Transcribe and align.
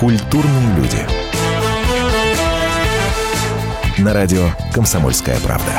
Культурные 0.00 0.76
люди. 0.76 1.06
На 3.98 4.14
радио 4.14 4.48
«Комсомольская 4.72 5.38
правда». 5.40 5.72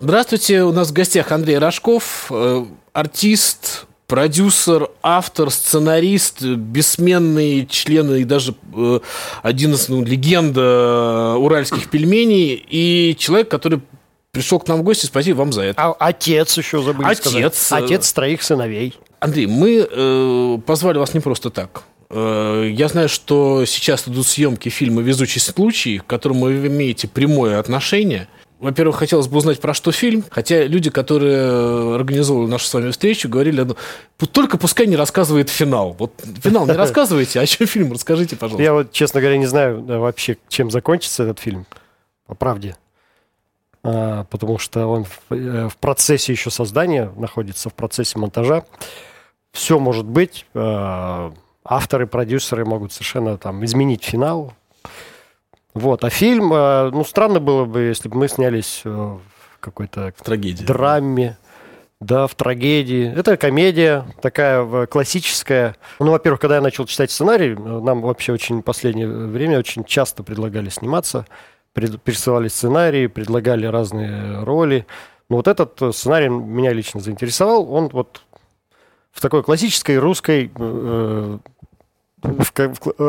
Здравствуйте, 0.00 0.62
у 0.62 0.72
нас 0.72 0.88
в 0.88 0.94
гостях 0.94 1.32
Андрей 1.32 1.58
Рожков, 1.58 2.28
э, 2.30 2.64
артист, 2.94 3.84
продюсер, 4.06 4.88
автор, 5.02 5.50
сценарист, 5.50 6.40
бессменный 6.40 7.66
член 7.66 8.14
и 8.14 8.24
даже 8.24 8.54
э, 8.74 9.00
один 9.42 9.74
из, 9.74 9.90
ну, 9.90 10.02
легенда 10.02 11.34
уральских 11.36 11.90
пельменей 11.90 12.54
и 12.54 13.14
человек, 13.18 13.50
который 13.50 13.82
пришел 14.34 14.58
к 14.58 14.68
нам 14.68 14.80
в 14.80 14.82
гости. 14.82 15.06
Спасибо 15.06 15.38
вам 15.38 15.52
за 15.52 15.62
это. 15.62 15.80
А 15.80 15.94
отец 15.98 16.58
еще 16.58 16.82
забыли 16.82 17.06
Отец. 17.06 17.20
сказать. 17.58 17.84
Отец 17.84 18.12
троих 18.12 18.42
сыновей. 18.42 18.94
Андрей, 19.20 19.46
мы 19.46 19.88
э, 19.90 20.58
позвали 20.66 20.98
вас 20.98 21.14
не 21.14 21.20
просто 21.20 21.48
так. 21.48 21.84
Э, 22.10 22.68
я 22.70 22.88
знаю, 22.88 23.08
что 23.08 23.64
сейчас 23.64 24.06
идут 24.06 24.26
съемки 24.26 24.68
фильма 24.68 25.00
«Везучий 25.00 25.40
случай», 25.40 25.98
к 25.98 26.06
которому 26.06 26.46
вы 26.46 26.66
имеете 26.66 27.08
прямое 27.08 27.58
отношение. 27.58 28.28
Во-первых, 28.60 28.96
хотелось 28.96 29.28
бы 29.28 29.38
узнать, 29.38 29.60
про 29.60 29.74
что 29.74 29.92
фильм. 29.92 30.24
Хотя 30.30 30.64
люди, 30.64 30.90
которые 30.90 31.94
организовывали 31.96 32.50
нашу 32.50 32.66
с 32.66 32.74
вами 32.74 32.90
встречу, 32.90 33.28
говорили, 33.28 33.60
ну, 33.62 33.76
только 34.26 34.58
пускай 34.58 34.86
не 34.86 34.96
рассказывает 34.96 35.50
финал. 35.50 35.94
Вот 35.98 36.12
финал 36.42 36.66
не 36.66 36.72
рассказывайте, 36.76 37.40
а 37.40 37.42
о 37.42 37.46
чем 37.46 37.66
фильм 37.66 37.92
расскажите, 37.92 38.36
пожалуйста. 38.36 38.62
Я 38.62 38.72
вот, 38.72 38.92
честно 38.92 39.20
говоря, 39.20 39.38
не 39.38 39.46
знаю 39.46 39.80
да, 39.80 39.98
вообще, 39.98 40.38
чем 40.48 40.70
закончится 40.70 41.24
этот 41.24 41.40
фильм, 41.40 41.66
по 42.26 42.34
правде. 42.34 42.76
А, 43.84 44.24
потому 44.24 44.58
что 44.58 44.86
он 44.86 45.04
в, 45.04 45.20
э, 45.30 45.68
в 45.68 45.76
процессе 45.76 46.32
еще 46.32 46.50
создания 46.50 47.12
находится, 47.16 47.70
в 47.70 47.74
процессе 47.74 48.18
монтажа. 48.18 48.64
Все 49.52 49.78
может 49.78 50.06
быть. 50.06 50.46
А, 50.54 51.32
авторы, 51.64 52.06
продюсеры 52.06 52.64
могут 52.64 52.92
совершенно 52.92 53.38
там 53.38 53.64
изменить 53.64 54.02
финал, 54.02 54.54
вот, 55.74 56.04
а 56.04 56.10
фильм, 56.10 56.52
э, 56.52 56.90
ну, 56.90 57.04
странно 57.04 57.40
было 57.40 57.64
бы, 57.64 57.82
если 57.82 58.08
бы 58.08 58.16
мы 58.16 58.28
снялись 58.28 58.82
э, 58.84 58.88
в 58.88 59.20
какой-то 59.58 60.12
в 60.16 60.22
трагедии. 60.22 60.64
драме, 60.64 61.36
да, 62.00 62.28
в 62.28 62.34
трагедии. 62.36 63.12
Это 63.12 63.36
комедия 63.36 64.04
такая 64.22 64.86
классическая. 64.86 65.74
Ну, 65.98 66.12
во-первых, 66.12 66.40
когда 66.40 66.56
я 66.56 66.60
начал 66.60 66.86
читать 66.86 67.10
сценарий, 67.10 67.56
нам 67.56 68.02
вообще 68.02 68.32
очень 68.32 68.60
в 68.60 68.62
последнее 68.62 69.08
время 69.08 69.58
очень 69.58 69.82
часто 69.82 70.22
предлагали 70.22 70.68
сниматься, 70.68 71.26
присылали 71.74 72.48
сценарии, 72.48 73.08
предлагали 73.08 73.66
разные 73.66 74.42
роли. 74.44 74.86
Но 75.28 75.36
вот 75.36 75.48
этот 75.48 75.80
сценарий 75.94 76.28
меня 76.28 76.72
лично 76.72 77.00
заинтересовал. 77.00 77.72
Он 77.72 77.88
вот 77.88 78.22
в 79.12 79.20
такой 79.20 79.42
классической 79.42 79.98
русской 79.98 80.50
э, 80.54 81.38
в 82.22 82.52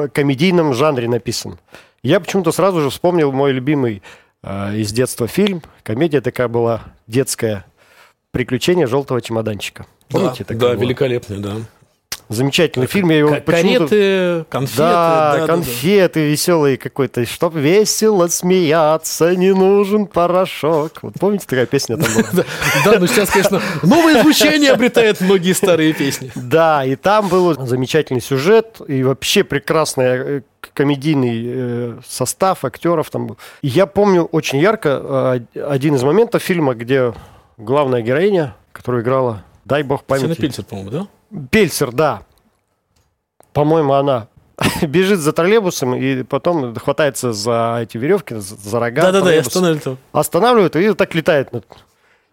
комедийном 0.10 0.74
жанре 0.74 1.08
написан. 1.08 1.58
Я 2.04 2.20
почему-то 2.20 2.52
сразу 2.52 2.82
же 2.82 2.90
вспомнил 2.90 3.32
мой 3.32 3.52
любимый 3.52 4.04
э, 4.44 4.76
из 4.78 4.92
детства 4.92 5.28
фильм. 5.28 5.62
Комедия 5.84 6.22
такая 6.22 6.48
была 6.48 6.84
детская. 7.08 7.66
«Приключения 8.32 8.86
желтого 8.86 9.22
чемоданчика». 9.22 9.86
Помните? 10.10 10.46
Да, 10.50 10.56
да 10.56 10.74
великолепный, 10.74 11.40
да. 11.40 11.56
Замечательный 12.28 12.88
фильм. 12.88 13.10
Я 13.10 13.20
его 13.20 13.30
Кареты, 13.46 14.46
конфеты. 14.50 14.78
Да, 14.78 15.38
да 15.38 15.48
конфеты 15.48 16.20
да, 16.20 16.26
да. 16.26 16.32
веселые 16.32 16.78
какой-то. 16.78 17.26
Чтоб 17.26 17.56
весело 17.56 18.28
смеяться, 18.28 19.36
не 19.36 19.54
нужен 19.54 20.08
порошок. 20.08 21.00
Вот 21.04 21.14
помните, 21.20 21.46
такая 21.48 21.68
песня 21.68 21.98
там 21.98 22.08
была? 22.14 22.44
Да, 22.84 23.00
ну 23.00 23.08
сейчас, 23.08 23.30
конечно, 23.30 23.62
новое 23.84 24.22
звучание 24.24 24.72
обретает 24.72 25.22
многие 25.22 25.54
старые 25.54 25.94
песни. 25.94 26.32
Да, 26.36 26.84
и 26.84 26.96
там 26.96 27.28
был 27.30 27.54
замечательный 27.66 28.22
сюжет 28.22 28.82
и 28.88 29.04
вообще 29.04 29.44
прекрасный 29.44 30.04
э, 30.06 30.42
комедийный 30.74 31.44
э, 31.46 31.98
состав 32.08 32.66
актеров 32.66 33.10
там. 33.10 33.38
И 33.62 33.68
я 33.68 33.86
помню 33.86 34.24
очень 34.24 34.60
ярко 34.60 35.42
э, 35.54 35.62
один 35.62 35.96
из 35.96 36.04
моментов 36.04 36.42
фильма, 36.42 36.74
где 36.74 37.14
главная 37.58 38.02
героиня, 38.02 38.56
которую 38.72 39.04
играла, 39.04 39.44
дай 39.64 39.84
бог 39.84 40.04
памяти. 40.04 40.26
Сена 40.26 40.36
Пельцер, 40.36 40.66
по-моему, 40.66 40.90
да? 40.90 41.08
Пельцер, 41.52 41.92
да. 41.92 42.24
По-моему, 43.54 43.94
она 43.94 44.28
бежит 44.82 45.20
за 45.20 45.34
троллейбусом 45.34 45.96
и 45.96 46.24
потом 46.24 46.76
хватается 46.76 47.34
за 47.34 47.80
эти 47.82 47.98
веревки, 47.98 48.36
за 48.38 48.80
рога. 48.80 49.02
Да-да-да, 49.04 49.36
и 49.36 49.38
останавливает. 49.38 50.00
Останавливает 50.12 50.76
и 50.76 50.94
так 50.94 51.14
летает. 51.16 51.50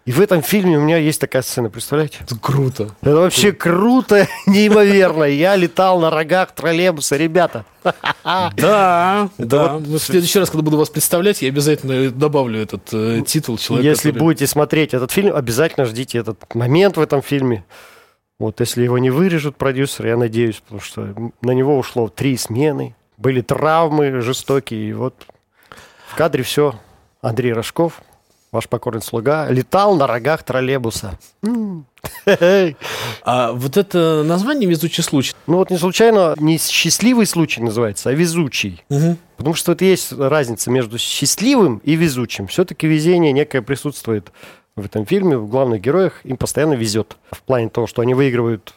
И 0.05 0.11
в 0.11 0.21
этом 0.21 0.43
фильме 0.43 0.79
у 0.79 0.81
меня 0.81 0.97
есть 0.97 1.21
такая 1.21 1.43
сцена, 1.43 1.71
представляете? 1.71 2.19
Это 2.23 2.37
круто. 2.37 2.91
Это 3.03 3.15
вообще 3.15 3.53
круто, 3.53 4.27
неимоверно. 4.47 5.25
Я 5.25 5.55
летал 5.55 6.01
на 6.01 6.11
рогах 6.11 6.53
троллейбуса, 6.53 7.17
ребята. 7.17 7.65
Да, 8.25 9.29
да. 9.39 9.77
В 9.77 9.99
следующий 9.99 10.39
раз, 10.39 10.51
когда 10.51 10.63
буду 10.63 10.77
вас 10.77 10.91
представлять, 10.91 11.43
я 11.43 11.49
обязательно 11.49 12.11
добавлю 12.11 12.61
этот 12.61 12.89
э, 12.93 13.23
титул 13.27 13.59
человека. 13.59 13.89
Если 13.89 14.13
будете 14.13 14.47
смотреть 14.47 14.95
этот 14.95 15.11
фильм, 15.11 15.35
обязательно 15.35 15.87
ждите 15.87 16.19
этот 16.19 16.55
момент 16.55 16.97
в 16.97 17.01
этом 17.01 17.23
фильме. 17.23 17.65
Вот 18.43 18.59
если 18.59 18.83
его 18.83 18.99
не 18.99 19.11
вырежут 19.11 19.57
продюсеры, 19.57 20.09
я 20.09 20.17
надеюсь, 20.17 20.57
потому 20.57 20.81
что 20.81 21.15
на 21.43 21.53
него 21.53 21.79
ушло 21.79 22.09
три 22.09 22.37
смены, 22.37 22.97
были 23.17 23.41
травмы 23.41 24.21
жестокие, 24.21 24.89
и 24.89 24.93
вот 24.93 25.15
в 26.09 26.17
кадре 26.17 26.43
все. 26.43 26.75
Андрей 27.21 27.53
Рожков, 27.53 28.03
ваш 28.51 28.69
покорный 28.69 29.01
слуга, 29.01 29.49
летал 29.49 29.95
на 29.95 30.09
рогах 30.09 30.43
троллейбуса. 30.43 31.17
А 33.25 33.53
вот 33.53 33.77
это 33.77 34.25
название 34.25 34.69
«Везучий 34.69 35.05
случай»? 35.05 35.35
Ну 35.47 35.59
вот 35.59 35.71
не 35.71 35.79
случайно 35.79 36.35
не 36.37 36.59
«Счастливый 36.59 37.27
случай» 37.27 37.63
называется, 37.63 38.11
а 38.11 38.13
«Везучий». 38.13 38.83
Угу. 38.89 39.19
Потому 39.37 39.55
что 39.55 39.71
вот 39.71 39.83
есть 39.83 40.13
разница 40.13 40.69
между 40.73 40.99
счастливым 40.99 41.79
и 41.85 41.95
везучим. 41.95 42.49
Все-таки 42.49 42.89
везение 42.89 43.31
некое 43.31 43.63
присутствует 43.63 44.33
в 44.77 44.85
этом 44.85 45.07
фильме, 45.07 45.37
в 45.37 45.49
главных 45.49 45.81
героях, 45.81 46.25
им 46.25 46.37
постоянно 46.37 46.75
везет. 46.75 47.17
В 47.31 47.43
плане 47.43 47.69
того, 47.69 47.87
что 47.87 48.03
они 48.03 48.15
выигрывают 48.15 48.75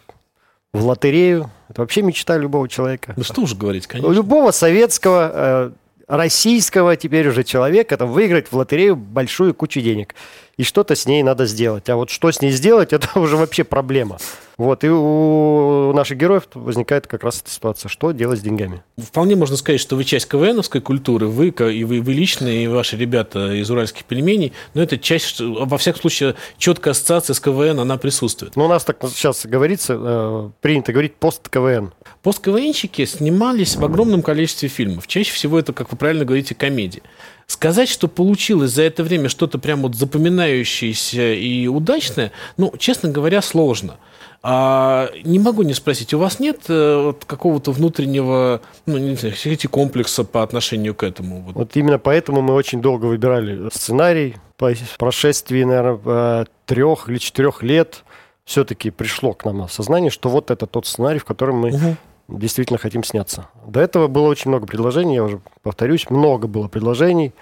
в 0.74 0.86
лотерею. 0.86 1.50
Это 1.70 1.82
вообще 1.82 2.02
мечта 2.02 2.38
любого 2.38 2.68
человека. 2.68 3.14
Ну 3.16 3.24
что 3.24 3.42
уж 3.42 3.56
говорить, 3.56 3.88
конечно. 3.88 4.12
Любого 4.12 4.52
советского, 4.52 5.32
э, 5.34 5.72
российского 6.08 6.96
теперь 6.96 7.28
уже 7.28 7.44
человека, 7.44 7.96
это 7.96 8.06
выиграть 8.06 8.52
в 8.52 8.56
лотерею 8.56 8.96
большую 8.96 9.54
кучу 9.54 9.82
денег 9.82 10.16
и 10.58 10.64
что-то 10.64 10.96
с 10.96 11.06
ней 11.06 11.22
надо 11.24 11.46
сделать. 11.46 11.90
А 11.90 11.96
вот 11.96 12.10
что 12.10 12.32
с 12.32 12.42
ней 12.42 12.52
сделать, 12.52 12.94
это 12.94 13.20
уже 13.20 13.36
вообще 13.36 13.64
проблема. 13.64 14.18
Вот, 14.58 14.86
и 14.86 14.90
у 14.90 15.92
наших 15.94 16.18
героев 16.18 16.48
возникает 16.54 17.08
как 17.08 17.24
раз 17.24 17.42
эта 17.42 17.50
ситуация, 17.50 17.90
что 17.90 18.12
делать 18.12 18.40
с 18.40 18.42
деньгами. 18.42 18.84
Вполне 18.98 19.36
можно 19.36 19.58
сказать, 19.58 19.82
что 19.82 19.98
вы 19.98 20.06
часть 20.06 20.30
КВНовской 20.30 20.80
культуры, 20.80 21.28
вы, 21.28 21.50
и 21.50 21.84
вы, 21.84 22.00
вы 22.00 22.14
лично, 22.14 22.48
и 22.48 22.68
ваши 22.68 22.96
ребята 22.96 23.54
из 23.54 23.70
уральских 23.70 24.06
пельменей, 24.06 24.54
но 24.74 24.82
это 24.82 24.98
часть, 24.98 25.42
во 25.42 25.78
всяком 25.78 26.02
случае, 26.02 26.36
четкая 26.58 26.94
ассоциация 26.94 27.34
с 27.34 27.40
КВН, 27.42 27.82
она 27.82 27.98
присутствует. 27.98 28.56
Ну, 28.56 28.66
у 28.66 28.68
нас 28.70 28.86
так 28.86 28.98
сейчас 29.10 29.46
говорится, 29.46 29.98
э, 30.00 30.50
принято 30.62 30.94
говорить 30.94 31.16
пост-КВН. 31.16 31.92
Пост-КВНщики 32.26 33.06
снимались 33.06 33.76
в 33.76 33.86
огромном 33.86 34.24
количестве 34.24 34.68
фильмов. 34.68 35.06
Чаще 35.06 35.32
всего 35.32 35.60
это, 35.60 35.74
как 35.74 35.92
вы 35.92 35.98
правильно 35.98 36.26
говорите, 36.26 36.56
комедии. 36.56 37.04
Сказать, 37.46 37.88
что 37.88 38.08
получилось 38.08 38.72
за 38.72 38.82
это 38.82 39.04
время 39.04 39.30
что-то 39.30 39.60
прям 39.60 39.84
вот 39.84 39.94
запоминающееся 39.94 41.34
и 41.34 41.68
удачное, 41.68 42.32
ну, 42.58 42.74
честно 42.80 43.10
говоря, 43.12 43.44
сложно. 43.44 43.98
А, 44.42 45.12
не 45.24 45.38
могу 45.38 45.62
не 45.62 45.76
спросить, 45.76 46.16
у 46.16 46.18
вас 46.18 46.40
нет 46.40 46.62
э, 46.68 47.04
вот, 47.04 47.26
какого-то 47.26 47.72
внутреннего, 47.72 48.62
ну, 48.88 48.98
не 48.98 49.16
знаю, 49.16 49.36
комплекса 49.70 50.24
по 50.24 50.42
отношению 50.42 50.96
к 50.96 51.04
этому? 51.04 51.42
Вот. 51.42 51.54
вот 51.54 51.76
именно 51.76 52.00
поэтому 52.00 52.42
мы 52.42 52.56
очень 52.56 52.82
долго 52.82 53.06
выбирали 53.06 53.70
сценарий. 53.72 54.38
По 54.58 54.74
прошествии, 54.98 55.64
наверное, 55.64 56.48
трех 56.66 57.08
или 57.08 57.20
четырех 57.20 57.62
лет 57.62 58.04
все-таки 58.46 58.90
пришло 58.90 59.34
к 59.34 59.46
нам 59.46 59.62
осознание, 59.62 60.10
что 60.10 60.30
вот 60.30 60.50
это 60.50 60.66
тот 60.66 60.88
сценарий, 60.88 61.20
в 61.20 61.26
котором 61.26 61.58
мы 61.58 61.70
угу 61.70 61.98
действительно 62.28 62.80
хотим 62.80 63.04
сняться. 63.04 63.48
До 63.66 63.80
этого 63.80 64.08
было 64.08 64.28
очень 64.28 64.50
много 64.50 64.66
предложений, 64.66 65.16
я 65.16 65.24
уже 65.24 65.40
повторюсь, 65.62 66.10
много 66.10 66.48
было 66.48 66.68
предложений 66.68 67.34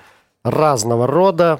разного 0.43 1.07
рода, 1.07 1.59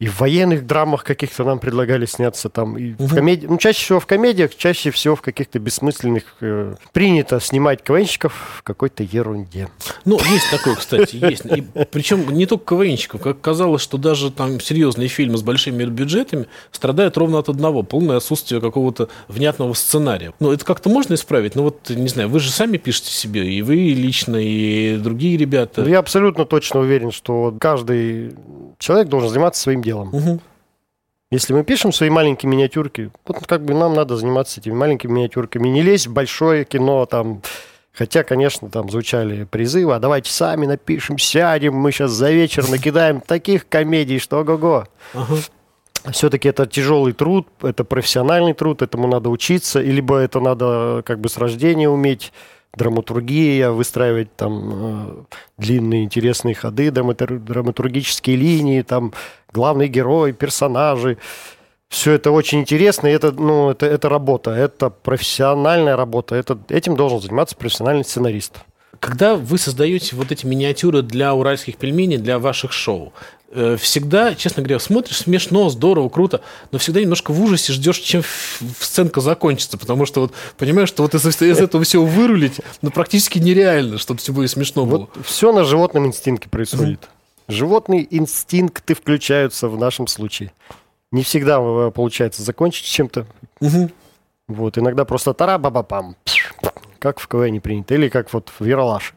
и 0.00 0.08
в 0.08 0.20
военных 0.20 0.66
драмах 0.66 1.04
каких-то 1.04 1.44
нам 1.44 1.60
предлагали 1.60 2.04
сняться 2.04 2.48
там. 2.48 2.76
И 2.76 2.94
угу. 2.94 3.06
в 3.06 3.14
комедии, 3.14 3.46
ну, 3.46 3.58
чаще 3.58 3.84
всего 3.84 4.00
в 4.00 4.06
комедиях, 4.06 4.56
чаще 4.56 4.90
всего 4.90 5.14
в 5.14 5.22
каких-то 5.22 5.60
бессмысленных... 5.60 6.24
Э, 6.40 6.74
принято 6.92 7.38
снимать 7.38 7.82
КВНщиков 7.82 8.34
в 8.58 8.62
какой-то 8.64 9.04
ерунде. 9.04 9.68
Ну, 10.04 10.18
есть 10.18 10.50
такое, 10.50 10.74
кстати, 10.74 11.14
есть. 11.16 11.46
И, 11.46 11.62
причем 11.92 12.28
не 12.30 12.46
только 12.46 12.74
КВНщиков. 12.74 13.22
Как 13.22 13.40
казалось, 13.40 13.82
что 13.82 13.96
даже 13.96 14.32
там 14.32 14.58
серьезные 14.60 15.08
фильмы 15.08 15.38
с 15.38 15.42
большими 15.42 15.84
бюджетами 15.84 16.46
страдают 16.72 17.16
ровно 17.16 17.38
от 17.38 17.48
одного. 17.48 17.84
Полное 17.84 18.16
отсутствие 18.16 18.60
какого-то 18.60 19.08
внятного 19.28 19.74
сценария. 19.74 20.34
Ну, 20.40 20.50
это 20.50 20.64
как-то 20.64 20.88
можно 20.88 21.14
исправить? 21.14 21.54
Ну, 21.54 21.62
вот, 21.62 21.88
не 21.88 22.08
знаю, 22.08 22.28
вы 22.28 22.40
же 22.40 22.50
сами 22.50 22.78
пишете 22.78 23.12
себе, 23.12 23.48
и 23.48 23.62
вы 23.62 23.76
лично, 23.76 24.36
и 24.36 24.96
другие 24.96 25.36
ребята. 25.36 25.82
Я 25.82 26.00
абсолютно 26.00 26.44
точно 26.46 26.80
уверен, 26.80 27.12
что 27.12 27.54
каждый 27.60 28.34
человек 28.78 29.08
должен 29.08 29.28
заниматься 29.28 29.62
своим 29.62 29.82
делом. 29.82 30.14
Угу. 30.14 30.40
Если 31.30 31.52
мы 31.52 31.64
пишем 31.64 31.92
свои 31.92 32.10
маленькие 32.10 32.50
миниатюрки, 32.50 33.10
вот 33.26 33.46
как 33.46 33.64
бы 33.64 33.74
нам 33.74 33.94
надо 33.94 34.16
заниматься 34.16 34.60
этими 34.60 34.74
маленькими 34.74 35.12
миниатюрками, 35.12 35.68
не 35.68 35.82
лезть 35.82 36.06
в 36.06 36.12
большое 36.12 36.64
кино, 36.64 37.06
там, 37.06 37.42
Хотя, 37.96 38.24
конечно, 38.24 38.68
там 38.68 38.90
звучали 38.90 39.44
призывы, 39.44 39.94
а 39.94 40.00
давайте 40.00 40.28
сами 40.28 40.66
напишем, 40.66 41.16
сядем, 41.16 41.74
мы 41.74 41.92
сейчас 41.92 42.10
за 42.10 42.32
вечер 42.32 42.68
накидаем 42.68 43.20
таких 43.20 43.68
комедий, 43.68 44.18
что 44.18 44.40
ого-го. 44.40 44.88
Ага. 45.14 45.36
Все-таки 46.10 46.48
это 46.48 46.66
тяжелый 46.66 47.12
труд, 47.12 47.46
это 47.62 47.84
профессиональный 47.84 48.52
труд, 48.52 48.82
этому 48.82 49.06
надо 49.06 49.30
учиться, 49.30 49.80
либо 49.80 50.18
это 50.18 50.40
надо 50.40 51.02
как 51.06 51.20
бы 51.20 51.28
с 51.28 51.38
рождения 51.38 51.88
уметь, 51.88 52.32
драматургия, 52.76 53.70
выстраивать 53.70 54.34
там 54.36 54.70
э, 54.72 55.24
длинные 55.58 56.04
интересные 56.04 56.54
ходы, 56.54 56.90
драматургические 56.90 58.36
линии, 58.36 58.82
там 58.82 59.12
главный 59.52 59.88
герой, 59.88 60.32
персонажи. 60.32 61.18
Все 61.88 62.12
это 62.12 62.30
очень 62.30 62.60
интересно, 62.60 63.06
и 63.06 63.12
это, 63.12 63.30
ну, 63.32 63.70
это, 63.70 63.86
это 63.86 64.08
работа, 64.08 64.50
это 64.50 64.90
профессиональная 64.90 65.96
работа, 65.96 66.34
это, 66.34 66.58
этим 66.68 66.96
должен 66.96 67.20
заниматься 67.20 67.56
профессиональный 67.56 68.04
сценарист. 68.04 68.64
Когда 69.04 69.34
вы 69.36 69.58
создаете 69.58 70.16
вот 70.16 70.32
эти 70.32 70.46
миниатюры 70.46 71.02
для 71.02 71.34
уральских 71.34 71.76
пельменей, 71.76 72.16
для 72.16 72.38
ваших 72.38 72.72
шоу, 72.72 73.12
э, 73.50 73.76
всегда, 73.78 74.34
честно 74.34 74.62
говоря, 74.62 74.78
смотришь 74.78 75.18
смешно, 75.18 75.68
здорово, 75.68 76.08
круто, 76.08 76.40
но 76.72 76.78
всегда 76.78 77.02
немножко 77.02 77.30
в 77.30 77.42
ужасе 77.42 77.74
ждешь, 77.74 77.98
чем 77.98 78.22
сценка 78.80 79.20
закончится, 79.20 79.76
потому 79.76 80.06
что 80.06 80.22
вот 80.22 80.32
понимаешь, 80.56 80.88
что 80.88 81.02
вот 81.02 81.14
из, 81.14 81.26
из 81.26 81.58
этого 81.58 81.84
всего 81.84 82.06
вырулить, 82.06 82.62
ну, 82.80 82.90
практически 82.90 83.38
нереально, 83.38 83.98
чтобы 83.98 84.20
все 84.20 84.32
было 84.32 84.46
смешно 84.46 84.86
было. 84.86 85.10
Вот 85.14 85.26
все 85.26 85.52
на 85.52 85.64
животном 85.64 86.06
инстинкте 86.06 86.48
происходит. 86.48 87.06
Животные 87.46 88.06
инстинкты 88.08 88.94
включаются 88.94 89.68
в 89.68 89.78
нашем 89.78 90.06
случае. 90.06 90.50
Не 91.12 91.24
всегда 91.24 91.60
получается 91.90 92.42
закончить 92.42 92.86
чем-то. 92.86 93.26
Угу. 93.60 93.90
Вот, 94.48 94.78
иногда 94.78 95.04
просто 95.04 95.34
тара 95.34 95.58
баба 95.58 95.82
пам 95.82 96.16
как 97.04 97.20
в 97.20 97.28
КВН 97.28 97.52
не 97.52 97.60
принято, 97.60 97.92
или 97.92 98.08
как 98.08 98.32
вот 98.32 98.50
в 98.58 98.64
Ералаш. 98.64 99.12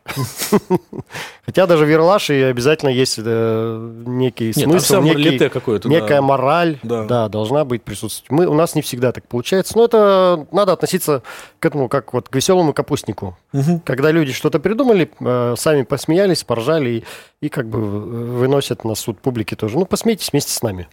Хотя 1.46 1.68
даже 1.68 1.86
в 1.86 1.90
Ералаше 1.90 2.50
обязательно 2.50 2.90
есть 2.90 3.18
э, 3.18 3.94
некий 4.06 4.52
смысл, 4.52 5.02
некая 5.02 6.22
мораль, 6.22 6.80
да. 6.84 7.30
должна 7.30 7.64
быть 7.64 7.84
присутствовать. 7.84 8.30
Мы, 8.30 8.46
у 8.46 8.54
нас 8.54 8.76
не 8.76 8.82
всегда 8.82 9.14
так 9.14 9.26
получается, 9.26 9.78
но 9.78 9.86
это 9.86 10.46
надо 10.52 10.74
относиться 10.74 11.24
к 11.60 11.66
этому 11.66 11.88
как 11.88 12.14
вот 12.14 12.28
к 12.28 12.36
веселому 12.36 12.74
капустнику. 12.74 13.38
Когда 13.86 14.12
люди 14.12 14.34
что-то 14.34 14.60
придумали, 14.60 15.10
э, 15.22 15.56
сами 15.58 15.84
посмеялись, 15.84 16.44
поржали 16.44 17.06
и 17.40 17.48
как 17.48 17.70
бы 17.70 17.80
выносят 17.80 18.84
на 18.84 18.96
суд 18.96 19.22
публики 19.22 19.56
тоже. 19.56 19.80
Ну, 19.80 19.86
посмейтесь 19.86 20.34
вместе 20.34 20.52
с 20.52 20.62
нами. 20.62 20.90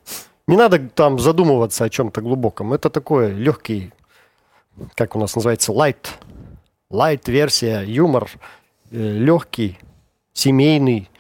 Не 0.47 0.57
надо 0.57 0.79
там 0.79 1.19
задумываться 1.19 1.83
о 1.83 1.91
чем-то 1.91 2.21
глубоком. 2.21 2.73
Это 2.73 2.89
такой 2.89 3.33
легкий, 3.33 3.91
как 4.95 5.17
у 5.17 5.19
нас 5.19 5.35
называется, 5.35 5.73
light. 5.73 6.07
Light-версия, 6.95 7.83
юмор, 7.85 8.31
э, 8.91 9.19
легкий, 9.19 9.79
семейный. 10.33 11.11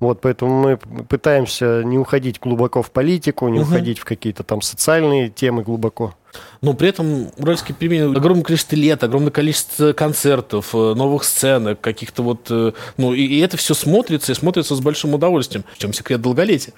Вот, 0.00 0.20
поэтому 0.22 0.60
мы 0.60 0.76
пытаемся 0.76 1.82
не 1.84 1.98
уходить 1.98 2.40
глубоко 2.40 2.82
в 2.82 2.90
политику, 2.90 3.48
не 3.48 3.60
угу. 3.60 3.68
уходить 3.68 3.98
в 3.98 4.04
какие-то 4.04 4.42
там 4.42 4.62
социальные 4.62 5.28
темы 5.28 5.62
глубоко. 5.62 6.14
Но 6.62 6.74
при 6.74 6.88
этом 6.88 7.30
уральские 7.36 7.76
пельмени 7.76 8.16
огромное 8.16 8.44
количество 8.44 8.76
лет, 8.76 9.04
огромное 9.04 9.30
количество 9.30 9.92
концертов, 9.92 10.74
э, 10.74 10.94
новых 10.94 11.24
сценок, 11.24 11.80
каких-то 11.80 12.22
вот... 12.22 12.46
Э, 12.50 12.72
ну, 12.96 13.14
и, 13.14 13.22
и 13.22 13.38
это 13.38 13.56
все 13.56 13.74
смотрится, 13.74 14.32
и 14.32 14.34
смотрится 14.34 14.74
с 14.74 14.80
большим 14.80 15.14
удовольствием. 15.14 15.64
В 15.74 15.78
чем 15.78 15.92
секрет 15.92 16.20
долголетия? 16.20 16.74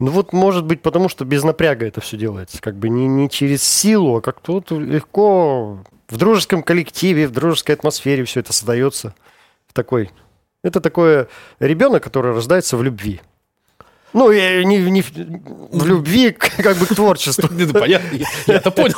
Ну 0.00 0.10
вот, 0.10 0.32
может 0.32 0.64
быть, 0.64 0.80
потому 0.80 1.10
что 1.10 1.26
без 1.26 1.44
напряга 1.44 1.86
это 1.86 2.00
все 2.00 2.16
делается. 2.16 2.60
Как 2.60 2.74
бы 2.74 2.88
не, 2.88 3.06
не 3.06 3.28
через 3.28 3.62
силу, 3.62 4.16
а 4.16 4.20
как-то 4.22 4.54
вот 4.54 4.70
легко 4.70 5.84
в 6.08 6.16
дружеском 6.16 6.62
коллективе, 6.62 7.28
в 7.28 7.32
дружеской 7.32 7.74
атмосфере 7.74 8.24
все 8.24 8.40
это 8.40 8.54
создается. 8.54 9.14
В 9.68 9.74
такой. 9.74 10.10
Это 10.62 10.80
такое 10.80 11.28
ребенок, 11.60 12.02
который 12.02 12.32
рождается 12.32 12.78
в 12.78 12.82
любви. 12.82 13.20
Ну, 14.12 14.32
не, 14.32 14.64
не 14.64 15.02
в 15.02 15.86
любви 15.86 16.32
как 16.32 16.78
бы 16.78 16.86
к 16.86 16.94
творчеству. 16.94 17.48
Понятно, 17.72 18.16
я 18.46 18.54
это 18.54 18.70
понял. 18.70 18.96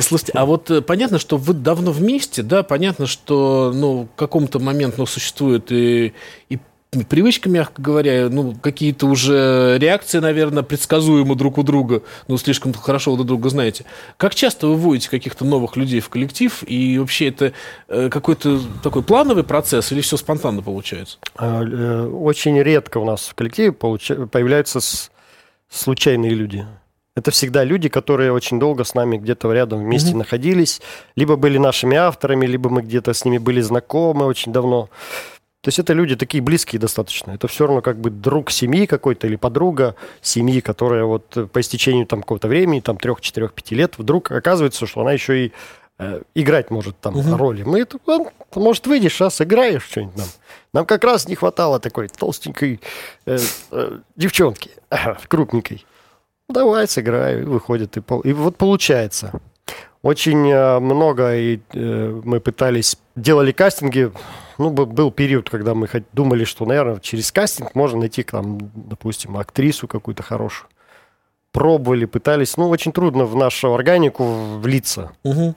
Слушайте, 0.00 0.32
а 0.34 0.44
вот 0.44 0.70
э, 0.70 0.82
понятно, 0.82 1.18
что 1.18 1.38
вы 1.38 1.54
давно 1.54 1.92
вместе, 1.92 2.42
да, 2.42 2.62
понятно, 2.62 3.06
что, 3.06 3.72
ну, 3.74 4.08
в 4.12 4.16
каком-то 4.16 4.58
момент, 4.58 4.98
ну, 4.98 5.06
существует 5.06 5.72
и, 5.72 6.12
и 6.50 6.58
привычка, 7.08 7.48
мягко 7.48 7.80
говоря, 7.80 8.28
ну, 8.28 8.54
какие-то 8.60 9.06
уже 9.06 9.78
реакции, 9.80 10.18
наверное, 10.18 10.62
предсказуемы 10.62 11.34
друг 11.34 11.58
у 11.58 11.62
друга, 11.62 12.02
ну, 12.28 12.36
слишком 12.36 12.72
хорошо 12.74 13.12
вы 13.12 13.16
друг 13.18 13.28
друга 13.28 13.48
знаете. 13.48 13.84
Как 14.18 14.34
часто 14.34 14.66
вы 14.66 14.76
вводите 14.76 15.08
каких-то 15.08 15.44
новых 15.44 15.76
людей 15.76 16.00
в 16.00 16.10
коллектив, 16.10 16.62
и 16.66 16.98
вообще 16.98 17.28
это 17.28 17.52
э, 17.88 18.10
какой-то 18.10 18.60
такой 18.82 19.02
плановый 19.02 19.44
процесс 19.44 19.90
или 19.92 20.02
все 20.02 20.16
спонтанно 20.18 20.62
получается? 20.62 21.16
А, 21.34 21.62
э, 21.62 22.06
очень 22.08 22.60
редко 22.60 22.98
у 22.98 23.04
нас 23.04 23.28
в 23.28 23.34
коллективе 23.34 23.72
появляются 23.72 24.80
случайные 25.70 26.32
люди. 26.32 26.66
Это 27.14 27.30
всегда 27.30 27.62
люди, 27.64 27.88
которые 27.88 28.32
очень 28.32 28.58
долго 28.58 28.84
с 28.84 28.94
нами 28.94 29.18
где-то 29.18 29.52
рядом 29.52 29.80
вместе 29.80 30.12
mm-hmm. 30.12 30.18
находились, 30.18 30.80
либо 31.14 31.36
были 31.36 31.58
нашими 31.58 31.96
авторами, 31.96 32.46
либо 32.46 32.70
мы 32.70 32.82
где-то 32.82 33.12
с 33.12 33.24
ними 33.24 33.36
были 33.38 33.60
знакомы 33.60 34.24
очень 34.24 34.52
давно. 34.52 34.88
То 35.62 35.68
есть 35.68 35.78
это 35.78 35.92
люди 35.92 36.16
такие 36.16 36.42
близкие 36.42 36.80
достаточно. 36.80 37.30
Это 37.30 37.46
все 37.46 37.66
равно 37.66 37.82
как 37.82 37.96
бы 37.96 38.10
друг 38.10 38.50
семьи 38.50 38.86
какой-то 38.86 39.28
или 39.28 39.36
подруга 39.36 39.94
семьи, 40.20 40.60
которая 40.60 41.04
вот 41.04 41.50
по 41.52 41.60
истечению 41.60 42.04
там 42.06 42.22
какого-то 42.22 42.48
времени, 42.48 42.80
там 42.80 42.98
трех, 42.98 43.20
четырех, 43.20 43.52
пяти 43.52 43.76
лет, 43.76 43.96
вдруг 43.96 44.32
оказывается, 44.32 44.88
что 44.88 45.02
она 45.02 45.12
еще 45.12 45.46
и 45.46 45.52
э, 46.00 46.22
играть 46.34 46.72
может 46.72 46.98
там 46.98 47.16
угу. 47.16 47.36
роли. 47.36 47.62
Мы, 47.62 47.86
ну, 48.06 48.28
может, 48.56 48.88
выйдешь, 48.88 49.22
а 49.22 49.30
сыграешь 49.30 49.84
что-нибудь 49.84 50.16
нам. 50.16 50.26
Нам 50.74 50.84
как 50.84 51.04
раз 51.04 51.28
не 51.28 51.36
хватало 51.36 51.78
такой 51.78 52.08
толстенькой 52.08 52.80
э, 53.26 53.38
э, 53.70 53.98
девчонки, 54.16 54.72
э, 54.90 54.96
крупненькой. 55.28 55.86
Давай, 56.48 56.88
сыграй, 56.88 57.44
выходит. 57.44 57.96
И, 57.96 58.00
пол... 58.00 58.20
и 58.22 58.32
вот 58.32 58.56
получается. 58.56 59.32
Очень 60.02 60.50
э, 60.50 60.80
много 60.80 61.36
и, 61.36 61.60
э, 61.72 62.20
мы 62.24 62.40
пытались, 62.40 62.98
делали 63.14 63.52
кастинги 63.52 64.10
ну, 64.58 64.70
был 64.70 65.10
период, 65.10 65.50
когда 65.50 65.74
мы 65.74 65.88
думали, 66.12 66.44
что, 66.44 66.64
наверное, 66.66 67.00
через 67.00 67.32
кастинг 67.32 67.74
можно 67.74 68.00
найти, 68.00 68.22
там, 68.22 68.58
допустим, 68.74 69.36
актрису 69.36 69.88
какую-то 69.88 70.22
хорошую. 70.22 70.68
Пробовали, 71.52 72.06
пытались. 72.06 72.56
Ну, 72.56 72.68
очень 72.68 72.92
трудно 72.92 73.24
в 73.24 73.36
нашу 73.36 73.74
органику 73.74 74.58
влиться. 74.58 75.12
Угу. 75.22 75.54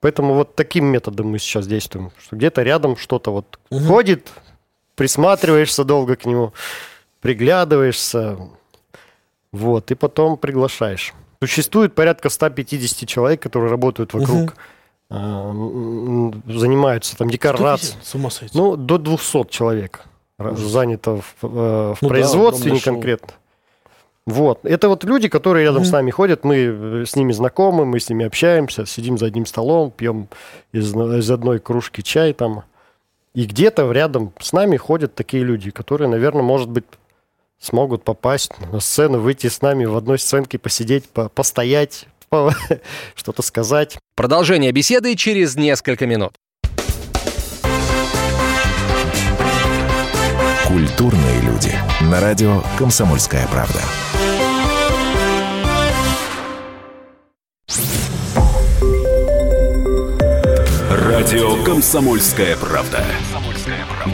Поэтому 0.00 0.34
вот 0.34 0.54
таким 0.54 0.86
методом 0.86 1.28
мы 1.28 1.38
сейчас 1.38 1.66
действуем. 1.66 2.12
Что 2.18 2.36
где-то 2.36 2.62
рядом 2.62 2.96
что-то 2.96 3.32
вот 3.32 3.58
угу. 3.70 3.84
ходит, 3.84 4.32
присматриваешься 4.94 5.84
долго 5.84 6.16
к 6.16 6.24
нему, 6.24 6.52
приглядываешься, 7.20 8.38
вот, 9.52 9.90
и 9.90 9.94
потом 9.94 10.36
приглашаешь. 10.36 11.12
Существует 11.42 11.94
порядка 11.94 12.28
150 12.28 13.08
человек, 13.08 13.42
которые 13.42 13.70
работают 13.70 14.14
вокруг 14.14 14.42
угу. 14.42 14.52
Э, 15.10 15.52
занимаются 16.46 17.16
там 17.16 17.30
декорацией. 17.30 17.98
С 18.02 18.14
ума 18.14 18.30
сойти. 18.30 18.56
Ну, 18.56 18.76
до 18.76 18.98
200 18.98 19.48
человек 19.50 20.04
занято 20.38 21.16
в, 21.16 21.34
э, 21.42 21.94
в 21.94 21.98
ну, 22.00 22.08
производстве 22.08 22.70
да, 22.70 22.74
не 22.76 22.80
конкретно. 22.80 23.34
Вот. 24.26 24.64
Это 24.64 24.88
вот 24.88 25.02
люди, 25.02 25.28
которые 25.28 25.64
рядом 25.64 25.82
mm-hmm. 25.82 25.86
с 25.86 25.92
нами 25.92 26.10
ходят, 26.10 26.44
мы 26.44 26.56
э, 26.56 27.04
с 27.06 27.16
ними 27.16 27.32
знакомы, 27.32 27.84
мы 27.84 27.98
с 27.98 28.08
ними 28.08 28.24
общаемся, 28.24 28.86
сидим 28.86 29.18
за 29.18 29.26
одним 29.26 29.46
столом, 29.46 29.90
пьем 29.90 30.28
из, 30.72 30.94
из 30.94 31.30
одной 31.30 31.58
кружки 31.58 32.02
чай 32.02 32.32
там. 32.32 32.62
И 33.34 33.46
где-то 33.46 33.90
рядом 33.90 34.32
с 34.38 34.52
нами 34.52 34.76
ходят 34.76 35.14
такие 35.14 35.42
люди, 35.42 35.70
которые, 35.70 36.08
наверное, 36.08 36.42
может 36.42 36.68
быть, 36.68 36.84
смогут 37.58 38.04
попасть 38.04 38.52
на 38.72 38.78
сцену, 38.80 39.18
выйти 39.18 39.48
с 39.48 39.60
нами 39.60 39.84
в 39.84 39.96
одной 39.96 40.18
сценке, 40.18 40.58
посидеть, 40.58 41.08
по 41.08 41.28
постоять, 41.28 42.06
что-то 43.14 43.42
сказать. 43.42 43.98
Продолжение 44.14 44.72
беседы 44.72 45.16
через 45.16 45.56
несколько 45.56 46.06
минут. 46.06 46.34
Культурные 50.66 51.40
люди. 51.40 51.74
На 52.02 52.20
радио 52.20 52.62
«Комсомольская 52.78 53.46
правда». 53.48 53.80
Радио 60.90 61.62
«Комсомольская 61.64 62.56
правда». 62.56 63.04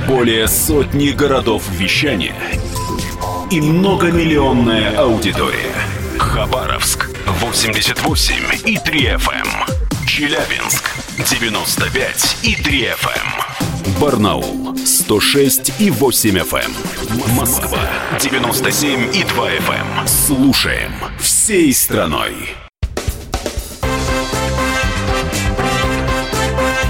Более 0.08 0.48
сотни 0.48 1.10
городов 1.10 1.68
вещания 1.70 2.34
и 3.50 3.60
многомиллионная 3.60 4.96
аудитория. 4.98 5.85
Хабаровск. 7.66 8.04
88 8.04 8.34
и 8.64 8.78
3 8.78 9.00
FM. 9.16 9.32
Эм. 9.32 10.06
Челябинск 10.06 10.90
95 11.28 12.36
и 12.42 12.54
3 12.54 12.84
FM. 12.86 13.08
Эм. 13.86 14.00
Барнаул 14.00 14.76
106 14.76 15.72
и 15.80 15.90
8 15.90 16.38
FM. 16.38 17.34
Москва 17.34 17.80
97 18.20 19.14
и 19.14 19.24
2 19.24 19.50
FM. 19.50 20.00
эм. 20.00 20.06
Слушаем 20.06 20.92
всей 21.18 21.72
страной. 21.72 22.54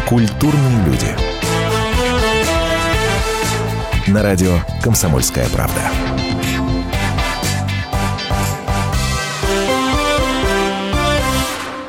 Культурные 0.07 0.85
люди. 0.87 1.17
На 4.09 4.23
радио 4.23 4.61
«Комсомольская 4.83 5.49
правда». 5.49 5.91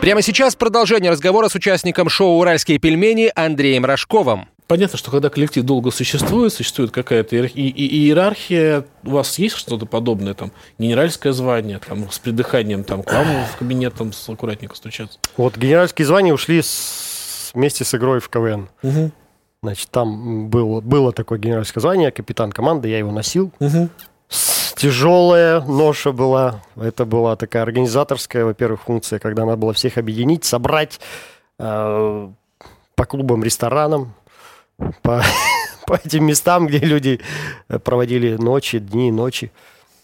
Прямо 0.08 0.22
сейчас 0.22 0.56
продолжение 0.56 1.12
разговора 1.12 1.50
с 1.50 1.56
участником 1.56 2.08
шоу 2.08 2.40
«Уральские 2.40 2.80
пельмени» 2.80 3.30
Андреем 3.36 3.84
Рожковым. 3.84 4.48
Понятно, 4.66 4.98
что 4.98 5.12
когда 5.12 5.30
коллектив 5.30 5.66
долго 5.66 5.92
существует, 5.92 6.54
существует 6.54 6.92
какая-то 6.92 7.36
иерархия. 7.36 8.86
У 9.04 9.10
вас 9.10 9.38
есть 9.38 9.58
что-то 9.58 9.86
подобное, 9.86 10.34
там, 10.34 10.54
генеральское 10.80 11.34
звание, 11.34 11.82
там, 11.86 12.10
с 12.10 12.20
придыханием, 12.20 12.86
там, 12.86 13.04
к 13.04 13.12
вам 13.12 13.28
в 13.54 13.58
кабинет, 13.58 13.96
там, 13.96 14.14
с 14.14 14.30
аккуратненько 14.30 14.78
стучаться? 14.78 15.20
Вот 15.36 15.58
генеральские 15.58 16.06
звания 16.06 16.34
ушли 16.34 16.62
с- 16.62 17.52
вместе 17.54 17.84
с 17.84 17.94
игрой 17.94 18.22
в 18.22 18.30
КВН. 18.30 18.70
Мгм. 18.84 19.12
Значит, 19.62 19.90
там 19.90 20.48
было, 20.48 20.80
было 20.80 21.12
такое 21.12 21.38
генеральское 21.38 21.82
звание, 21.82 22.12
капитан 22.12 22.54
команды, 22.54 22.88
я 22.88 22.98
его 23.00 23.12
носил. 23.12 23.52
Мгм. 23.60 23.90
С- 24.30 24.57
Тяжелая 24.77 25.60
ноша 25.62 26.12
была. 26.12 26.62
Это 26.75 27.05
была 27.05 27.36
такая 27.36 27.63
организаторская, 27.63 28.46
во-первых, 28.46 28.84
функция, 28.84 29.17
когда 29.17 29.43
надо 29.43 29.57
было 29.57 29.74
всех 29.74 29.98
объединить, 29.98 30.46
собрать 30.46 31.00
э, 31.57 32.29
по 32.96 33.05
клубам, 33.05 33.43
ресторанам, 33.43 34.13
по, 35.01 35.24
по 35.88 35.93
этим 35.96 36.25
местам, 36.25 36.67
где 36.67 36.77
люди 36.77 37.19
э, 37.69 37.79
проводили 37.79 38.36
ночи, 38.36 38.77
дни, 38.77 39.12
ночи. 39.12 39.51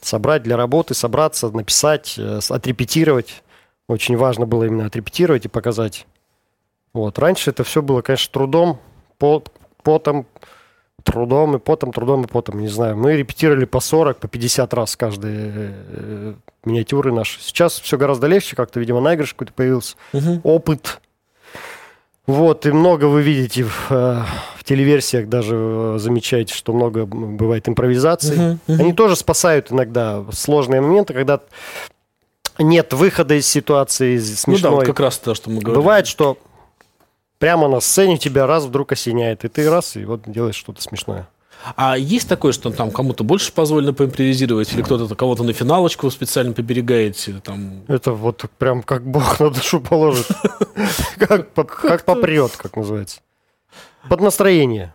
Собрать 0.01 0.41
для 0.41 0.57
работы, 0.57 0.95
собраться, 0.95 1.51
написать, 1.51 2.15
э, 2.17 2.39
отрепетировать. 2.49 3.43
Очень 3.87 4.17
важно 4.17 4.47
было 4.47 4.63
именно 4.63 4.87
отрепетировать 4.87 5.45
и 5.45 5.49
показать. 5.49 6.07
Вот. 6.93 7.19
Раньше 7.19 7.51
это 7.51 7.63
все 7.63 7.83
было, 7.83 8.01
конечно, 8.01 8.33
трудом, 8.33 8.79
по- 9.19 9.43
потом, 9.83 10.25
трудом 11.03 11.55
и 11.55 11.59
потом, 11.59 11.91
трудом 11.91 12.23
и 12.23 12.27
потом, 12.27 12.59
не 12.59 12.67
знаю. 12.67 12.97
Мы 12.97 13.15
репетировали 13.17 13.65
по 13.65 13.79
40, 13.79 14.17
по 14.19 14.27
50 14.27 14.73
раз 14.73 14.95
каждые 14.95 15.51
э, 15.89 16.33
миниатюры 16.65 17.11
наши. 17.13 17.39
Сейчас 17.41 17.79
все 17.79 17.97
гораздо 17.97 18.27
легче, 18.27 18.55
как-то, 18.55 18.79
видимо, 18.79 18.99
наигрыш 19.01 19.33
какой-то 19.33 19.53
появился, 19.53 19.95
Мгм. 20.13 20.41
опыт. 20.43 21.01
Вот, 22.25 22.65
и 22.65 22.71
много 22.71 23.05
вы 23.05 23.21
видите 23.21 23.63
в, 23.65 23.87
э, 23.91 24.21
в 24.57 24.63
телеверсиях, 24.63 25.27
даже 25.27 25.55
э, 25.57 25.95
замечаете, 25.99 26.53
что 26.53 26.71
много 26.71 27.05
бывает 27.05 27.67
импровизаций. 27.67 28.37
Мгм, 28.37 28.59
мгм. 28.67 28.79
Они 28.81 28.93
тоже 28.93 29.17
спасают 29.17 29.71
иногда 29.73 30.23
сложные 30.31 30.79
моменты, 30.79 31.13
когда 31.13 31.41
нет 32.59 32.93
выхода 32.93 33.33
из 33.35 33.45
ситуации 33.47 34.15
из 34.15 34.29
Ну 34.47 34.53
да, 34.53 34.59
смешной. 34.59 34.71
вот 34.75 34.85
как 34.85 34.99
раз 35.01 35.17
то, 35.17 35.33
что 35.35 35.49
мы 35.49 35.59
говорим. 35.59 35.81
Бывает, 35.81 36.07
что 36.07 36.37
прямо 37.43 37.67
на 37.67 37.81
сцене 37.81 38.17
тебя 38.17 38.47
раз 38.47 38.63
вдруг 38.63 38.93
осеняет, 38.93 39.43
и 39.43 39.49
ты 39.49 39.69
раз, 39.69 39.97
и 39.97 40.05
вот 40.05 40.21
делаешь 40.27 40.55
что-то 40.55 40.81
смешное. 40.81 41.27
А 41.75 41.97
есть 41.97 42.29
такое, 42.29 42.53
что 42.53 42.71
там 42.71 42.89
кому-то 42.89 43.25
больше 43.25 43.51
позволено 43.51 43.93
поимпровизировать, 43.93 44.71
или 44.71 44.81
кто-то 44.81 45.13
кого-то 45.13 45.43
на 45.43 45.51
финалочку 45.51 46.09
специально 46.09 46.53
поберегаете, 46.53 47.41
там... 47.43 47.81
Это 47.89 48.13
вот 48.13 48.45
прям 48.57 48.81
как 48.81 49.05
бог 49.05 49.41
на 49.41 49.49
душу 49.49 49.81
положит. 49.81 50.25
Как 51.19 51.49
по- 51.49 51.65
как 51.65 52.05
попрет, 52.05 52.55
как 52.55 52.77
называется. 52.77 53.19
Под 54.07 54.21
настроение. 54.21 54.93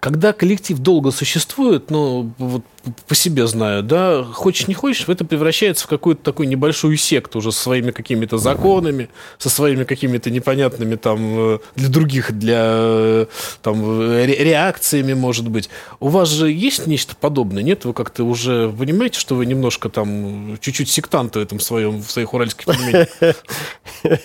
Когда 0.00 0.32
коллектив 0.32 0.78
долго 0.78 1.10
существует, 1.10 1.90
ну, 1.90 2.30
вот 2.38 2.62
по 3.06 3.14
себе 3.14 3.46
знаю, 3.46 3.82
да, 3.82 4.24
хочешь 4.24 4.68
не 4.68 4.74
хочешь, 4.74 5.08
это 5.08 5.24
превращается 5.24 5.84
в 5.84 5.88
какую-то 5.88 6.22
такую 6.22 6.48
небольшую 6.48 6.96
секту 6.96 7.38
уже 7.38 7.52
со 7.52 7.60
своими 7.60 7.90
какими-то 7.90 8.38
законами, 8.38 9.08
со 9.38 9.50
своими 9.50 9.84
какими-то 9.84 10.30
непонятными 10.30 10.96
там 10.96 11.18
э, 11.54 11.58
для 11.76 11.88
других, 11.88 12.32
для 12.32 12.62
э, 12.62 13.26
там 13.62 14.00
э, 14.00 14.24
ре- 14.26 14.44
реакциями, 14.44 15.14
может 15.14 15.48
быть. 15.48 15.68
У 16.00 16.08
вас 16.08 16.28
же 16.28 16.50
есть 16.50 16.86
нечто 16.86 17.14
подобное, 17.16 17.62
нет? 17.62 17.84
Вы 17.84 17.92
как-то 17.92 18.24
уже 18.24 18.70
понимаете, 18.70 19.18
что 19.18 19.34
вы 19.34 19.46
немножко 19.46 19.88
там 19.88 20.58
чуть-чуть 20.60 20.88
сектанты 20.88 21.40
в 21.40 21.42
этом 21.42 21.60
своем, 21.60 22.00
в 22.00 22.10
своих 22.10 22.32
уральских 22.34 22.66
пельменях? 22.66 23.08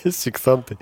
Сексанты. 0.16 0.78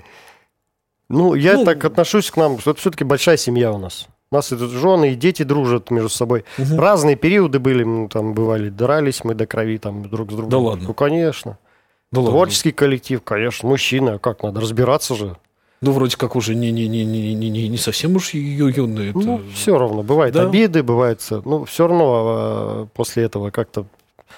Ну, 1.08 1.34
я 1.34 1.54
Ну, 1.54 1.64
так 1.64 1.84
отношусь 1.84 2.30
к 2.30 2.36
нам, 2.36 2.58
что 2.58 2.70
это 2.70 2.80
все-таки 2.80 3.04
большая 3.04 3.36
семья 3.36 3.72
у 3.72 3.78
нас. 3.78 4.06
У 4.32 4.34
нас 4.34 4.50
и 4.50 4.56
жены, 4.56 5.12
и 5.12 5.14
дети 5.14 5.42
дружат 5.42 5.90
между 5.90 6.08
собой. 6.08 6.46
Разные 6.56 7.16
периоды 7.16 7.58
были, 7.58 7.84
мы 7.84 8.08
там 8.08 8.32
бывали, 8.32 8.70
дрались 8.70 9.24
мы 9.24 9.34
до 9.34 9.46
крови 9.46 9.76
там 9.76 10.08
друг 10.08 10.30
с 10.32 10.34
другом. 10.34 10.48
Да 10.48 10.56
ладно? 10.58 10.84
Ну, 10.88 10.94
конечно. 10.94 11.58
Да 12.10 12.20
ладно. 12.20 12.32
Творческий 12.32 12.72
коллектив, 12.72 13.20
конечно, 13.22 13.68
мужчины, 13.68 14.10
а 14.10 14.18
как, 14.18 14.42
надо 14.42 14.62
разбираться 14.62 15.14
же. 15.14 15.36
Ну, 15.82 15.92
вроде 15.92 16.16
как 16.16 16.34
уже 16.34 16.54
не, 16.54 16.72
не, 16.72 16.88
не, 16.88 17.04
не, 17.04 17.34
не, 17.34 17.68
не, 17.68 17.76
совсем 17.76 18.16
уж 18.16 18.32
юные. 18.32 19.10
это- 19.10 19.18
Ну, 19.18 19.42
все 19.52 19.76
равно. 19.76 20.02
Бывают 20.02 20.34
Да? 20.34 20.44
обиды, 20.44 20.82
бывает... 20.82 21.20
всё. 21.20 21.42
Ну, 21.44 21.66
все 21.66 21.86
равно 21.86 22.84
э, 22.84 22.86
после 22.94 23.24
этого 23.24 23.50
как-то 23.50 23.84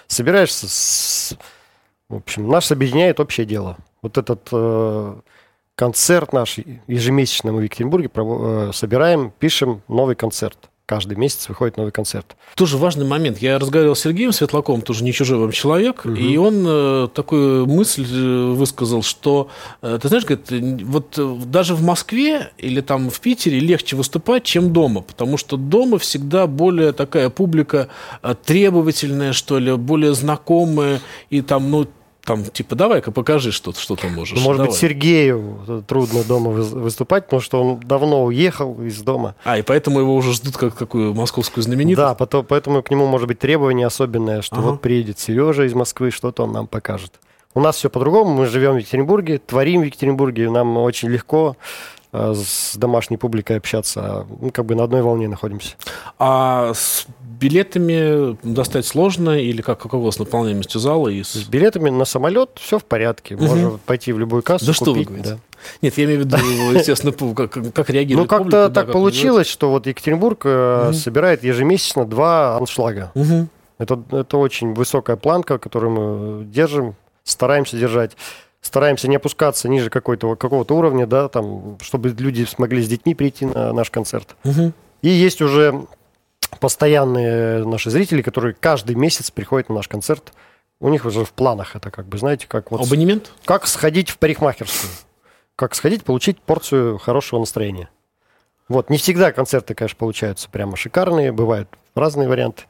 собираешься 0.09 0.67
с... 0.69 1.37
В 2.09 2.17
общем, 2.17 2.49
нас 2.49 2.73
объединяет 2.73 3.21
общее 3.21 3.47
дело. 3.47 3.77
Вот 4.03 4.19
этот 4.19 4.49
э, 4.51 5.15
концерт 5.75 6.33
наш 6.33 6.59
ежемесячно 6.87 7.53
мы 7.53 7.61
в 7.61 7.63
Екатеринбурге 7.63 8.11
э, 8.15 8.71
собираем, 8.73 9.33
пишем 9.39 9.83
новый 9.89 10.15
концерт. 10.17 10.71
Каждый 10.87 11.17
месяц 11.17 11.49
выходит 11.49 11.79
новый 11.79 11.93
концерт. 11.93 12.37
Тоже 12.57 12.77
важный 12.77 13.07
момент. 13.07 13.39
Я 13.39 13.59
разговаривал 13.59 13.97
с 13.97 14.01
Сергеем 14.01 14.33
Светлаковым, 14.33 14.83
тоже 14.83 15.03
не 15.03 15.15
чужой 15.15 15.39
вам 15.39 15.51
человек, 15.51 16.05
и 16.05 16.37
он 16.37 16.63
э, 16.67 17.09
такую 17.15 17.67
мысль 17.67 18.05
э, 18.07 18.53
высказал, 18.53 19.03
что, 19.03 19.49
э, 19.81 19.99
ты 20.01 20.09
знаешь, 20.09 20.27
говорит, 20.27 20.85
вот 20.85 21.15
э, 21.17 21.37
даже 21.47 21.75
в 21.75 21.83
Москве 21.83 22.51
или 22.59 22.83
там 22.83 23.09
в 23.09 23.19
Питере 23.21 23.61
легче 23.61 23.97
выступать, 23.97 24.45
чем 24.45 24.75
дома, 24.75 25.01
потому 25.01 25.39
что 25.39 25.57
дома 25.57 25.97
всегда 25.97 26.47
более 26.47 26.93
такая 26.93 27.31
публика 27.31 27.89
требовательная, 28.45 29.33
что 29.33 29.59
ли, 29.59 29.75
более 29.77 30.13
знакомая, 30.13 31.01
и 31.31 31.41
там, 31.41 31.71
ну, 31.71 31.87
там, 32.25 32.45
типа, 32.45 32.75
давай-ка 32.75 33.11
покажи, 33.13 33.53
что, 33.53 33.73
что 33.73 33.97
ты 33.97 34.09
можешь. 34.09 34.37
Ну, 34.39 34.43
может 34.45 34.61
быть, 34.63 34.69
Давай. 34.71 34.81
Сергею 34.81 35.83
трудно 35.87 36.25
дома 36.25 36.51
выс- 36.53 36.79
выступать, 36.79 37.25
потому 37.25 37.41
что 37.43 37.63
он 37.63 37.81
давно 37.81 38.25
уехал 38.25 38.81
из 38.83 39.01
дома. 39.03 39.35
А, 39.45 39.59
и 39.59 39.63
поэтому 39.63 40.01
его 40.01 40.15
уже 40.15 40.33
ждут 40.33 40.57
как 40.57 40.75
такую 40.75 41.15
московскую 41.15 41.63
знаменитость. 41.63 42.07
Да, 42.07 42.15
потом, 42.15 42.45
поэтому 42.47 42.83
к 42.83 42.91
нему 42.91 43.07
может 43.07 43.29
быть 43.29 43.39
требование 43.39 43.87
особенное, 43.87 44.43
что 44.43 44.57
Ага. 44.57 44.71
вот 44.71 44.81
приедет 44.81 45.19
Сережа 45.19 45.65
из 45.65 45.75
Москвы, 45.75 46.11
что-то 46.11 46.45
он 46.45 46.53
нам 46.53 46.67
покажет. 46.67 47.13
У 47.55 47.61
нас 47.61 47.77
все 47.77 47.89
по-другому, 47.91 48.35
мы 48.35 48.47
живем 48.47 48.75
в 48.75 48.79
Екатеринбурге, 48.79 49.39
творим 49.39 49.83
в 49.83 49.85
Екатеринбурге, 49.85 50.51
нам 50.51 50.77
очень 50.79 51.09
легко 51.09 51.57
э, 52.13 52.35
с 52.35 52.75
домашней 52.77 53.17
публикой 53.17 53.59
общаться, 53.59 54.01
а, 54.03 54.27
ну, 54.41 54.51
как 54.51 54.65
бы 54.65 54.75
на 54.75 54.83
одной 54.85 55.03
волне 55.03 55.29
находимся. 55.29 55.75
А 56.19 56.73
с 56.75 57.07
билетами 57.49 58.37
достать 58.43 58.87
сложно 58.87 59.39
или 59.39 59.63
как, 59.63 59.79
как 59.81 59.95
у 59.95 60.01
вас 60.01 60.17
с 60.17 60.19
наполняемостью 60.19 60.81
зала? 60.81 61.09
И 61.09 61.23
с- 61.23 61.33
С 61.33 61.45
билетами 61.45 61.91
на 61.91 62.05
самолет 62.05 62.51
все 62.57 62.79
в 62.79 62.85
порядке, 62.85 63.37
можно 63.37 63.79
пойти 63.87 64.13
в 64.13 64.19
любую 64.19 64.43
кассу, 64.43 64.67
Да 64.67 64.73
что 64.73 64.87
вы 64.87 65.05
купить. 65.05 65.07
говорите? 65.09 65.31
да. 65.31 65.39
Нет, 65.83 65.97
я 65.99 66.05
имею 66.05 66.21
в 66.21 66.25
виду, 66.25 66.37
естественно, 66.79 67.13
как, 67.13 67.51
как- 67.51 67.73
как 67.73 67.89
Ну, 67.89 67.95
реагирует 67.95 68.29
как-то 68.29 68.69
так 68.71 68.93
получилось, 68.93 69.47
что 69.47 69.71
вот 69.71 69.87
Екатеринбург 69.87 70.43
э, 70.45 70.93
собирает 70.95 71.45
ежемесячно 71.45 72.05
два 72.05 72.57
аншлага. 72.57 73.13
Мгм. 73.15 73.49
Это, 73.79 74.03
это 74.13 74.37
очень 74.39 74.75
высокая 74.75 75.17
планка, 75.17 75.59
которую 75.59 75.91
мы 75.93 76.45
держим, 76.45 76.95
стараемся 77.25 77.77
держать. 77.77 78.13
Стараемся 78.61 79.09
не 79.09 79.17
опускаться 79.17 79.69
ниже 79.69 79.91
какой-то, 79.91 80.37
какого-то 80.37 80.75
уровня, 80.77 81.07
да, 81.07 81.29
там, 81.29 81.77
чтобы 81.83 82.09
люди 82.19 82.45
смогли 82.45 82.83
с 82.83 82.89
детьми 82.89 83.15
прийти 83.15 83.45
на 83.47 83.73
наш 83.73 83.91
концерт. 83.91 84.37
Мгм. 84.45 84.73
И 85.03 85.09
есть 85.11 85.43
уже 85.43 85.85
постоянные 86.59 87.65
наши 87.65 87.91
зрители, 87.91 88.23
которые 88.23 88.55
каждый 88.55 88.97
месяц 88.97 89.31
приходят 89.31 89.69
на 89.69 89.77
наш 89.77 89.89
концерт. 89.89 90.33
У 90.81 90.89
них 90.89 91.05
уже 91.05 91.25
в 91.25 91.33
планах 91.33 91.77
это, 91.77 91.91
как 91.91 92.07
бы, 92.07 92.19
знаете, 92.19 92.47
как 92.49 92.71
вот... 92.71 92.83
Абонемент? 92.87 93.33
Как 93.45 93.67
сходить 93.67 94.11
в 94.11 94.19
парикмахерскую. 94.19 94.93
Как 95.57 95.75
сходить, 95.75 96.05
получить 96.05 96.41
порцию 96.41 96.99
хорошего 96.99 97.41
настроения. 97.41 97.89
Вот, 98.69 98.91
не 98.91 98.99
всегда 98.99 99.31
концерты, 99.33 99.75
конечно, 99.75 99.99
получаются 99.99 100.49
прямо 100.51 100.77
шикарные, 100.77 101.33
бывают 101.33 101.69
разные 101.95 102.29
варианты. 102.29 102.65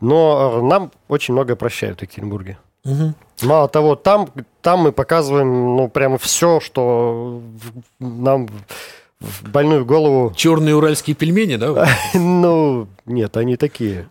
Но 0.00 0.60
э, 0.60 0.62
нам 0.62 0.92
очень 1.08 1.34
многое 1.34 1.56
прощают 1.56 1.98
в 1.98 2.02
Екатеринбурге. 2.02 2.58
Мгм. 2.84 3.14
Мало 3.42 3.68
того, 3.68 3.96
там, 3.96 4.28
там 4.62 4.80
мы 4.80 4.92
показываем, 4.92 5.76
ну, 5.76 5.88
прямо 5.88 6.18
все, 6.18 6.60
что 6.60 7.42
нам 7.98 8.48
в 9.24 9.50
больную 9.50 9.84
голову... 9.84 10.32
Черные 10.36 10.76
уральские 10.76 11.16
пельмени, 11.16 11.56
да? 11.56 11.88
Ну, 12.14 12.88
нет, 13.06 13.36
они 13.36 13.56
такие. 13.56 14.08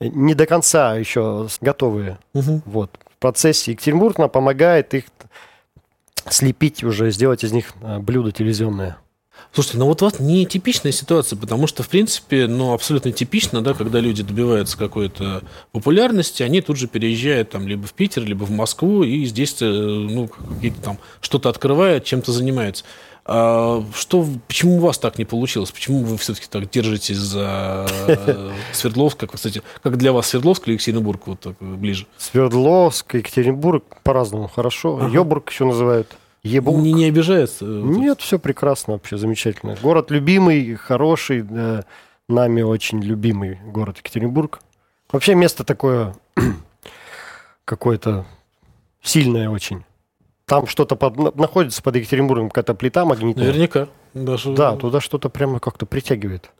Не 0.00 0.34
до 0.34 0.46
конца 0.46 0.94
еще 0.96 1.48
готовые. 1.60 2.18
Вот. 2.34 2.90
В 3.16 3.18
процессе 3.18 3.72
Екатеринбург 3.72 4.18
нам 4.18 4.28
помогает 4.28 4.92
их 4.92 5.04
слепить 6.28 6.84
уже, 6.84 7.10
сделать 7.10 7.44
из 7.44 7.52
них 7.52 7.72
а, 7.82 7.98
блюдо 7.98 8.32
телевизионное. 8.32 8.98
Слушайте, 9.52 9.78
ну 9.78 9.86
вот 9.86 10.02
у 10.02 10.04
вас 10.04 10.20
не 10.20 10.44
типичная 10.44 10.92
ситуация, 10.92 11.38
потому 11.38 11.66
что, 11.66 11.82
в 11.82 11.88
принципе, 11.88 12.46
ну, 12.46 12.72
абсолютно 12.72 13.12
типично, 13.12 13.62
да, 13.62 13.74
когда 13.74 14.00
люди 14.00 14.22
добиваются 14.22 14.76
какой-то 14.76 15.42
популярности, 15.72 16.42
они 16.42 16.60
тут 16.60 16.76
же 16.76 16.88
переезжают 16.88 17.50
там 17.50 17.66
либо 17.66 17.86
в 17.86 17.92
Питер, 17.94 18.22
либо 18.24 18.44
в 18.44 18.50
Москву, 18.50 19.02
и 19.02 19.24
здесь, 19.24 19.56
э, 19.60 19.66
ну, 19.66 20.28
какие-то 20.28 20.82
там 20.82 20.98
что-то 21.20 21.48
открывают, 21.48 22.04
чем-то 22.04 22.32
занимаются. 22.32 22.84
А 23.28 23.82
что, 23.92 24.24
почему 24.46 24.76
у 24.76 24.78
вас 24.78 24.98
так 24.98 25.18
не 25.18 25.24
получилось? 25.24 25.72
Почему 25.72 26.04
вы 26.04 26.16
все-таки 26.16 26.46
так 26.48 26.70
держитесь 26.70 27.16
за 27.16 27.86
э, 28.06 28.52
Свердловск? 28.72 29.18
Как, 29.18 29.32
кстати, 29.32 29.62
как 29.82 29.96
для 29.96 30.12
вас 30.12 30.28
Свердловск 30.28 30.68
или 30.68 30.74
Екатеринбург 30.74 31.26
вот 31.26 31.40
так 31.40 31.56
ближе? 31.60 32.06
Свердловск, 32.18 33.14
Екатеринбург 33.14 33.82
по-разному 34.04 34.46
хорошо. 34.46 34.98
Ага. 34.98 35.08
Йобург 35.08 35.50
еще 35.50 35.64
называют. 35.64 36.16
Ебург. 36.44 36.78
Не, 36.78 36.92
не 36.92 37.06
обижается? 37.06 37.64
Нет, 37.64 38.20
все 38.20 38.38
прекрасно 38.38 38.92
вообще, 38.92 39.16
замечательно. 39.16 39.76
Город 39.82 40.12
любимый, 40.12 40.76
хороший, 40.76 41.42
да, 41.42 41.84
нами 42.28 42.62
очень 42.62 43.02
любимый 43.02 43.58
город 43.64 43.98
Екатеринбург. 43.98 44.60
Вообще 45.10 45.34
место 45.34 45.64
такое 45.64 46.14
какое-то 47.64 48.24
сильное 49.02 49.50
очень. 49.50 49.84
Там 50.46 50.66
что-то 50.68 50.94
под, 50.94 51.36
находится 51.36 51.82
под 51.82 51.96
Екатеринбургом, 51.96 52.50
какая-то 52.50 52.74
плита 52.74 53.04
магнитная. 53.04 53.46
Наверняка. 53.46 53.88
Даже... 54.14 54.52
Да, 54.52 54.76
туда 54.76 55.00
что-то 55.00 55.28
прямо 55.28 55.58
как-то 55.58 55.86
притягивает. 55.86 56.50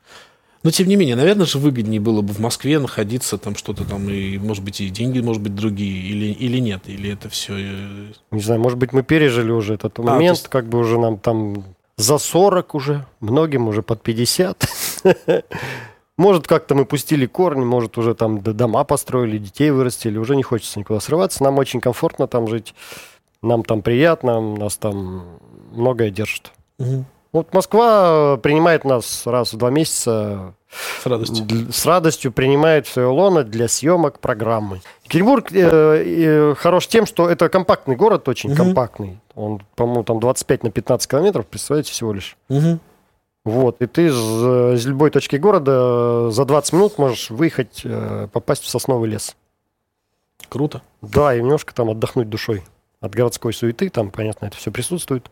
Но 0.64 0.72
тем 0.72 0.88
не 0.88 0.96
менее, 0.96 1.14
наверное 1.14 1.46
же 1.46 1.58
выгоднее 1.58 2.00
было 2.00 2.20
бы 2.20 2.32
в 2.32 2.40
Москве 2.40 2.80
находиться, 2.80 3.38
там 3.38 3.54
что-то 3.54 3.84
там, 3.84 4.10
и, 4.10 4.36
может 4.38 4.64
быть, 4.64 4.80
и 4.80 4.88
деньги, 4.88 5.20
может 5.20 5.40
быть, 5.40 5.54
другие, 5.54 6.02
или, 6.02 6.32
или 6.32 6.58
нет, 6.58 6.82
или 6.86 7.12
это 7.12 7.28
все... 7.28 7.54
э, 7.56 8.06
Не 8.32 8.40
знаю, 8.40 8.60
может 8.60 8.76
быть, 8.76 8.92
мы 8.92 9.04
пережили 9.04 9.52
уже 9.52 9.74
этот 9.74 9.98
момент, 9.98 10.38
то 10.38 10.42
есть- 10.42 10.48
как 10.48 10.66
бы 10.68 10.78
уже 10.80 10.98
нам 10.98 11.18
там 11.18 11.62
за 11.96 12.18
40 12.18 12.74
уже, 12.74 13.06
многим 13.20 13.68
уже 13.68 13.82
под 13.82 14.02
50. 14.02 14.68
Может, 16.18 16.48
как-то 16.48 16.74
мы 16.74 16.86
пустили 16.86 17.26
корни, 17.26 17.62
может, 17.62 17.98
уже 17.98 18.14
там 18.14 18.40
дома 18.40 18.84
построили, 18.84 19.36
детей 19.36 19.70
вырастили, 19.70 20.16
уже 20.16 20.34
не 20.34 20.42
хочется 20.42 20.78
никуда 20.78 20.98
срываться. 20.98 21.44
Нам 21.44 21.58
очень 21.58 21.78
комфортно 21.82 22.26
там 22.26 22.48
жить, 22.48 22.74
нам 23.42 23.62
там 23.64 23.82
приятно, 23.82 24.40
нас 24.40 24.76
там 24.76 25.38
многое 25.72 26.10
держит. 26.10 26.52
Мгм. 26.78 27.06
Вот 27.32 27.52
Москва 27.52 28.38
принимает 28.38 28.84
нас 28.84 29.26
раз 29.26 29.52
в 29.52 29.58
два 29.58 29.68
месяца 29.70 30.54
С 31.02 31.06
радостью. 31.06 31.46
С 31.70 31.84
радостью 31.84 32.32
принимает 32.32 32.86
свое 32.86 33.08
лоно 33.08 33.44
для 33.44 33.68
съемок 33.68 34.20
программы. 34.20 34.80
Екатеринбург 35.04 35.52
э, 35.52 35.60
э, 35.60 36.54
хорош 36.54 36.86
тем, 36.86 37.04
что 37.04 37.28
это 37.28 37.48
компактный 37.50 37.94
город, 37.94 38.28
очень 38.28 38.50
Мгм. 38.50 38.56
компактный. 38.56 39.20
Он, 39.34 39.60
по-моему, 39.74 40.04
там 40.04 40.18
25 40.18 40.64
на 40.64 40.70
15 40.70 41.10
километров, 41.10 41.46
представляете, 41.46 41.92
всего 41.92 42.14
лишь. 42.14 42.38
Мгм. 42.48 42.80
Вот, 43.44 43.80
и 43.82 43.86
ты 43.86 44.06
из, 44.06 44.14
из 44.16 44.86
любой 44.86 45.10
точки 45.10 45.36
города 45.36 46.30
за 46.30 46.44
20 46.46 46.72
минут 46.72 46.98
можешь 46.98 47.30
выехать, 47.30 47.82
э, 47.84 48.28
попасть 48.32 48.64
в 48.64 48.68
сосновый 48.68 49.10
лес. 49.10 49.36
Круто. 50.48 50.80
Да, 51.02 51.34
и 51.34 51.40
немножко 51.40 51.74
там 51.74 51.90
отдохнуть 51.90 52.28
душой 52.30 52.62
от 53.00 53.14
городской 53.14 53.52
суеты, 53.52 53.88
там, 53.88 54.10
понятно, 54.10 54.46
это 54.46 54.56
все 54.56 54.70
присутствует. 54.70 55.30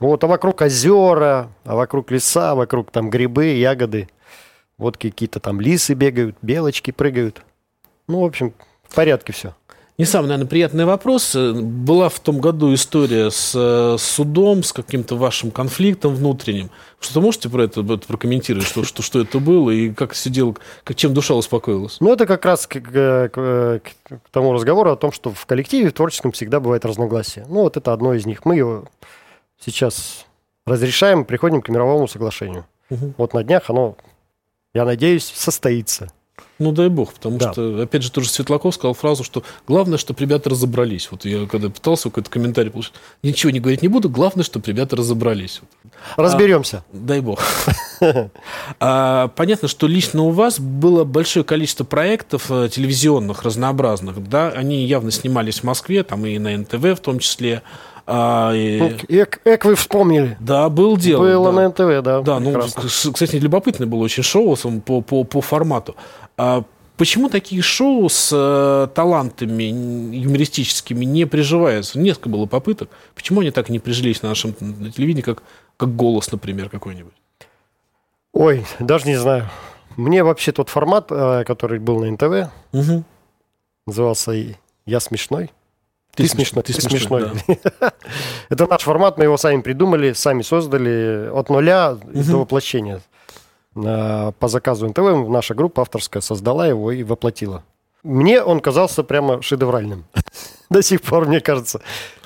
Вот, 0.00 0.24
а 0.24 0.26
вокруг 0.26 0.60
озера, 0.60 1.48
а 1.64 1.76
вокруг 1.76 2.10
леса, 2.10 2.54
вокруг 2.54 2.90
там 2.90 3.10
грибы, 3.10 3.46
ягоды. 3.46 4.08
Вот 4.78 4.96
какие-то 4.96 5.38
там 5.38 5.60
лисы 5.60 5.94
бегают, 5.94 6.36
белочки 6.42 6.90
прыгают. 6.90 7.42
Ну, 8.08 8.20
в 8.20 8.24
общем, 8.24 8.52
в 8.82 8.94
порядке 8.94 9.32
все. 9.32 9.54
Не 10.02 10.06
самый, 10.06 10.26
наверное, 10.26 10.48
приятный 10.48 10.84
вопрос. 10.84 11.36
Э, 11.36 11.52
Была 11.52 12.08
в 12.08 12.18
том 12.18 12.40
году 12.40 12.74
история 12.74 13.30
с 13.30 13.52
э, 13.54 13.96
судом, 14.00 14.64
с 14.64 14.72
каким-то 14.72 15.14
вашим 15.14 15.52
конфликтом 15.52 16.16
внутренним. 16.16 16.70
Что-то 16.98 17.20
можете 17.20 17.48
про 17.48 17.62
это 17.62 17.82
вот 17.82 18.04
прокомментировать, 18.06 18.66
что, 18.66 18.82
что, 18.82 19.00
что 19.00 19.20
это 19.20 19.38
было 19.38 19.70
и 19.70 19.90
как 19.90 20.16
сидел, 20.16 20.58
как, 20.82 20.96
чем 20.96 21.14
душа 21.14 21.34
успокоилась? 21.36 21.98
Ну, 22.00 22.12
это 22.12 22.26
как 22.26 22.44
раз 22.44 22.66
к, 22.66 22.80
к- 22.80 23.28
к- 23.28 23.80
к 24.08 24.30
тому 24.32 24.52
разговору 24.52 24.90
о 24.90 24.96
том, 24.96 25.12
что 25.12 25.30
в 25.30 25.46
коллективе 25.46 25.90
в 25.90 25.92
творческом 25.92 26.32
всегда 26.32 26.58
бывает 26.58 26.84
разногласие. 26.84 27.46
Ну, 27.48 27.60
вот 27.62 27.76
это 27.76 27.92
одно 27.92 28.12
из 28.12 28.26
них. 28.26 28.44
Мы 28.44 28.56
его 28.56 28.86
сейчас 29.64 30.26
разрешаем, 30.66 31.24
приходим 31.24 31.62
к 31.62 31.68
мировому 31.68 32.08
соглашению. 32.08 32.66
Мгм. 32.90 33.14
Вот 33.18 33.34
на 33.34 33.44
днях 33.44 33.70
оно, 33.70 33.96
я 34.74 34.84
надеюсь, 34.84 35.32
состоится. 35.32 36.10
Ну, 36.62 36.70
дай 36.72 36.88
бог, 36.88 37.12
потому 37.14 37.38
Да. 37.38 37.52
что, 37.52 37.82
опять 37.82 38.02
же, 38.02 38.10
тоже 38.12 38.28
Светлаков 38.28 38.74
сказал 38.74 38.94
фразу, 38.94 39.24
что 39.24 39.42
главное, 39.66 39.98
чтобы 39.98 40.20
ребята 40.20 40.48
разобрались. 40.50 41.08
Вот 41.10 41.24
я 41.24 41.46
когда 41.46 41.68
пытался 41.70 42.04
какой-то 42.08 42.30
комментарий 42.30 42.70
получить, 42.70 42.92
ничего 43.22 43.50
не 43.50 43.58
говорить 43.60 43.82
не 43.82 43.88
буду, 43.88 44.08
главное, 44.08 44.44
чтобы 44.44 44.64
ребята 44.66 44.94
разобрались. 44.96 45.60
Вот. 46.16 46.24
Разберемся. 46.24 46.84
Дай 46.92 47.20
бог. 47.20 47.40
А, 48.80 49.28
Понятно, 49.28 49.68
что 49.68 49.86
лично 49.86 50.22
у 50.22 50.30
вас 50.30 50.58
было 50.60 51.04
большое 51.04 51.44
количество 51.44 51.84
проектов 51.84 52.50
э, 52.50 52.68
телевизионных, 52.70 53.42
разнообразных. 53.42 54.28
Да? 54.28 54.48
Они 54.50 54.84
явно 54.86 55.10
снимались 55.10 55.60
в 55.60 55.64
Москве, 55.64 56.02
там 56.02 56.24
и 56.26 56.38
на 56.38 56.56
НТВ 56.56 56.74
в 56.96 57.00
том 57.00 57.18
числе. 57.18 57.62
А, 58.04 58.52
и- 58.52 58.78
Ну, 58.80 58.90
эк, 59.08 59.40
эк 59.44 59.64
вы 59.64 59.76
вспомнили. 59.76 60.36
Да, 60.40 60.68
был 60.68 60.96
дело. 60.96 61.20
Было 61.22 61.52
да. 61.52 61.60
на 61.60 61.68
НТВ, 61.68 62.04
да. 62.04 62.20
Да, 62.20 62.40
ну, 62.40 62.52
прекрасно. 62.52 62.82
к- 62.82 63.14
кстати, 63.14 63.36
любопытное 63.36 63.86
было 63.86 64.00
очень 64.02 64.24
шоу 64.24 64.56
по, 64.84 65.00
по, 65.02 65.22
по 65.22 65.40
формату. 65.40 65.94
А 66.36 66.64
почему 66.96 67.28
такие 67.28 67.62
шоу 67.62 68.08
с 68.08 68.30
э, 68.32 68.88
талантами 68.94 69.64
юмористическими 70.16 71.04
не 71.04 71.24
приживаются? 71.26 71.98
Несколько 71.98 72.28
было 72.28 72.46
попыток. 72.46 72.90
Почему 73.14 73.40
они 73.40 73.50
так 73.50 73.68
не 73.68 73.78
прижились 73.78 74.22
на 74.22 74.30
нашем 74.30 74.54
телевидении, 74.54 75.22
как, 75.22 75.42
как 75.76 75.94
голос, 75.96 76.30
например, 76.32 76.68
какой-нибудь? 76.68 77.12
Ой, 78.32 78.64
даже 78.78 79.06
не 79.06 79.16
знаю. 79.16 79.48
Мне 79.96 80.24
вообще 80.24 80.52
тот 80.52 80.68
формат, 80.70 81.08
э, 81.10 81.44
который 81.44 81.78
был 81.78 82.00
на 82.04 82.10
НТВ, 82.10 82.50
Угу. 82.72 83.04
назывался 83.86 84.32
«Я 84.86 85.00
смешной». 85.00 85.50
Ты 86.14 86.24
Ты, 86.24 86.28
смеш- 86.28 86.36
смешной, 86.48 86.62
ты 86.62 86.72
смешной. 86.74 87.30
Это 88.50 88.66
наш 88.66 88.82
формат, 88.82 89.16
мы 89.16 89.24
его 89.24 89.38
сами 89.38 89.62
придумали, 89.62 90.12
сами 90.12 90.42
создали 90.42 91.30
от 91.32 91.48
нуля 91.48 91.94
до 92.04 92.36
воплощения. 92.36 93.00
А, 93.76 94.32
По 94.32 94.48
заказу 94.48 94.88
НТВ 94.88 95.28
наша 95.28 95.54
группа 95.54 95.82
авторская 95.82 96.20
создала 96.20 96.66
его 96.66 96.92
и 96.92 97.02
воплотила. 97.02 97.62
Мне 98.02 98.42
он 98.42 98.60
казался 98.60 99.04
прямо 99.04 99.42
шедевральным. 99.42 100.04
До 100.70 100.82
сих 100.82 101.02
пор, 101.02 101.26
мне 101.26 101.40
кажется. 101.40 101.80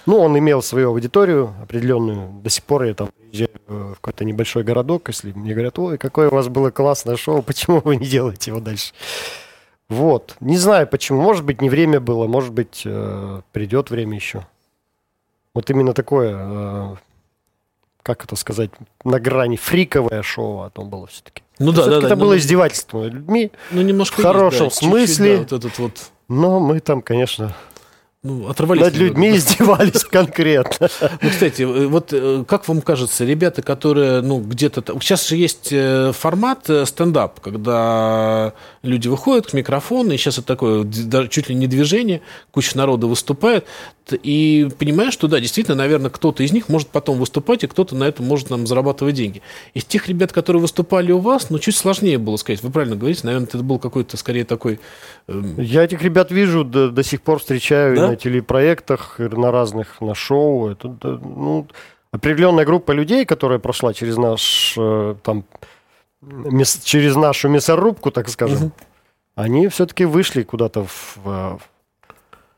Ну, 0.06 0.18
он 0.20 0.38
имел 0.38 0.62
свою 0.62 0.90
аудиторию 0.90 1.54
определенную. 1.62 2.30
До 2.42 2.48
сих 2.48 2.64
пор 2.64 2.84
я 2.84 2.94
там 2.94 3.08
приезжаю 3.16 3.50
в 3.66 3.94
какой-то 3.96 4.24
небольшой 4.24 4.62
городок, 4.62 5.08
если 5.08 5.32
мне 5.32 5.52
говорят, 5.52 5.78
ой, 5.78 5.98
какое 5.98 6.30
у 6.30 6.34
вас 6.34 6.48
было 6.48 6.70
классное 6.70 7.16
шоу, 7.16 7.42
почему 7.46 7.80
вы 7.80 7.96
не 7.96 8.06
делаете 8.06 8.52
его 8.52 8.60
дальше? 8.60 8.92
Вот. 9.88 10.36
Не 10.40 10.56
знаю 10.56 10.86
почему. 10.86 11.20
Может 11.20 11.44
быть, 11.44 11.60
не 11.60 11.68
время 11.68 12.00
было, 12.00 12.26
может 12.26 12.52
быть, 12.52 12.82
э, 12.84 13.40
придет 13.52 13.90
время 13.90 14.16
еще. 14.16 14.46
Вот 15.54 15.70
именно 15.70 15.92
такое, 15.92 16.36
э, 16.36 16.96
как 18.06 18.22
это 18.22 18.36
сказать, 18.36 18.70
на 19.02 19.18
грани 19.18 19.56
фриковое 19.56 20.22
шоу 20.22 20.60
о 20.60 20.70
том 20.70 20.88
было 20.88 21.08
все-таки. 21.08 21.42
Ну 21.58 21.72
да, 21.72 21.78
да, 21.78 21.82
Все-таки 21.82 22.00
да. 22.02 22.06
это 22.06 22.16
ну, 22.16 22.22
было 22.22 22.38
издевательство 22.38 23.02
над 23.02 23.14
людьми, 23.14 23.50
ну, 23.72 23.82
немножко 23.82 24.20
в 24.20 24.22
хорошем 24.22 24.66
есть, 24.66 24.80
да, 24.80 24.86
чуть-чуть, 24.86 25.08
смысле. 25.08 25.32
да, 25.34 25.38
вот 25.40 25.52
этот 25.52 25.78
вот, 25.80 25.92
но 26.28 26.60
мы 26.60 26.78
там, 26.78 27.02
конечно, 27.02 27.56
ну, 28.26 28.48
оторвались. 28.48 28.82
над 28.82 28.94
немного. 28.94 29.08
людьми 29.08 29.36
издевались 29.36 30.04
конкретно. 30.10 30.88
Ну, 31.22 31.30
кстати, 31.30 31.62
э, 31.62 31.86
вот 31.86 32.12
э, 32.12 32.44
как 32.46 32.66
вам 32.68 32.80
кажется, 32.80 33.24
ребята, 33.24 33.62
которые, 33.62 34.20
ну, 34.20 34.40
где-то... 34.40 34.82
Сейчас 35.00 35.28
же 35.28 35.36
есть 35.36 35.68
э, 35.70 36.12
формат 36.12 36.68
стендап, 36.84 37.40
когда 37.40 38.52
люди 38.82 39.08
выходят 39.08 39.46
к 39.46 39.52
микрофону, 39.52 40.12
и 40.12 40.16
сейчас 40.16 40.38
это 40.38 40.48
такое 40.48 40.86
чуть 41.28 41.48
ли 41.48 41.54
не 41.54 41.66
движение, 41.66 42.20
куча 42.50 42.76
народа 42.76 43.06
выступает, 43.06 43.66
и 44.12 44.68
понимаешь, 44.78 45.12
что, 45.12 45.26
да, 45.26 45.40
действительно, 45.40 45.76
наверное, 45.76 46.10
кто-то 46.10 46.42
из 46.42 46.52
них 46.52 46.68
может 46.68 46.88
потом 46.88 47.18
выступать, 47.18 47.64
и 47.64 47.66
кто-то 47.66 47.96
на 47.96 48.04
этом 48.04 48.24
может 48.24 48.50
нам 48.50 48.66
зарабатывать 48.66 49.14
деньги. 49.14 49.42
Из 49.74 49.84
тех 49.84 50.08
ребят, 50.08 50.32
которые 50.32 50.62
выступали 50.62 51.10
у 51.10 51.18
вас, 51.18 51.50
ну, 51.50 51.58
чуть 51.58 51.76
сложнее 51.76 52.18
было 52.18 52.36
сказать. 52.36 52.62
Вы 52.62 52.70
правильно 52.70 52.96
говорите, 52.96 53.22
наверное, 53.24 53.48
это 53.48 53.58
был 53.58 53.78
какой-то, 53.78 54.16
скорее, 54.16 54.44
такой... 54.44 54.78
эм, 55.26 55.60
Я 55.60 55.84
этих 55.84 56.02
ребят 56.02 56.30
вижу, 56.30 56.64
до, 56.64 56.90
до 56.90 57.02
сих 57.02 57.22
пор 57.22 57.40
встречаю 57.40 57.96
Да? 57.96 58.15
Телепроектах, 58.16 59.18
на 59.18 59.50
разных, 59.50 60.00
на 60.00 60.14
шоу. 60.14 60.68
Это, 60.70 60.88
ну, 60.88 61.66
определенная 62.12 62.64
группа 62.64 62.92
людей, 62.92 63.24
которая 63.24 63.58
прошла 63.58 63.92
через 63.94 64.16
наш, 64.16 64.74
э, 64.78 65.14
там, 65.22 65.44
мес- 66.22 66.82
через 66.84 67.16
нашу 67.16 67.48
мясорубку, 67.48 68.10
так 68.10 68.28
скажем, 68.28 68.58
Мгм. 68.58 68.72
они 69.34 69.68
все-таки 69.68 70.04
вышли 70.04 70.42
куда-то 70.42 70.84
в, 70.84 71.58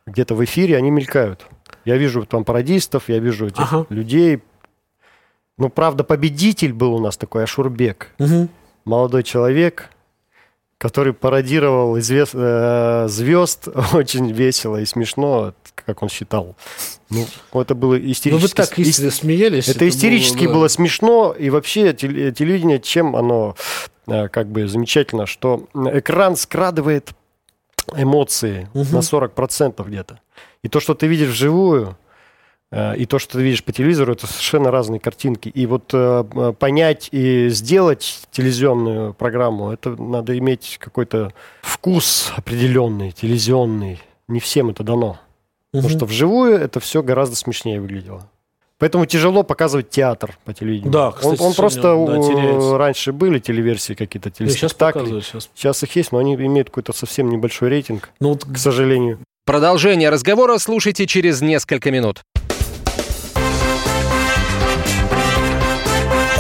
где-то 0.06 0.34
в 0.34 0.44
эфире, 0.44 0.76
они 0.76 0.90
мелькают. 0.90 1.46
Я 1.84 1.96
вижу 1.96 2.24
там 2.26 2.44
пародистов, 2.44 3.08
я 3.08 3.18
вижу 3.18 3.46
этих 3.46 3.72
Ага. 3.72 3.86
людей. 3.90 4.42
Ну, 5.58 5.68
правда, 5.70 6.04
победитель 6.04 6.72
был 6.72 6.94
у 6.94 7.00
нас 7.00 7.16
такой, 7.16 7.42
Ашурбек. 7.44 8.12
мгм. 8.18 8.48
Молодой 8.84 9.22
человек, 9.22 9.90
который 10.78 11.12
пародировал 11.12 11.98
извест... 11.98 12.32
э, 12.34 13.06
звезд 13.08 13.68
очень 13.92 14.30
весело 14.30 14.76
и 14.76 14.84
смешно, 14.84 15.54
как 15.74 16.02
он 16.02 16.08
считал. 16.08 16.56
Ну, 17.10 17.26
это 17.52 17.74
было 17.74 17.94
Ну, 17.94 18.10
истерически... 18.12 18.42
вы 18.42 18.48
так 18.48 18.78
истинно 18.78 19.10
смеялись. 19.10 19.68
Это 19.68 19.88
истерически 19.88 20.46
да. 20.46 20.52
было 20.52 20.68
смешно, 20.68 21.34
и 21.36 21.50
вообще 21.50 21.92
теле- 21.92 22.30
телевидение, 22.32 22.78
чем 22.78 23.16
оно 23.16 23.56
э, 24.06 24.28
как 24.28 24.48
бы 24.48 24.68
замечательно, 24.68 25.26
что 25.26 25.68
экран 25.74 26.36
скрадывает 26.36 27.10
эмоции 27.96 28.68
на 28.74 28.98
40% 28.98 29.84
где-то. 29.86 30.20
И 30.62 30.68
то, 30.68 30.78
что 30.80 30.94
ты 30.94 31.06
видишь 31.08 31.30
вживую, 31.30 31.96
и 32.96 33.06
то, 33.06 33.18
что 33.18 33.38
ты 33.38 33.42
видишь 33.42 33.64
по 33.64 33.72
телевизору, 33.72 34.12
это 34.12 34.26
совершенно 34.26 34.70
разные 34.70 35.00
картинки. 35.00 35.48
И 35.48 35.64
вот 35.66 35.90
э, 35.94 36.24
э, 36.34 36.52
понять 36.58 37.08
и 37.12 37.48
сделать 37.48 38.22
телевизионную 38.30 39.14
программу, 39.14 39.70
это 39.72 39.90
надо 40.00 40.36
иметь 40.38 40.76
какой-то 40.78 41.32
вкус 41.62 42.32
определенный, 42.36 43.12
телевизионный. 43.12 44.00
Не 44.28 44.40
всем 44.40 44.68
это 44.70 44.82
дано. 44.82 45.18
Потому 45.72 45.88
что 45.88 46.04
вживую 46.06 46.58
это 46.58 46.80
все 46.80 47.02
гораздо 47.02 47.36
смешнее 47.36 47.80
выглядело. 47.80 48.28
Поэтому 48.78 49.06
тяжело 49.06 49.42
показывать 49.42 49.90
театр 49.90 50.38
по 50.44 50.52
телевидению. 50.54 50.92
Да, 50.92 51.08
он, 51.08 51.12
кстати, 51.14 51.40
он 51.40 51.54
просто 51.54 51.80
сегодня, 51.80 52.14
да, 52.14 52.20
у- 52.20 52.28
теряется. 52.28 52.78
раньше 52.78 53.12
были 53.12 53.38
телеверсии 53.38 53.94
какие-то, 53.94 54.28
сейчас 54.30 54.38
телеспектакли. 54.52 54.98
показывают. 54.98 55.24
Сейчас. 55.24 55.50
Сейчас 55.54 55.82
их 55.82 55.96
есть, 55.96 56.12
но 56.12 56.18
они 56.18 56.34
имеют 56.36 56.68
какой-то 56.68 56.92
совсем 56.92 57.28
небольшой 57.28 57.70
рейтинг, 57.70 58.10
Ну, 58.20 58.28
вот 58.34 58.44
к 58.44 58.56
сожалению. 58.56 59.18
Продолжение 59.44 60.10
разговора 60.10 60.58
слушайте 60.58 61.06
через 61.06 61.40
несколько 61.40 61.90
минут. 61.90 62.20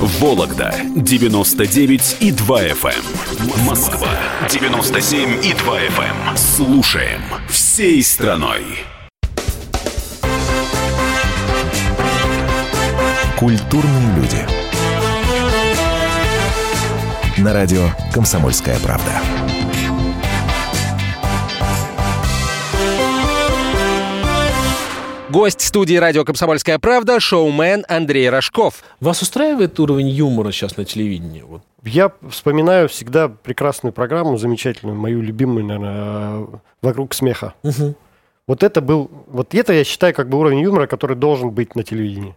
Вологда 0.00 0.72
99 0.94 2.18
и 2.20 2.30
2 2.30 2.62
FM. 2.66 3.66
Москва 3.66 4.08
97 4.48 5.44
и 5.44 5.52
2 5.52 5.80
FM. 5.80 6.36
Слушаем 6.36 7.20
всей 7.48 8.00
страной. 8.04 8.62
Культурные 13.36 14.14
люди. 14.14 14.46
На 17.38 17.52
радио 17.52 17.88
«Комсомольская 18.12 18.78
правда». 18.78 19.37
Гость 25.30 25.60
студии 25.60 25.96
радио 25.96 26.24
«Комсомольская 26.24 26.78
правда» 26.78 27.20
шоумен 27.20 27.84
Андрей 27.86 28.30
Рожков. 28.30 28.82
Вас 28.98 29.20
устраивает 29.20 29.78
уровень 29.78 30.08
юмора 30.08 30.52
сейчас 30.52 30.78
на 30.78 30.86
телевидении? 30.86 31.42
Вот. 31.42 31.60
Я 31.84 32.12
вспоминаю 32.30 32.88
всегда 32.88 33.28
прекрасную 33.28 33.92
программу, 33.92 34.38
замечательную, 34.38 34.96
мою 34.96 35.20
любимую, 35.20 35.66
наверное, 35.66 36.46
«Вокруг 36.80 37.12
смеха». 37.12 37.52
Вот 38.46 38.62
это 38.62 38.80
был, 38.80 39.10
вот 39.26 39.54
это 39.54 39.74
я 39.74 39.84
считаю 39.84 40.14
как 40.14 40.30
бы 40.30 40.38
уровень 40.38 40.60
юмора, 40.60 40.86
который 40.86 41.14
должен 41.14 41.50
быть 41.50 41.74
на 41.76 41.82
телевидении. 41.82 42.34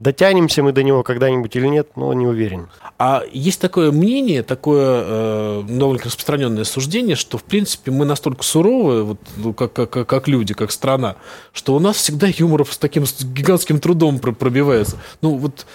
Дотянемся 0.00 0.62
мы 0.62 0.72
до 0.72 0.82
него 0.82 1.02
когда-нибудь 1.02 1.54
или 1.56 1.66
нет, 1.66 1.88
но 1.94 2.10
не 2.14 2.26
уверен. 2.26 2.68
А 2.98 3.22
есть 3.30 3.60
такое 3.60 3.92
мнение, 3.92 4.42
такое 4.42 5.02
э, 5.04 5.62
довольно 5.68 6.02
распространенное 6.02 6.64
суждение, 6.64 7.16
что, 7.16 7.36
в 7.36 7.44
принципе, 7.44 7.90
мы 7.90 8.06
настолько 8.06 8.42
суровые, 8.42 9.02
вот, 9.02 9.18
ну, 9.36 9.52
как, 9.52 9.74
как, 9.74 9.90
как- 9.90 10.26
люди, 10.28 10.54
как 10.54 10.70
страна, 10.72 11.16
что 11.52 11.74
у 11.74 11.80
нас 11.80 11.96
всегда 11.96 12.28
юмор 12.28 12.64
с 12.66 12.78
таким 12.78 13.04
гигантским 13.04 13.78
трудом 13.78 14.20
про- 14.20 14.32
пробивается. 14.32 14.96
Ну, 15.20 15.34
вот 15.36 15.66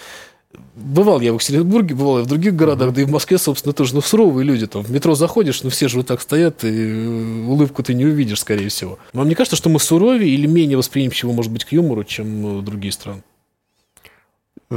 бывал 0.75 1.21
я 1.21 1.31
в 1.31 1.35
Екатеринбурге, 1.35 1.93
бывал 1.93 2.17
я 2.17 2.23
в 2.23 2.27
других 2.27 2.55
городах, 2.55 2.93
да 2.93 3.01
и 3.01 3.05
в 3.05 3.11
Москве, 3.11 3.38
собственно, 3.38 3.73
тоже, 3.73 3.93
ну, 3.93 4.01
суровые 4.01 4.43
люди. 4.43 4.65
Там 4.65 4.81
в 4.81 4.89
метро 4.89 5.13
заходишь, 5.13 5.61
ну, 5.61 5.69
все 5.69 5.88
же 5.88 5.97
вот 5.97 6.07
так 6.07 6.19
стоят, 6.19 6.63
и 6.63 6.67
э, 6.69 7.45
улыбку 7.45 7.83
ты 7.83 7.93
не 7.93 8.05
увидишь, 8.05 8.39
скорее 8.39 8.69
всего. 8.69 8.97
Вам 9.13 9.29
не 9.29 9.35
кажется, 9.35 9.55
что 9.55 9.69
мы 9.69 9.79
суровее 9.79 10.29
или 10.31 10.47
менее 10.47 10.77
восприимчивы, 10.79 11.31
может 11.31 11.51
быть, 11.51 11.63
к 11.63 11.71
юмору, 11.73 12.03
чем 12.03 12.59
э, 12.59 12.61
другие 12.63 12.91
страны? 12.91 13.21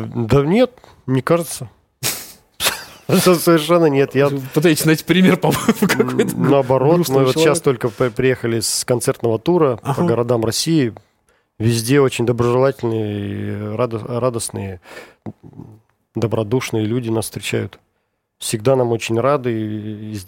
Да 0.06 0.42
нет, 0.44 0.72
не 1.06 1.22
кажется. 1.22 1.68
Совершенно 3.08 3.87
нет. 3.87 4.14
Я 4.14 4.28
Пытаетесь 4.52 4.84
найти 4.84 5.02
пример, 5.04 5.38
по-моему, 5.38 5.62
какой-то. 5.80 6.37
Наоборот, 6.37 6.96
мы 7.08 7.24
вот 7.24 7.34
сейчас 7.44 7.61
только 7.62 7.88
при- 7.88 8.11
приехали 8.11 8.61
с 8.61 8.84
концертного 8.84 9.38
тура 9.38 9.76
по 9.76 10.02
городам 10.04 10.44
России. 10.44 10.92
Везде 11.58 12.00
очень 12.00 12.26
доброжелательные, 12.26 13.74
радостные, 13.74 14.80
добродушные 16.14 16.84
люди 16.84 17.08
нас 17.08 17.24
встречают. 17.24 17.78
Всегда 18.38 18.76
нам 18.76 18.92
очень 18.92 19.18
рады. 19.18 19.52
и- 19.52 20.14
и- 20.16 20.20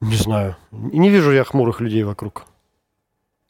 не 0.00 0.16
знаю. 0.16 0.56
Не 0.72 1.08
вижу 1.08 1.30
я 1.30 1.44
хмурых 1.44 1.80
людей 1.80 2.02
вокруг. 2.02 2.46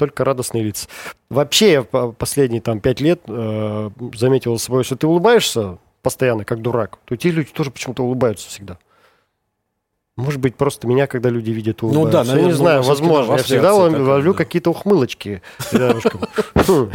Только 0.00 0.24
радостные 0.24 0.64
лица. 0.64 0.88
Вообще, 1.28 1.72
я 1.72 1.82
по- 1.82 2.12
последние 2.12 2.62
там 2.62 2.80
пять 2.80 3.02
лет 3.02 3.20
э, 3.28 3.90
заметил 4.14 4.56
за 4.56 4.64
собой, 4.64 4.82
что 4.82 4.96
ты 4.96 5.06
улыбаешься 5.06 5.76
постоянно, 6.00 6.46
как 6.46 6.62
дурак, 6.62 6.96
то 7.04 7.14
те 7.18 7.30
люди 7.30 7.50
тоже 7.52 7.70
почему-то 7.70 8.02
улыбаются 8.02 8.48
всегда. 8.48 8.78
Может 10.16 10.40
быть, 10.40 10.56
просто 10.56 10.86
меня, 10.88 11.06
когда 11.06 11.28
люди 11.28 11.50
видят, 11.50 11.82
Ну 11.82 11.88
улыбаются. 11.88 12.12
да, 12.12 12.20
Я 12.22 12.28
наверное, 12.28 12.50
не 12.50 12.56
знаю, 12.56 12.82
да, 12.82 12.88
возможно. 12.88 13.32
Я 13.32 13.42
всегда 13.42 13.74
ловлю 13.74 14.32
да. 14.32 14.38
какие-то 14.38 14.70
ухмылочки. 14.70 15.42
Хм, 15.70 16.90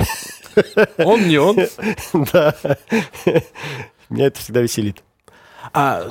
Он 0.98 1.28
не 1.28 1.38
он. 1.38 1.58
Да. 2.34 2.56
Меня 4.10 4.26
это 4.26 4.40
всегда 4.40 4.62
веселит. 4.62 5.04
А 5.74 6.10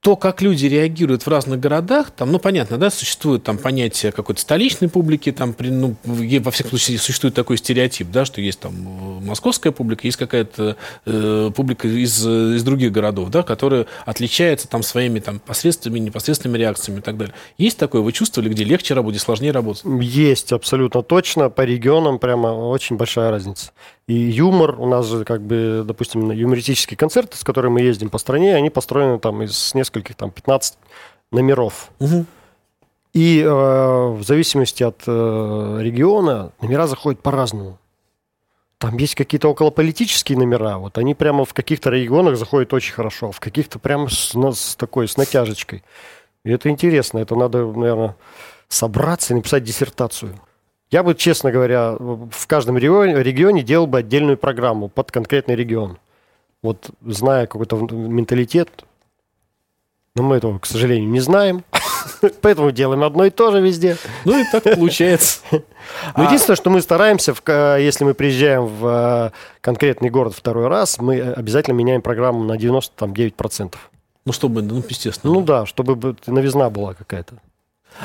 то, 0.00 0.16
как 0.16 0.40
люди 0.40 0.64
реагируют 0.64 1.26
в 1.26 1.28
разных 1.28 1.60
городах, 1.60 2.10
там, 2.10 2.32
ну, 2.32 2.38
понятно, 2.38 2.78
да, 2.78 2.90
существует 2.90 3.42
там 3.42 3.58
понятие 3.58 4.12
какой-то 4.12 4.40
столичной 4.40 4.88
публики, 4.88 5.30
там, 5.30 5.52
при- 5.52 5.68
ну, 5.68 5.94
во 6.04 6.50
всяком 6.50 6.70
случае, 6.70 6.98
существует 6.98 7.34
такой 7.34 7.58
стереотип, 7.58 8.10
да, 8.10 8.24
что 8.24 8.40
есть 8.40 8.60
там 8.60 8.72
э, 8.72 9.26
московская 9.26 9.72
публика, 9.72 10.06
есть 10.06 10.16
какая-то 10.16 10.76
э, 11.04 11.50
публика 11.54 11.86
из, 11.86 12.26
э, 12.26 12.56
из 12.56 12.62
других 12.62 12.92
городов, 12.92 13.28
да, 13.28 13.42
которая 13.42 13.86
отличается 14.06 14.68
там 14.68 14.82
своими 14.82 15.20
там 15.20 15.38
посредственными, 15.38 15.98
непосредственными 16.00 16.56
реакциями 16.56 17.00
и 17.00 17.02
так 17.02 17.18
далее. 17.18 17.34
Есть 17.58 17.76
такое, 17.76 18.00
вы 18.00 18.12
чувствовали, 18.12 18.48
где 18.48 18.64
легче 18.64 18.94
работать, 18.94 19.20
сложнее 19.20 19.52
работать? 19.52 19.82
Есть, 20.00 20.52
абсолютно 20.52 21.02
точно. 21.02 21.50
По 21.50 21.60
регионам 21.62 22.18
прямо 22.18 22.48
очень 22.48 22.96
большая 22.96 23.30
разница. 23.30 23.72
И 24.06 24.14
юмор, 24.14 24.80
у 24.80 24.88
нас 24.88 25.06
же, 25.06 25.24
как 25.24 25.40
бы, 25.40 25.84
допустим, 25.86 26.32
юмористические 26.32 26.96
концерты, 26.96 27.36
с 27.36 27.44
которыми 27.44 27.74
мы 27.74 27.82
ездим 27.82 28.08
по 28.08 28.18
стране, 28.18 28.56
они 28.56 28.68
построены 28.68 29.20
там 29.20 29.42
из 29.42 29.72
нескольких, 29.74 29.89
там, 29.90 30.30
15 30.30 30.78
номеров. 31.30 31.90
Мгм. 31.98 32.26
И 33.12 33.40
э, 33.40 33.48
в 33.48 34.22
зависимости 34.22 34.82
от 34.82 35.02
э, 35.06 35.78
региона 35.80 36.52
номера 36.60 36.86
заходят 36.86 37.20
по-разному. 37.20 37.78
Там 38.78 38.96
есть 38.96 39.14
какие-то 39.14 39.48
околополитические 39.48 40.38
номера, 40.38 40.78
вот 40.78 40.96
они 40.96 41.14
прямо 41.14 41.44
в 41.44 41.52
каких-то 41.52 41.90
регионах 41.90 42.38
заходят 42.38 42.72
очень 42.72 42.94
хорошо, 42.94 43.30
в 43.30 43.38
каких-то 43.38 43.78
прямо 43.78 44.08
с, 44.08 44.34
с 44.34 44.74
такой, 44.76 45.06
с 45.06 45.18
натяжечкой. 45.18 45.82
И 46.44 46.50
это 46.50 46.70
интересно, 46.70 47.18
это 47.18 47.34
надо, 47.34 47.66
наверное, 47.66 48.16
собраться 48.68 49.34
и 49.34 49.36
написать 49.36 49.64
диссертацию. 49.64 50.34
Я 50.90 51.02
бы, 51.02 51.14
честно 51.14 51.52
говоря, 51.52 51.92
в 51.92 52.46
каждом 52.46 52.78
регионе, 52.78 53.22
регионе 53.22 53.62
делал 53.62 53.86
бы 53.86 53.98
отдельную 53.98 54.38
программу 54.38 54.88
под 54.88 55.12
конкретный 55.12 55.56
регион. 55.56 55.98
Вот 56.62 56.90
зная 57.04 57.46
какой-то 57.46 57.76
менталитет, 57.76 58.84
но 60.16 60.22
мы 60.22 60.36
этого, 60.36 60.58
к 60.58 60.66
сожалению, 60.66 61.08
не 61.08 61.20
знаем. 61.20 61.64
Поэтому 62.40 62.70
делаем 62.72 63.02
одно 63.04 63.24
и 63.24 63.30
то 63.30 63.50
же 63.50 63.60
везде. 63.60 63.96
Ну, 64.24 64.40
и 64.40 64.44
так 64.50 64.64
получается. 64.64 65.40
Но 66.16 66.24
единственное, 66.24 66.56
что 66.56 66.70
мы 66.70 66.80
стараемся, 66.80 67.34
если 67.78 68.04
мы 68.04 68.14
приезжаем 68.14 68.66
в 68.66 68.86
э, 68.86 69.30
конкретный 69.60 70.10
город 70.10 70.34
второй 70.34 70.68
раз, 70.68 70.98
мы 70.98 71.20
обязательно 71.20 71.74
меняем 71.74 72.02
программу 72.02 72.44
на 72.44 72.56
99%. 72.56 73.74
Ну, 74.26 74.32
чтобы, 74.32 74.62
ну, 74.62 74.82
естественно. 74.88 75.32
Ну 75.32 75.42
да, 75.42 75.66
чтобы 75.66 75.94
бы 75.96 76.16
новизна 76.26 76.70
была 76.70 76.94
какая-то. 76.94 77.36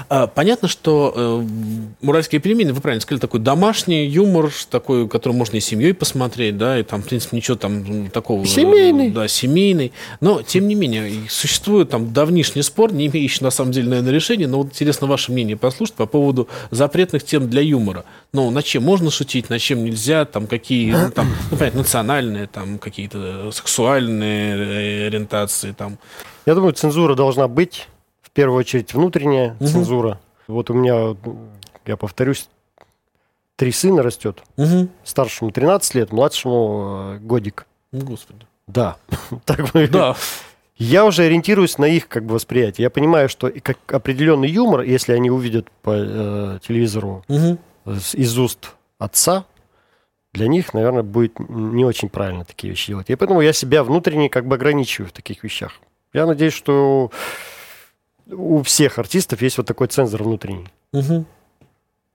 А, 0.10 0.28
Понятно, 0.28 0.68
что 0.68 1.14
э, 1.16 2.06
«Уральские 2.06 2.42
пельмени», 2.42 2.72
вы 2.72 2.82
правильно 2.82 3.02
сказали, 3.02 3.22
такой 3.22 3.40
домашний 3.40 4.06
юмор, 4.06 4.52
такой, 4.70 5.08
который 5.08 5.34
можно 5.34 5.58
и 5.58 5.60
семьей 5.60 5.94
посмотреть, 5.94 6.58
да, 6.58 6.80
и 6.80 6.84
там, 6.84 7.02
в 7.02 7.06
принципе, 7.06 7.38
ничего 7.38 7.56
там 7.56 8.10
такого... 8.10 8.44
э, 8.44 8.46
Семейный. 8.46 9.12
Да, 9.12 9.28
семейный. 9.28 9.94
Но, 10.20 10.42
тем 10.42 10.68
не 10.68 10.76
менее, 10.76 11.30
существует 11.30 11.90
там 11.90 12.14
давнишний 12.14 12.62
спор, 12.62 12.94
не 12.94 13.08
имеющий, 13.08 13.44
на 13.44 13.52
самом 13.52 13.72
деле, 13.72 13.90
наверное, 13.90 14.12
решения, 14.12 14.48
но 14.48 14.58
вот 14.58 14.68
интересно 14.68 15.08
ваше 15.08 15.32
мнение 15.32 15.56
послушать 15.58 15.96
по 15.96 16.06
поводу 16.06 16.50
запретных 16.72 17.24
тем 17.24 17.50
для 17.50 17.62
юмора. 17.62 18.06
Ну, 18.34 18.50
на 18.52 18.64
чем 18.64 18.84
можно 18.84 19.10
шутить, 19.12 19.50
на 19.50 19.60
чем 19.60 19.84
нельзя, 19.86 20.26
там, 20.26 20.48
какие, 20.48 20.92
ну, 20.92 21.12
там, 21.12 21.28
ну, 21.52 21.58
понятно, 21.58 21.80
национальные, 21.80 22.48
там, 22.48 22.80
какие-то 22.80 23.50
сексуальные 23.52 24.56
э, 24.56 25.08
ориентации, 25.08 25.72
там. 25.72 25.98
Я 26.46 26.54
думаю, 26.54 26.74
цензура 26.74 27.16
должна 27.16 27.48
быть. 27.48 27.88
В 28.36 28.38
первую 28.38 28.60
очередь 28.60 28.94
внутренняя 28.94 29.56
цензура. 29.62 30.20
Вот 30.48 30.70
у 30.70 30.74
меня, 30.74 31.16
я 31.86 31.96
повторюсь, 31.96 32.50
три 33.56 33.72
сына 33.72 34.04
растет. 34.04 34.44
Угу. 34.58 34.90
Старшему 35.06 35.52
13 35.52 35.96
лет, 35.96 36.12
младшему 36.12 37.14
э, 37.16 37.20
годик. 37.20 37.66
Ну, 37.94 38.02
Господи. 38.06 38.46
Да. 38.68 38.98
Так 39.46 39.72
бы- 39.72 39.88
Да. 39.88 40.18
Я 40.76 41.06
уже 41.06 41.24
ориентируюсь 41.24 41.78
на 41.78 41.86
их 41.86 42.10
как 42.10 42.26
бы 42.26 42.34
восприятие. 42.34 42.84
Я 42.84 42.90
понимаю, 42.90 43.30
что 43.30 43.50
как 43.62 43.78
определенный 43.88 44.50
юмор, 44.50 44.82
если 44.82 45.14
они 45.14 45.32
увидят 45.32 45.72
по 45.82 45.92
э, 45.96 46.60
телевизору 46.68 47.24
с- 47.86 48.16
из 48.16 48.38
уст 48.38 48.76
отца, 49.00 49.46
для 50.34 50.50
них, 50.50 50.74
наверное, 50.74 51.04
будет 51.04 51.40
не 51.40 51.86
очень 51.86 52.10
правильно 52.10 52.44
такие 52.44 52.72
вещи 52.72 52.88
делать. 52.88 53.10
И 53.10 53.16
поэтому 53.16 53.40
я 53.40 53.54
себя 53.54 53.82
внутренне 53.86 54.28
как 54.28 54.46
бы 54.46 54.56
ограничиваю 54.56 55.08
в 55.08 55.14
таких 55.14 55.42
вещах. 55.46 55.72
Я 56.12 56.26
надеюсь, 56.26 56.54
что 56.54 57.12
у 58.32 58.62
всех 58.64 59.00
артистов 59.00 59.42
есть 59.42 59.58
вот 59.58 59.68
такой 59.68 59.88
цензор 59.88 60.24
внутренний. 60.24 60.68
Мгм. 60.94 61.26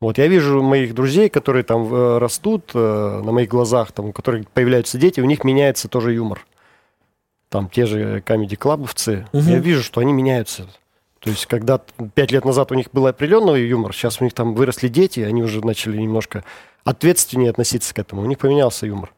Вот 0.01 0.16
я 0.18 0.29
вижу 0.29 0.62
моих 0.62 0.94
друзей, 0.94 1.29
которые 1.29 1.62
там 1.62 1.92
э, 1.92 2.18
растут 2.18 2.70
э, 2.75 3.23
на 3.25 3.33
моих 3.33 3.49
глазах, 3.51 3.92
там, 3.92 4.07
у 4.07 4.12
которых 4.12 4.49
появляются 4.49 4.96
дети, 4.99 5.20
у 5.20 5.27
них 5.27 5.44
меняется 5.44 5.88
тоже 5.88 6.14
юмор. 6.14 6.46
Там 7.51 7.68
те 7.68 7.85
же 7.85 8.23
комеди 8.23 8.57
клабовцы, 8.57 9.27
Мгм. 9.33 9.49
я 9.49 9.59
вижу, 9.59 9.83
что 9.83 10.01
они 10.01 10.12
меняются. 10.12 10.66
То 11.18 11.29
есть, 11.29 11.44
когда 11.46 11.79
пять 12.14 12.31
лет 12.33 12.46
назад 12.46 12.73
у 12.73 12.75
них 12.75 12.87
был 12.92 13.07
определенный 13.07 13.66
юмор, 13.68 13.92
сейчас 13.92 14.23
у 14.23 14.25
них 14.25 14.33
там 14.33 14.55
выросли 14.55 14.88
дети, 14.88 15.20
они 15.20 15.42
уже 15.42 15.64
начали 15.64 15.99
немножко 15.99 16.44
ответственнее 16.85 17.51
относиться 17.51 17.92
к 17.92 17.99
этому. 17.99 18.23
У 18.23 18.25
них 18.25 18.38
поменялся 18.38 18.87
юмор. 18.87 19.12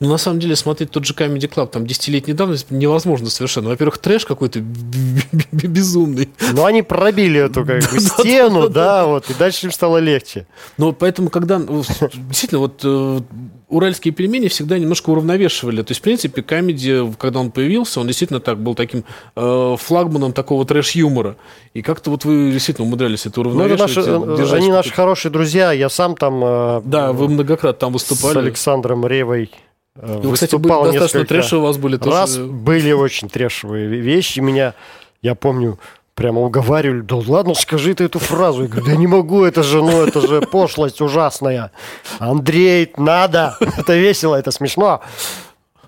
Ну, 0.00 0.08
на 0.08 0.18
самом 0.18 0.40
деле, 0.40 0.56
смотреть 0.56 0.90
тот 0.90 1.04
же 1.04 1.14
Comedy 1.14 1.48
Club, 1.52 1.68
там, 1.68 1.86
десятилетней 1.86 2.34
давности 2.34 2.72
невозможно 2.72 3.30
совершенно. 3.30 3.68
Во-первых, 3.68 3.98
трэш 3.98 4.24
какой-то 4.24 4.60
безумный. 5.52 6.28
Но 6.52 6.64
они 6.64 6.82
пробили 6.82 7.40
эту 7.40 7.64
как 7.64 7.80
бы 7.90 8.00
стену, 8.00 8.68
да, 8.68 9.06
вот, 9.06 9.30
и 9.30 9.34
дальше 9.34 9.66
им 9.66 9.72
стало 9.72 9.98
легче. 9.98 10.46
Но 10.78 10.92
поэтому, 10.92 11.30
когда... 11.30 11.58
ну, 11.58 11.82
Действительно, 12.28 12.60
вот 12.60 12.80
э, 12.84 13.20
уральские 13.68 14.12
пельмени 14.14 14.48
всегда 14.48 14.78
немножко 14.78 15.10
уравновешивали. 15.10 15.82
То 15.82 15.90
есть, 15.92 16.00
в 16.00 16.04
принципе, 16.04 16.42
комедия, 16.42 17.10
когда 17.18 17.40
он 17.40 17.50
появился, 17.50 18.00
он 18.00 18.06
действительно 18.06 18.40
так 18.40 18.58
был 18.58 18.74
таким 18.74 19.04
э, 19.36 19.76
флагманом 19.78 20.32
такого 20.32 20.64
трэш-юмора. 20.64 21.36
И 21.72 21.82
как-то 21.82 22.10
вот 22.10 22.24
вы 22.24 22.52
действительно 22.52 22.86
умудрялись 22.86 23.26
это 23.26 23.40
Ну, 23.42 23.50
это 23.50 23.74
уравновешивать. 23.74 24.06
наши, 24.36 24.52
э, 24.52 24.56
они 24.56 24.70
наши 24.70 24.90
хорошие 24.92 25.32
друзья. 25.32 25.72
Я 25.72 25.88
сам 25.88 26.16
там 26.16 26.42
э, 26.44 26.82
Да, 26.84 27.12
вы 27.12 27.28
многократно 27.28 27.78
там 27.78 27.98
с 27.98 28.08
выступали. 28.08 28.38
Александром 28.38 29.06
Ревой 29.06 29.50
э, 29.96 30.20
вы, 30.22 30.34
кстати, 30.34 30.56
были 30.56 30.92
достаточно 30.92 31.24
трэши 31.24 31.56
у 31.56 31.60
вас 31.62 31.76
были 31.76 31.96
тоже. 31.96 32.10
раз. 32.10 32.36
Были 32.38 32.92
очень 32.92 33.28
трэшевые 33.28 33.86
вещи. 33.86 34.40
Меня, 34.40 34.74
я 35.22 35.34
помню, 35.34 35.78
прямо 36.14 36.40
уговаривали, 36.42 37.00
да 37.00 37.16
ладно, 37.16 37.54
скажи 37.54 37.94
ты 37.94 38.04
эту 38.04 38.18
фразу. 38.18 38.62
Я 38.62 38.68
говорю, 38.68 38.86
да 38.86 38.96
не 38.96 39.06
могу, 39.06 39.44
это 39.44 39.62
же, 39.62 39.82
ну, 39.82 40.02
это 40.02 40.20
же 40.20 40.40
пошлость 40.42 41.00
ужасная. 41.00 41.72
Андрей, 42.18 42.92
надо, 42.96 43.56
это 43.60 43.96
весело, 43.96 44.34
это 44.36 44.50
смешно. 44.50 45.00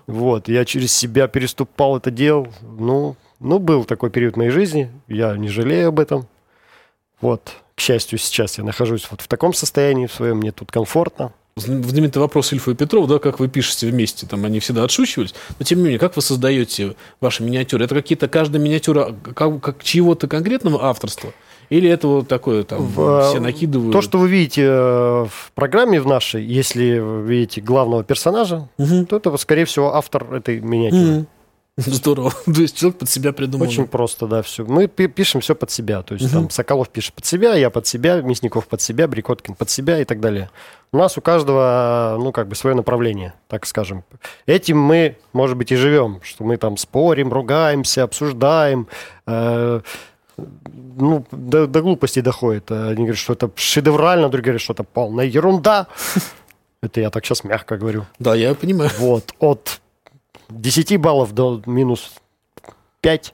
Вот, 0.05 0.47
я 0.47 0.63
через 0.65 0.93
себя 0.93 1.27
переступал 1.27 1.97
это 1.97 2.11
делал. 2.11 2.47
Ну, 2.61 3.15
ну, 3.39 3.59
был 3.59 3.83
такой 3.83 4.09
период 4.09 4.37
моей 4.37 4.51
жизни, 4.51 4.91
я 5.07 5.35
не 5.37 5.47
жалею 5.47 5.89
об 5.89 5.99
этом. 5.99 6.27
Вот, 7.21 7.53
к 7.75 7.79
счастью, 7.79 8.19
сейчас 8.19 8.57
я 8.57 8.63
нахожусь 8.63 9.07
вот 9.09 9.21
в 9.21 9.27
таком 9.27 9.53
состоянии 9.53 10.05
в 10.05 10.13
своем, 10.13 10.37
мне 10.37 10.51
тут 10.51 10.71
комфортно. 10.71 11.33
Знаменитый 11.59 12.21
вопрос 12.21 12.53
Ильфа 12.53 12.71
и 12.71 12.73
Петров, 12.75 13.07
да, 13.07 13.19
как 13.19 13.39
вы 13.39 13.47
пишете 13.47 13.87
вместе, 13.87 14.25
там 14.27 14.45
они 14.45 14.59
всегда 14.59 14.83
отшучивались, 14.83 15.33
но 15.59 15.65
тем 15.65 15.79
не 15.79 15.85
менее, 15.85 15.99
как 15.99 16.15
вы 16.15 16.21
создаете 16.21 16.95
ваши 17.21 17.43
миниатюры? 17.43 17.85
Это 17.85 17.95
какие-то, 17.95 18.27
каждая 18.27 18.61
миниатюра 18.61 19.15
как, 19.35 19.61
как 19.61 19.83
чьего-то 19.83 20.27
конкретного 20.27 20.85
авторства? 20.85 21.33
Или 21.69 21.89
это 21.89 22.07
вот 22.07 22.27
такое, 22.29 22.63
там, 22.63 22.81
В, 22.81 23.29
все 23.29 23.39
накидывают? 23.41 23.91
То, 23.91 24.01
что 24.01 24.19
вы 24.19 24.29
видите 24.29 24.61
э, 24.63 25.25
в 25.29 25.51
программе 25.53 25.99
в 25.99 26.07
нашей, 26.07 26.41
если 26.45 26.99
вы 26.99 27.23
видите 27.23 27.59
главного 27.59 28.05
персонажа, 28.05 28.69
Мгм. 28.77 29.05
то 29.05 29.17
это, 29.17 29.35
скорее 29.35 29.65
всего, 29.65 29.93
автор 29.93 30.33
этой 30.33 30.61
миниатюры. 30.61 31.01
Мгм. 31.03 31.27
Здорово. 31.85 32.31
То 32.45 32.61
есть 32.61 32.75
человек 32.75 32.97
под 32.97 33.09
себя 33.09 33.33
придумал. 33.33 33.67
Очень 33.67 33.85
просто, 33.85 34.25
да, 34.25 34.41
все. 34.41 34.65
Мы 34.65 34.87
пи- 34.87 35.07
пишем 35.07 35.41
все 35.41 35.53
под 35.53 35.69
себя. 35.69 36.01
То 36.01 36.15
есть 36.15 36.31
там 36.31 36.49
Соколов 36.49 36.89
пишет 36.89 37.13
под 37.13 37.25
себя, 37.25 37.53
я 37.53 37.69
под 37.69 37.85
себя, 37.85 38.19
Мясников 38.21 38.67
под 38.67 38.81
себя, 38.81 39.07
Брикоткин 39.07 39.53
под 39.53 39.69
себя 39.69 39.99
и 39.99 40.05
так 40.05 40.19
далее. 40.19 40.49
У 40.91 40.97
нас 40.97 41.17
у 41.17 41.21
каждого, 41.21 42.17
ну, 42.19 42.31
как 42.31 42.47
бы 42.47 42.55
свое 42.55 42.75
направление, 42.75 43.33
так 43.47 43.67
скажем. 43.67 44.03
Этим 44.47 44.79
мы, 44.79 45.17
может 45.33 45.55
быть, 45.55 45.71
и 45.71 45.75
живем, 45.75 46.19
что 46.23 46.43
мы 46.43 46.57
там 46.57 46.77
спорим, 46.77 47.31
ругаемся, 47.31 48.03
обсуждаем, 48.03 48.87
э, 49.27 49.81
ну, 50.37 51.25
до, 51.31 51.67
до 51.67 51.81
глупости 51.81 52.21
доходит. 52.21 52.71
Они 52.71 52.95
говорят, 52.95 53.17
что 53.17 53.33
это 53.33 53.51
шедеврально, 53.55 54.29
другие 54.29 54.45
говорят, 54.45 54.61
что 54.61 54.73
это 54.73 54.83
полная 54.83 55.25
ерунда. 55.25 55.87
Это 56.79 57.01
я 57.01 57.09
так 57.09 57.25
сейчас 57.25 57.43
мягко 57.43 57.75
говорю. 57.75 58.05
Да, 58.19 58.35
я 58.35 58.53
понимаю. 58.53 58.91
Вот, 58.99 59.33
от 59.39 59.81
10 60.49 60.97
баллов 60.97 61.33
до 61.33 61.61
минус 61.65 62.13
5. 63.01 63.33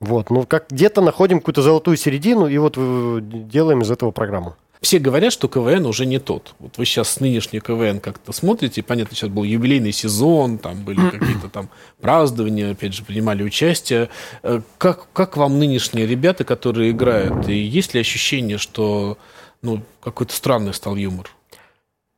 Вот, 0.00 0.30
ну 0.30 0.46
как 0.46 0.68
где-то 0.70 1.00
находим 1.00 1.40
какую-то 1.40 1.62
золотую 1.62 1.96
середину 1.96 2.46
и 2.46 2.56
вот 2.58 2.74
э, 2.76 3.20
делаем 3.22 3.82
из 3.82 3.90
этого 3.90 4.12
программу. 4.12 4.54
Все 4.80 5.00
говорят, 5.00 5.32
что 5.32 5.48
КВН 5.48 5.86
уже 5.86 6.06
не 6.06 6.20
тот. 6.20 6.54
Вот 6.60 6.78
вы 6.78 6.84
сейчас 6.84 7.18
нынешний 7.18 7.58
КВН 7.58 7.98
как-то 7.98 8.32
смотрите, 8.32 8.82
понятно, 8.84 9.16
сейчас 9.16 9.30
был 9.30 9.42
юбилейный 9.42 9.90
сезон, 9.90 10.58
там 10.58 10.84
были 10.84 11.00
какие-то 11.10 11.48
там 11.48 11.68
празднования, 12.00 12.72
опять 12.72 12.94
же, 12.94 13.02
принимали 13.02 13.42
участие. 13.42 14.08
Э, 14.44 14.60
Как, 14.78 15.08
как 15.12 15.36
вам 15.36 15.58
нынешние 15.58 16.06
ребята, 16.06 16.44
которые 16.44 16.92
играют? 16.92 17.48
И 17.48 17.56
есть 17.56 17.94
ли 17.94 18.00
ощущение, 18.00 18.58
что 18.58 19.18
ну, 19.62 19.82
какой-то 20.00 20.32
странный 20.32 20.74
стал 20.74 20.94
юмор? 20.94 21.28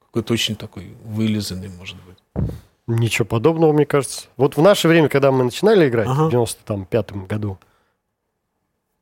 Какой-то 0.08 0.34
очень 0.34 0.56
такой 0.56 0.92
вылизанный, 1.04 1.70
может 1.70 1.96
быть. 2.04 2.50
Ничего 2.98 3.24
подобного, 3.26 3.72
мне 3.72 3.86
кажется. 3.86 4.26
Вот 4.36 4.56
в 4.56 4.62
наше 4.62 4.88
время, 4.88 5.08
когда 5.08 5.30
мы 5.30 5.44
начинали 5.44 5.88
играть, 5.88 6.08
Ага. 6.08 6.28
в 6.28 6.34
95-м 6.34 7.26
году, 7.26 7.58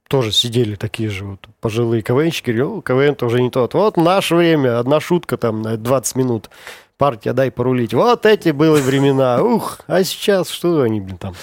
тоже 0.08 0.32
сидели 0.32 0.74
такие 0.74 1.10
же 1.10 1.24
вот 1.24 1.40
пожилые 1.60 2.02
КВНщики, 2.02 2.50
говорили, 2.50 2.78
о, 2.78 2.80
КВН-то 2.80 3.26
уже 3.26 3.42
не 3.42 3.50
тот. 3.50 3.74
Вот 3.74 3.96
в 3.96 4.02
наше 4.02 4.36
время, 4.36 4.78
одна 4.78 5.00
шутка 5.00 5.36
там 5.36 5.62
на 5.62 5.76
20 5.76 6.16
минут, 6.16 6.50
партия, 6.96 7.32
дай 7.32 7.50
порулить. 7.50 7.92
Вот 7.94 8.24
эти 8.26 8.50
были 8.50 8.80
времена, 8.80 9.42
ух, 9.42 9.80
а 9.86 10.02
сейчас 10.04 10.48
что 10.48 10.80
они, 10.82 11.00
блин, 11.00 11.18
там. 11.18 11.34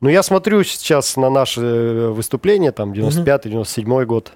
Ну, 0.00 0.08
я 0.08 0.24
смотрю 0.24 0.64
сейчас 0.64 1.16
на 1.16 1.30
наши 1.30 1.60
выступления, 1.60 2.72
там, 2.72 2.92
95-97 2.92 4.04
год, 4.04 4.32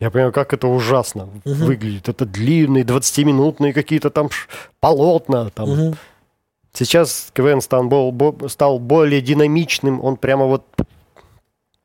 я 0.00 0.10
понимаю, 0.10 0.32
как 0.32 0.54
это 0.54 0.66
ужасно 0.68 1.28
выглядит. 1.44 2.08
Это 2.08 2.24
длинные, 2.24 2.84
20-минутные 2.84 3.72
какие-то 3.74 4.08
там 4.10 4.30
полотна, 4.80 5.50
там, 5.50 5.94
Сейчас 6.84 7.28
КВН 7.32 7.60
стал, 7.60 7.90
стал 8.48 8.78
более 8.78 9.20
динамичным, 9.20 10.04
он 10.04 10.16
прямо 10.16 10.46
вот... 10.46 10.64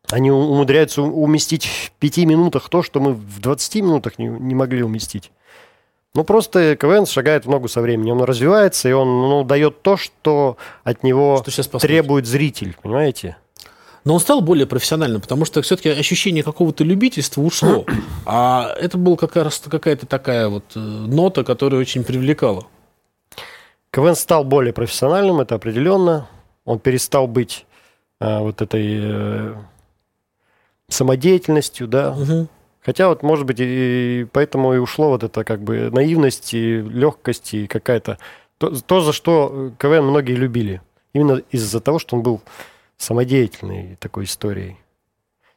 Они 0.09 0.29
умудряются 0.29 1.01
уместить 1.01 1.65
в 1.65 1.91
пяти 1.91 2.25
минутах 2.25 2.67
то, 2.67 2.83
что 2.83 2.99
мы 2.99 3.13
в 3.13 3.39
20 3.39 3.75
минутах 3.75 4.19
не, 4.19 4.25
не 4.25 4.53
могли 4.53 4.83
уместить. 4.83 5.31
Ну, 6.13 6.25
просто 6.25 6.75
КВН 6.75 7.05
шагает 7.05 7.45
в 7.45 7.49
ногу 7.49 7.69
со 7.69 7.81
временем. 7.81 8.17
Он 8.17 8.23
развивается, 8.23 8.89
и 8.89 8.91
он 8.91 9.07
ну, 9.07 9.43
дает 9.45 9.81
то, 9.81 9.95
что 9.95 10.57
от 10.83 11.03
него 11.03 11.41
Что 11.47 11.79
требует 11.79 12.25
зритель, 12.25 12.75
понимаете? 12.81 13.37
Но 14.03 14.15
он 14.15 14.19
стал 14.19 14.41
более 14.41 14.65
профессиональным, 14.65 15.21
потому 15.21 15.45
что 15.45 15.61
все-таки 15.61 15.89
ощущение 15.89 16.43
какого-то 16.43 16.83
любительства 16.83 17.41
ушло. 17.41 17.85
А 18.25 18.75
это 18.79 18.97
была 18.97 19.15
как 19.15 19.35
раз 19.37 19.61
какая-то 19.65 20.05
такая 20.05 20.49
вот 20.49 20.65
э, 20.75 20.79
нота, 20.79 21.43
которая 21.43 21.79
очень 21.79 22.03
привлекала. 22.03 22.65
КВН 23.91 24.15
стал 24.15 24.43
более 24.45 24.73
профессиональным, 24.73 25.41
это 25.41 25.55
определенно. 25.55 26.27
Он 26.63 26.79
перестал 26.79 27.27
быть 27.27 27.65
а, 28.19 28.39
вот 28.39 28.61
этой 28.61 28.99
э, 29.01 29.55
самодеятельностью, 30.87 31.87
да. 31.87 32.15
Хотя 32.81 33.09
вот, 33.09 33.21
может 33.21 33.45
быть, 33.45 33.57
и 33.59 34.25
поэтому 34.31 34.73
и 34.73 34.77
ушло 34.77 35.09
вот 35.09 35.23
это 35.23 35.43
как 35.43 35.61
бы 35.61 35.89
наивность 35.91 36.53
и 36.53 36.81
легкость 36.81 37.53
и 37.53 37.67
какая-то... 37.67 38.17
То, 38.57 38.69
то, 38.81 39.01
за 39.01 39.11
что 39.11 39.71
КВН 39.77 40.05
многие 40.05 40.33
любили. 40.33 40.81
Именно 41.13 41.41
из-за 41.51 41.79
того, 41.79 41.99
что 41.99 42.15
он 42.15 42.23
был 42.23 42.41
самодеятельной 42.97 43.97
такой 43.99 44.23
историей. 44.23 44.77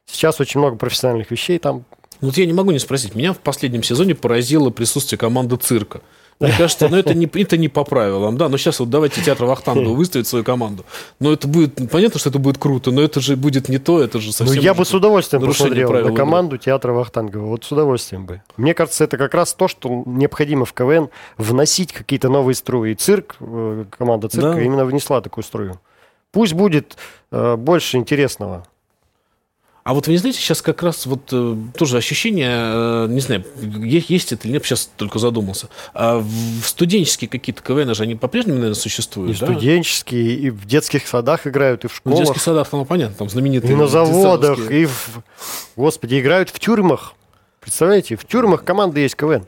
Сейчас 0.07 0.40
очень 0.40 0.61
много 0.61 0.77
профессиональных 0.77 1.31
вещей 1.31 1.59
там. 1.59 1.85
Вот 2.20 2.37
я 2.37 2.47
не 2.47 2.53
могу 2.53 2.73
не 2.73 2.79
спросить. 2.79 3.14
Меня 3.14 3.33
в 3.33 3.38
последнем 3.38 3.83
сезоне 3.83 4.14
поразило 4.14 4.70
присутствие 4.70 5.18
команды 5.18 5.57
цирка. 5.57 6.01
Мне 6.40 6.53
кажется, 6.57 6.88
ну 6.88 6.97
это 6.97 7.14
не, 7.14 7.27
это 7.27 7.57
не 7.57 7.68
по 7.68 7.85
правилам, 7.85 8.37
да. 8.37 8.49
Но 8.49 8.57
сейчас 8.57 8.81
вот 8.81 8.90
давайте 8.90 9.23
театр 9.23 9.47
Вахтангова 9.47 9.94
выставит 9.94 10.27
свою 10.27 10.44
команду. 10.44 10.85
Но 11.20 11.33
это 11.33 11.47
будет, 11.49 11.90
понятно, 11.90 12.18
что 12.18 12.31
это 12.31 12.38
будет 12.38 12.59
круто, 12.59 12.90
но 12.90 13.01
это 13.03 13.20
же 13.20 13.37
будет 13.37 13.68
не 13.68 13.79
то, 13.79 14.03
это 14.03 14.18
же 14.20 14.27
Ну, 14.29 14.33
совсем... 14.33 14.62
я 14.62 14.75
бы 14.75 14.85
с 14.85 14.92
удовольствием 14.92 15.44
посмотрел 15.44 15.90
на 15.92 15.99
игры. 15.99 16.14
команду 16.14 16.59
театра 16.59 16.92
Вахтангова. 16.92 17.47
Вот 17.47 17.64
с 17.64 17.73
удовольствием 17.73 18.27
бы. 18.27 18.42
Мне 18.57 18.75
кажется, 18.75 19.05
это 19.05 19.16
как 19.16 19.33
раз 19.35 19.55
то, 19.55 19.68
что 19.68 20.03
необходимо 20.07 20.64
в 20.64 20.73
КВН 20.73 21.09
вносить 21.38 21.92
какие-то 21.92 22.29
новые 22.29 22.55
струи. 22.55 22.92
И 22.92 22.94
цирк, 22.94 23.37
э, 23.40 23.85
команда 23.97 24.29
цирка 24.29 24.55
Да. 24.55 24.61
именно 24.62 24.85
внесла 24.85 25.20
такую 25.20 25.44
струю. 25.44 25.81
Пусть 26.33 26.53
будет 26.53 26.97
э, 27.31 27.57
больше 27.57 27.97
интересного. 27.97 28.66
А 29.85 29.92
вот 29.92 30.07
вы 30.07 30.14
не 30.14 30.18
знаете, 30.18 30.38
сейчас 30.38 30.62
как 30.62 30.83
раз 30.83 31.05
вот 31.05 31.29
э, 31.31 31.57
тоже 31.77 31.99
ощущение, 31.99 32.49
э, 32.51 33.07
не 33.11 33.20
знаю, 33.20 33.44
есть, 33.61 34.33
это 34.33 34.49
или 34.49 34.55
нет, 34.55 34.64
сейчас 34.64 34.90
только 34.97 35.18
задумался. 35.18 35.68
А 35.92 36.20
в 36.20 36.62
студенческие 36.64 37.29
какие-то 37.29 37.62
КВН 37.62 37.94
же 37.94 38.03
они 38.03 38.14
по-прежнему, 38.14 38.57
наверное, 38.57 38.79
И 38.79 38.81
существуют, 38.81 39.38
да? 39.38 39.44
студенческие, 39.47 40.37
и 40.37 40.49
в 40.49 40.64
детских 40.64 41.07
садах 41.07 41.47
играют, 41.47 41.85
и 41.85 41.88
в 41.88 41.90
Ну, 41.90 41.94
в 41.94 41.97
школах, 41.97 42.18
детских 42.18 42.40
садах, 42.42 42.70
там, 42.70 42.87
понятно, 42.87 43.14
там 43.14 43.29
знаменитые. 43.29 43.75
и 43.75 43.77
на 43.77 43.87
заводах, 43.87 44.70
и 44.70 44.87
в... 44.87 45.23
Господи, 45.77 46.18
играют 46.18 46.49
в 46.49 46.59
тюрьмах. 46.59 47.12
Представляете, 47.61 48.16
в 48.16 48.25
тюрьмах 48.25 48.64
команда 48.64 49.01
есть 49.01 49.16
КВН. 49.16 49.44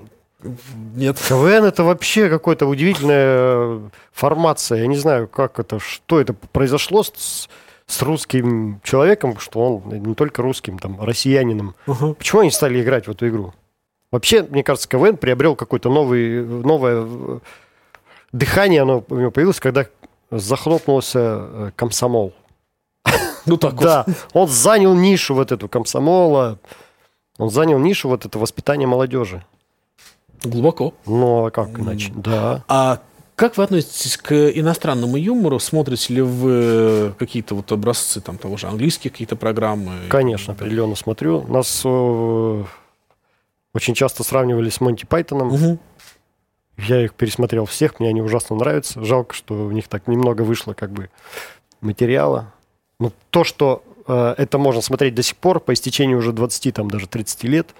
Нет. 0.95 1.19
КВН 1.29 1.65
это 1.65 1.83
вообще 1.83 2.29
какая-то 2.29 2.67
удивительная 2.67 3.91
формация. 4.13 4.81
Я 4.81 4.87
не 4.87 4.97
знаю, 4.97 5.29
как 5.29 5.59
это, 5.59 5.79
что 5.81 6.21
это 6.21 6.35
произошло 6.35 7.03
с, 7.03 7.49
с 7.87 8.03
русским 8.03 8.81
человеком, 8.83 9.39
что 9.39 9.61
он 9.61 10.03
не 10.03 10.15
только 10.15 10.43
русским, 10.43 10.79
там, 10.79 11.01
россиянином. 11.01 11.75
Ага. 11.87 12.15
Почему 12.15 12.41
они 12.41 12.51
стали 12.51 12.83
играть 12.83 13.07
в 13.07 13.11
эту 13.11 13.29
игру? 13.29 13.55
Вообще, 14.11 14.43
мне 14.43 14.63
кажется, 14.63 14.89
КВН 14.89 15.17
приобрел 15.17 15.57
какое-то 15.57 15.91
новый, 15.91 16.45
новое 16.45 17.05
э, 17.07 17.39
дыхание, 18.33 18.83
оно 18.83 19.05
у 19.09 19.17
него 19.17 19.31
появилось, 19.31 19.61
когда 19.61 19.87
захлопнулся 20.31 21.19
э, 21.21 21.71
комсомол. 21.77 22.33
Ну 23.47 23.57
так 23.57 23.75
Да, 23.81 24.07
он 24.33 24.49
занял 24.49 24.95
нишу 24.95 25.35
вот 25.35 25.53
эту 25.53 25.69
комсомола, 25.69 26.59
он 27.39 27.51
занял 27.51 27.79
нишу 27.79 28.09
вот 28.09 28.25
это 28.27 28.39
воспитание 28.39 28.89
молодежи. 28.89 29.45
глубоко. 30.43 30.95
Ну, 31.07 31.47
а 31.47 31.51
как 31.51 31.79
иначе? 31.79 32.13
Да. 32.15 32.65
А 32.69 33.01
как 33.37 33.59
вы 33.59 33.65
относитесь 33.65 34.17
к 34.17 34.33
иностранному 34.33 35.19
юмору? 35.19 35.59
Смотрите 35.59 36.15
ли 36.15 36.23
вы 36.23 37.15
какие-то 37.19 37.55
вот 37.55 37.71
образцы 37.71 38.23
там 38.23 38.39
того 38.39 38.57
же 38.57 38.67
английские 38.67 39.11
какие-то 39.11 39.37
программы? 39.37 40.09
Конечно, 40.09 40.55
определенно 40.55 40.95
смотрю. 40.97 41.47
Нас 41.47 41.83
э, 41.85 42.65
очень 43.75 43.95
часто 43.95 44.25
сравнивали 44.25 44.71
с 44.71 44.81
Монти 44.81 45.05
Пайтоном. 45.05 45.49
Мгм. 45.49 45.79
Я 46.79 47.05
их 47.05 47.13
пересмотрел 47.13 47.67
всех, 47.67 48.01
мне 48.01 48.09
они 48.09 48.23
ужасно 48.23 48.57
нравятся. 48.57 49.05
Жалко, 49.05 49.35
что 49.35 49.67
у 49.67 49.71
них 49.71 49.87
так 49.89 50.09
немного 50.09 50.43
вышло 50.43 50.73
как 50.73 50.91
бы 50.91 51.11
материала. 51.83 52.55
Но 52.99 53.13
то, 53.29 53.45
что 53.45 53.83
э, 54.07 54.35
это 54.39 54.57
можно 54.57 54.81
смотреть 54.81 55.15
до 55.15 55.23
сих 55.23 55.37
пор, 55.37 55.61
по 55.61 55.75
истечении 55.75 56.15
уже 56.15 56.33
20, 56.33 56.75
там 56.75 56.91
даже 56.91 57.07
30 57.07 57.45
лет, 57.45 57.75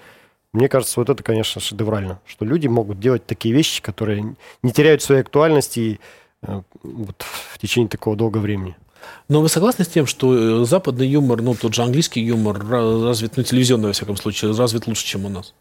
мне 0.53 0.69
кажется, 0.69 0.99
вот 0.99 1.09
это, 1.09 1.21
конечно, 1.23 1.61
шедеврально. 1.61 2.19
Что 2.25 2.45
люди 2.45 2.67
могут 2.67 2.99
делать 2.99 3.25
такие 3.25 3.53
вещи, 3.53 3.81
которые 3.81 4.35
не 4.63 4.71
теряют 4.71 5.01
своей 5.01 5.21
актуальности 5.21 5.99
э, 6.41 6.61
вот, 6.83 7.21
в 7.21 7.59
течение 7.59 7.89
такого 7.89 8.15
долгого 8.15 8.41
времени. 8.41 8.75
Но 9.29 9.41
вы 9.41 9.49
согласны 9.49 9.85
с 9.85 9.87
тем, 9.87 10.05
что 10.05 10.61
э, 10.61 10.65
западный 10.65 11.07
юмор, 11.07 11.41
ну 11.41 11.53
тот 11.53 11.73
же 11.73 11.83
английский 11.83 12.21
юмор 12.21 12.57
ра- 12.57 13.03
развит, 13.03 13.37
ну 13.37 13.43
телевизионный 13.43 13.87
во 13.87 13.93
всяком 13.93 14.15
случае, 14.17 14.53
развит 14.53 14.87
лучше, 14.87 15.05
чем 15.05 15.25
у 15.25 15.29
нас? 15.29 15.53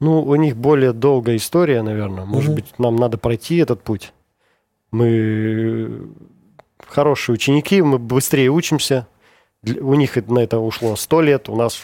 Ну, 0.00 0.20
у 0.22 0.34
них 0.34 0.56
более 0.56 0.92
долгая 0.92 1.36
история, 1.36 1.82
наверное. 1.82 2.24
Может 2.24 2.48
Мгм. 2.50 2.54
быть, 2.56 2.78
нам 2.78 2.96
надо 2.96 3.18
пройти 3.18 3.56
этот 3.58 3.82
путь. 3.82 4.12
Мы 4.90 6.08
хорошие 6.88 7.34
ученики, 7.34 7.80
мы 7.82 7.98
быстрее 7.98 8.48
учимся. 8.48 9.06
У 9.64 9.94
них 9.94 10.16
на 10.28 10.40
это 10.40 10.58
ушло 10.58 10.96
100 10.96 11.20
лет, 11.20 11.48
у 11.48 11.56
нас 11.56 11.82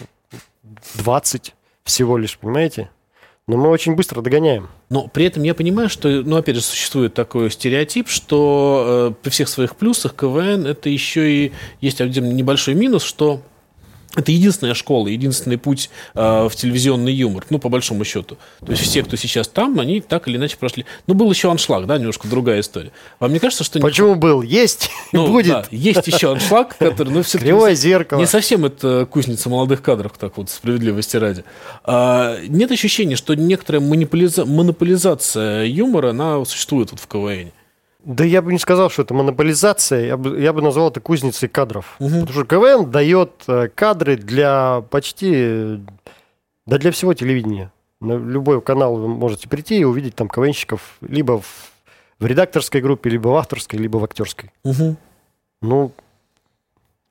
20 0.97 1.55
всего 1.89 2.17
лишь, 2.19 2.39
понимаете? 2.39 2.91
Но 3.47 3.57
мы 3.57 3.71
очень 3.71 3.95
быстро 3.95 4.21
догоняем. 4.21 4.69
Но 4.91 5.09
при 5.09 5.25
этом 5.25 5.43
я 5.43 5.55
понимаю, 5.55 5.89
что, 5.89 6.09
ну, 6.09 6.37
опять 6.37 6.57
же, 6.57 6.61
существует 6.61 7.15
такой 7.15 7.51
стереотип, 7.51 8.09
что 8.09 9.11
э, 9.11 9.23
при 9.23 9.31
всех 9.31 9.49
своих 9.49 9.75
плюсах 9.75 10.15
КВН 10.15 10.67
это 10.67 10.91
еще 10.91 11.31
и 11.33 11.53
есть 11.81 12.03
один 12.03 12.37
небольшой 12.37 12.75
минус, 12.75 13.03
что 13.03 13.41
это 14.15 14.33
единственная 14.33 14.75
школа, 14.75 15.09
единственный 15.09 15.59
путь 15.59 15.91
э, 16.15 16.49
в 16.49 16.57
телевизионный 16.57 17.13
юмор, 17.13 17.45
ну, 17.51 17.59
по 17.59 17.69
большому 17.69 18.05
счету. 18.05 18.37
То 18.65 18.73
есть 18.73 18.83
все, 18.83 19.03
кто 19.03 19.17
сейчас 19.17 19.49
там, 19.49 19.79
они 19.81 20.01
так 20.01 20.27
или 20.29 20.37
иначе 20.37 20.57
прошли. 20.57 20.85
Ну, 21.07 21.15
был 21.15 21.31
еще 21.31 21.51
аншлаг, 21.51 21.87
да, 21.87 21.99
немножко 21.99 22.27
другая 22.27 22.61
история. 22.61 22.91
Вам 23.21 23.33
не 23.33 23.39
кажется, 23.39 23.65
что... 23.65 23.79
не- 23.79 23.83
Почему 23.83 24.15
был? 24.15 24.43
Есть 24.43 24.91
Ну, 25.13 25.27
будет. 25.29 25.49
да, 25.49 25.65
есть 25.71 26.07
еще 26.07 26.33
аншлаг, 26.33 26.77
который, 26.79 27.11
ну, 27.13 27.23
все 27.23 27.39
Кривое 27.39 27.75
зеркало. 27.75 28.19
не 28.19 28.27
совсем 28.27 28.65
это 28.65 29.07
кузница 29.11 29.49
молодых 29.49 29.83
кадров, 29.83 30.13
так 30.19 30.37
вот, 30.37 30.51
справедливости 30.51 31.17
ради. 31.17 31.45
А, 31.85 32.39
нет 32.49 32.71
ощущения, 32.73 33.17
что 33.17 33.35
некоторая 33.35 33.81
монополиза- 33.83 34.45
монополизация 34.45 35.65
юмора, 35.65 36.11
она 36.11 36.45
существует 36.45 36.91
вот 36.91 37.01
в 37.01 37.07
КВН. 37.07 37.51
Да 38.05 38.25
я 38.25 38.43
бы 38.43 38.53
не 38.53 38.59
сказал, 38.59 38.91
что 38.91 39.03
это 39.03 39.13
монополизация, 39.13 40.07
я 40.07 40.17
бы, 40.17 40.41
я 40.41 40.53
бы 40.53 40.63
назвал 40.63 40.91
это 40.91 41.01
кузницей 41.01 41.49
кадров. 41.49 41.97
Потому 42.21 42.33
что 42.33 42.45
КВН 42.45 42.91
дает 42.91 43.43
э, 43.49 43.69
кадры 43.75 44.17
для 44.17 44.83
почти, 44.91 45.33
э, 45.35 45.79
да 46.65 46.79
для 46.79 46.93
всего 46.93 47.13
телевидения. 47.15 47.73
На 48.01 48.13
любой 48.13 48.63
канал 48.63 48.97
вы 48.97 49.09
можете 49.09 49.49
прийти 49.49 49.79
и 49.79 49.85
увидеть 49.85 50.15
там 50.15 50.29
КВНщиков 50.29 50.97
либо 51.01 51.41
в, 51.41 51.73
в 52.21 52.27
редакторской 52.27 52.81
группе, 52.81 53.11
либо 53.11 53.29
в 53.29 53.35
авторской, 53.35 53.79
либо 53.81 53.97
в 53.97 54.05
актерской. 54.05 54.53
Ну, 55.61 55.91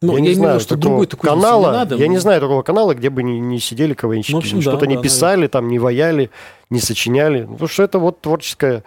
Ну, 0.01 0.13
я, 0.13 0.19
я, 0.19 0.21
не 0.21 0.33
знаю, 0.35 0.53
виду, 0.53 0.63
что 0.63 0.75
другой 0.77 1.07
такой 1.07 1.29
канала, 1.29 1.71
не 1.71 1.77
надо. 1.77 1.95
я 1.95 2.07
не 2.07 2.17
знаю 2.17 2.39
такого 2.39 2.61
канала, 2.61 2.93
где 2.93 3.09
бы 3.09 3.23
не, 3.23 3.41
не 3.41 3.59
сидели 3.59 3.93
КВНщики, 3.93 4.31
Ну, 4.31 4.37
общем, 4.37 4.57
да, 4.57 4.61
что-то 4.61 4.87
не 4.87 4.95
да, 4.95 5.01
писали, 5.01 5.47
там 5.47 5.67
не 5.67 5.79
ваяли, 5.79 6.29
не 6.69 6.79
сочиняли. 6.79 7.41
Ну, 7.41 7.53
Потому 7.53 7.67
что 7.67 7.83
это 7.83 7.99
вот 7.99 8.21
творческое... 8.21 8.83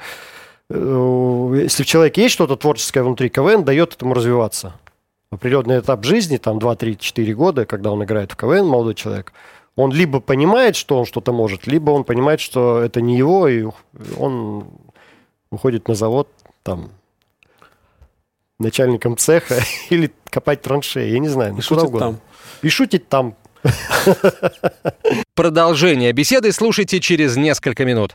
э, 0.71 1.61
Если 1.63 1.83
в 1.83 1.87
человеке 1.87 2.23
есть 2.23 2.35
что-то 2.35 2.57
творческое 2.57 3.03
внутри, 3.03 3.29
КВН 3.29 3.65
дает 3.65 3.95
этому 3.95 4.15
развиваться. 4.15 4.75
Определенный 5.31 5.81
этап 5.81 6.05
жизни, 6.05 6.39
там 6.39 6.59
2, 6.59 6.77
3, 6.77 6.99
4 6.99 7.35
года, 7.35 7.67
когда 7.67 7.93
он 7.93 8.03
играет 8.03 8.33
в 8.33 8.37
КВН, 8.37 8.67
молодой 8.67 8.95
человек, 8.95 9.33
он 9.77 9.93
либо 9.93 10.21
понимает, 10.21 10.77
что 10.77 10.99
он 10.99 11.07
что-то 11.07 11.33
может, 11.33 11.67
либо 11.67 11.91
он 11.91 12.05
понимает, 12.05 12.41
что 12.41 12.81
это 12.81 13.01
не 13.01 13.17
его, 13.17 13.49
и 13.49 13.67
он 14.19 14.67
уходит 15.51 15.89
на 15.89 15.95
завод, 15.95 16.29
там, 16.63 16.91
начальником 18.59 19.17
цеха 19.17 19.61
или 19.91 20.11
копать 20.29 20.63
траншеи, 20.63 21.11
я 21.11 21.19
не 21.19 21.29
знаю, 21.29 21.55
ну, 21.55 21.59
И 21.61 21.63
куда 21.63 21.83
угодно. 21.83 21.99
там. 22.01 22.21
И 22.63 22.69
шутить 22.69 23.09
там. 23.09 23.35
Продолжение 25.35 26.13
беседы 26.13 26.53
слушайте 26.53 27.01
через 27.01 27.37
несколько 27.37 27.85
минут. 27.85 28.15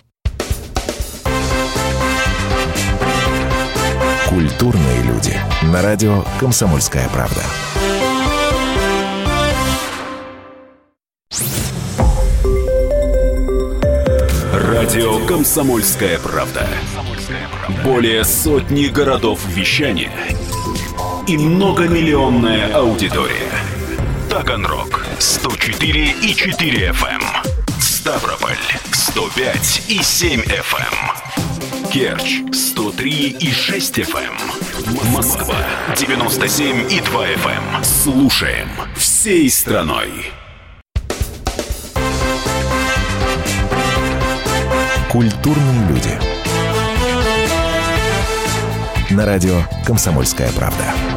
Культурные 4.36 5.02
люди. 5.04 5.34
На 5.62 5.82
радио 5.82 6.26
«Комсомольская 6.41 7.08
правда». 7.08 7.41
Радио 14.52 15.26
«Комсомольская 15.26 16.19
правда». 16.19 16.67
Более 17.86 18.26
сотни 18.26 18.88
городов 18.88 19.39
вещания 19.48 20.12
и 21.28 21.38
многомиллионная 21.38 22.76
аудитория. 22.76 23.54
Таганрог 24.30 25.06
104 25.17 26.13
и 26.21 26.36
4 26.36 26.89
FM. 26.89 27.06
эм. 27.06 27.21
Ставрополь 27.80 28.58
105 28.91 29.84
и 29.88 30.04
7 30.04 30.41
FM. 30.41 31.24
Керчь 31.95 32.41
103 32.51 33.38
и 33.39 33.51
6 33.53 33.99
FM. 33.99 35.13
Москва 35.13 35.55
97 35.95 36.91
и 36.91 36.99
2 36.99 37.25
FM. 37.25 37.84
Слушаем 37.86 38.67
всей 38.97 39.49
страной. 39.49 40.10
Культурные 45.10 45.88
люди. 45.88 46.19
На 49.12 49.25
радио 49.25 49.62
«Комсомольская 49.86 50.51
правда». 50.51 51.14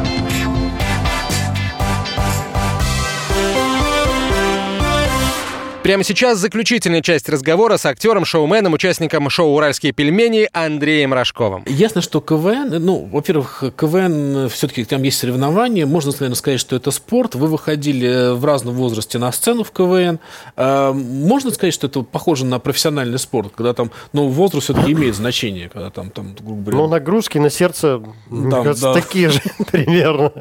Прямо 5.89 6.03
сейчас 6.03 6.37
заключительная 6.37 7.01
часть 7.01 7.27
разговора 7.29 7.77
с 7.77 7.85
актером, 7.87 8.23
шоуменом, 8.23 8.73
участником 8.73 9.27
шоу 9.31 9.55
«Уральские 9.55 9.91
пельмени» 9.91 10.47
Андреем 10.53 11.15
Рожковым. 11.15 11.63
Ясно, 11.65 12.01
что 12.01 12.21
КВН, 12.21 12.75
ну, 12.79 13.09
во-первых, 13.11 13.63
КВН, 13.75 14.49
все-таки 14.49 14.85
там 14.85 15.01
есть 15.01 15.17
соревнования, 15.17 15.87
можно, 15.87 16.11
наверное, 16.11 16.35
сказать, 16.35 16.59
что 16.59 16.75
это 16.75 16.91
спорт. 16.91 17.33
Вы 17.33 17.47
выходили 17.47 18.35
в 18.35 18.45
разном 18.45 18.75
возрасте 18.75 19.17
на 19.17 19.31
сцену 19.31 19.63
в 19.63 19.71
КВН. 19.71 20.19
А, 20.55 20.93
можно 20.93 21.49
сказать, 21.49 21.73
что 21.73 21.87
это 21.87 22.03
похоже 22.03 22.45
на 22.45 22.59
профессиональный 22.59 23.17
спорт, 23.17 23.53
когда 23.55 23.73
там, 23.73 23.89
ну, 24.13 24.27
возраст 24.27 24.65
все-таки 24.65 24.91
имеет 24.91 25.15
значение, 25.15 25.69
когда 25.69 25.89
там, 25.89 26.11
там 26.11 26.35
грубо 26.35 26.61
говоря... 26.61 26.77
Ну, 26.77 26.87
нагрузки 26.87 27.39
на 27.39 27.49
сердце, 27.49 27.99
мне 28.27 28.51
Там, 28.51 28.63
кажется, 28.63 28.93
да. 28.93 29.01
такие 29.01 29.29
же 29.29 29.41
примерно. 29.71 30.33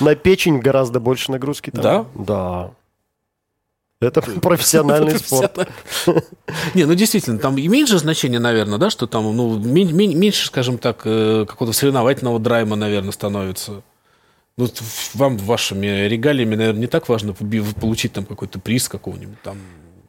На 0.00 0.16
печень 0.16 0.58
гораздо 0.58 0.98
больше 0.98 1.30
нагрузки. 1.30 1.70
там. 1.70 1.82
Да? 1.84 2.06
Да. 2.16 2.70
Это 4.00 4.22
профессиональный 4.22 5.18
спорт. 5.18 5.68
Не, 6.74 6.84
ну 6.84 6.94
действительно, 6.94 7.38
там 7.38 7.58
имеет 7.58 7.88
же 7.88 7.98
значение, 7.98 8.38
наверное, 8.38 8.78
да, 8.78 8.90
что 8.90 9.06
там, 9.06 9.36
ну, 9.36 9.58
мен- 9.58 9.92
мен- 9.94 10.16
меньше, 10.16 10.46
скажем 10.46 10.78
так, 10.78 11.02
э, 11.04 11.44
какого-то 11.48 11.76
соревновательного 11.76 12.38
драйма, 12.38 12.76
наверное, 12.76 13.10
становится. 13.12 13.82
Ну, 14.56 14.68
вам 15.14 15.36
вашими 15.36 16.06
регалиями, 16.06 16.54
наверное, 16.54 16.80
не 16.80 16.86
так 16.86 17.08
важно 17.08 17.32
получить 17.32 18.12
там 18.12 18.24
какой-то 18.24 18.58
приз 18.60 18.88
какого-нибудь 18.88 19.40
там. 19.42 19.58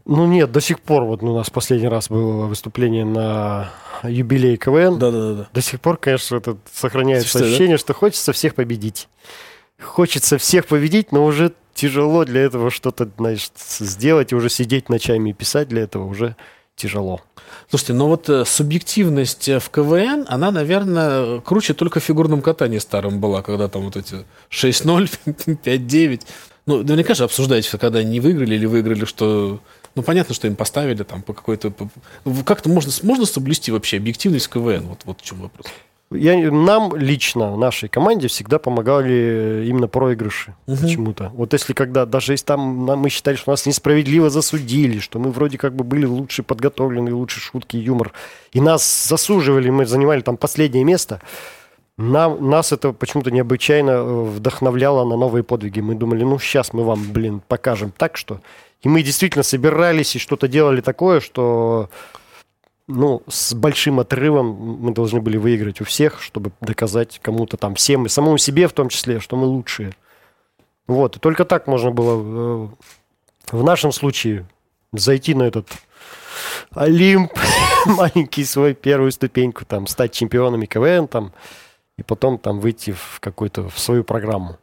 Ну 0.05 0.25
нет, 0.25 0.51
до 0.51 0.59
сих 0.59 0.79
пор, 0.79 1.03
вот 1.03 1.21
у 1.21 1.35
нас 1.35 1.49
последний 1.51 1.87
раз 1.87 2.09
было 2.09 2.47
выступление 2.47 3.05
на 3.05 3.69
юбилей 4.03 4.57
КВН. 4.57 4.97
Да-да-да. 4.97 5.49
До 5.53 5.61
сих 5.61 5.79
пор, 5.81 5.97
конечно, 5.97 6.35
это 6.37 6.57
сохраняется 6.73 7.29
Что, 7.29 7.39
да? 7.39 7.45
ощущение, 7.45 7.77
что 7.77 7.93
хочется 7.93 8.33
всех 8.33 8.55
победить. 8.55 9.07
Хочется 9.79 10.37
всех 10.39 10.65
победить, 10.65 11.11
но 11.11 11.23
уже 11.25 11.53
тяжело 11.79 12.25
для 12.25 12.41
этого 12.41 12.71
что-то, 12.71 13.09
значит, 13.17 13.53
сделать, 13.57 14.33
и 14.33 14.35
уже 14.35 14.49
сидеть 14.49 14.89
ночами 14.89 15.29
и 15.29 15.33
писать 15.33 15.69
для 15.69 15.83
этого 15.83 16.05
уже 16.05 16.35
тяжело. 16.75 17.21
Слушайте, 17.69 17.93
но 17.93 18.07
вот 18.07 18.29
э, 18.29 18.43
субъективность 18.45 19.47
э, 19.47 19.59
в 19.59 19.69
КВН, 19.69 20.25
она, 20.27 20.51
наверное, 20.51 21.39
круче 21.39 21.73
только 21.73 22.01
в 22.01 22.03
фигурном 22.03 22.41
катании 22.41 22.79
старом 22.79 23.21
была, 23.21 23.41
когда 23.41 23.69
там 23.69 23.83
вот 23.83 23.95
эти 23.95 24.25
6-0, 24.51 25.09
5-9. 25.63 26.21
Ну, 26.65 26.83
наверняка 26.83 27.15
же 27.15 27.23
обсуждаете, 27.23 27.75
когда 27.79 27.97
они 27.97 28.11
не 28.11 28.19
выиграли 28.19 28.53
или 28.53 28.67
выиграли, 28.67 29.05
что... 29.05 29.59
Ну, 29.95 30.03
понятно, 30.03 30.35
что 30.35 30.45
им 30.45 30.55
поставили 30.55 31.01
там 31.01 31.23
по 31.23 31.33
какой-то... 31.33 31.73
Как-то 32.45 32.69
можно, 32.69 32.91
можно 33.01 33.25
соблюсти 33.25 33.71
вообще 33.71 33.97
объективность 33.97 34.45
в 34.45 34.49
КВН? 34.49 34.85
Вот, 34.85 34.99
вот 35.05 35.19
в 35.19 35.23
чем 35.23 35.39
вопрос. 35.41 35.65
Я, 36.11 36.51
нам 36.51 36.95
лично, 36.95 37.55
нашей 37.55 37.87
команде, 37.87 38.27
всегда 38.27 38.57
помогали 38.57 39.65
именно 39.67 39.87
проигрыши 39.87 40.55
почему-то. 40.65 41.29
Вот 41.35 41.53
если 41.53 41.73
когда, 41.73 42.07
даже 42.07 42.33
если 42.33 42.45
там 42.45 42.85
нам- 42.87 42.99
мы 42.99 43.09
считали, 43.09 43.35
что 43.35 43.51
нас 43.51 43.67
несправедливо 43.67 44.31
засудили, 44.31 44.99
что 44.99 45.19
мы 45.19 45.29
вроде 45.29 45.59
как 45.59 45.75
бы 45.75 45.83
были 45.83 46.05
лучше 46.05 46.41
подготовлены, 46.41 47.13
лучше 47.13 47.39
шутки, 47.39 47.77
юмор, 47.77 48.11
и 48.53 48.59
нас 48.59 49.07
засуживали, 49.07 49.69
мы 49.69 49.85
занимали 49.85 50.21
там 50.21 50.35
последнее 50.35 50.83
место, 50.83 51.21
нам, 51.97 52.49
нас 52.49 52.71
это 52.71 52.91
почему-то 52.93 53.29
необычайно 53.29 53.91
э, 53.91 54.23
вдохновляло 54.23 55.03
на 55.03 55.17
новые 55.17 55.43
подвиги. 55.43 55.81
Мы 55.81 55.95
думали, 55.95 56.23
ну 56.23 56.39
сейчас 56.39 56.73
мы 56.73 56.85
вам, 56.85 57.11
блин, 57.11 57.41
покажем 57.47 57.91
так, 57.95 58.17
что... 58.17 58.39
И 58.81 58.87
мы 58.87 59.03
действительно 59.03 59.43
собирались 59.43 60.15
и 60.15 60.19
что-то 60.19 60.47
делали 60.47 60.79
такое, 60.79 61.19
что 61.19 61.89
ну, 62.89 63.21
с 63.27 63.53
большим 63.53 63.99
отрывом 63.99 64.47
мы 64.47 64.91
должны 64.93 65.21
были 65.21 65.37
выиграть 65.37 65.79
у 65.79 65.85
всех, 65.85 66.21
чтобы 66.21 66.51
доказать 66.59 67.19
кому-то 67.21 67.55
там, 67.55 67.75
всем 67.75 68.07
и 68.07 68.09
самому 68.09 68.39
себе 68.39 68.67
в 68.67 68.73
том 68.73 68.89
числе, 68.89 69.19
что 69.19 69.37
мы 69.37 69.45
лучшие. 69.45 69.93
Вот, 70.87 71.15
и 71.15 71.19
только 71.19 71.45
так 71.45 71.67
можно 71.67 71.91
было 71.91 72.19
э, 72.19 72.67
в 73.51 73.63
нашем 73.63 73.91
случае 73.91 74.47
зайти 74.91 75.35
на 75.35 75.43
этот 75.43 75.67
Олимп, 76.71 77.31
маленький 77.85 78.43
свой 78.43 78.73
первую 78.73 79.11
ступеньку, 79.11 79.65
там, 79.65 79.85
стать 79.85 80.13
чемпионами 80.13 80.65
КВН, 80.65 81.07
там, 81.07 81.31
и 81.97 82.01
потом 82.01 82.39
там 82.39 82.59
выйти 82.59 82.91
в 82.91 83.19
какую-то, 83.19 83.69
в 83.69 83.77
свою 83.77 84.03
программу. 84.03 84.57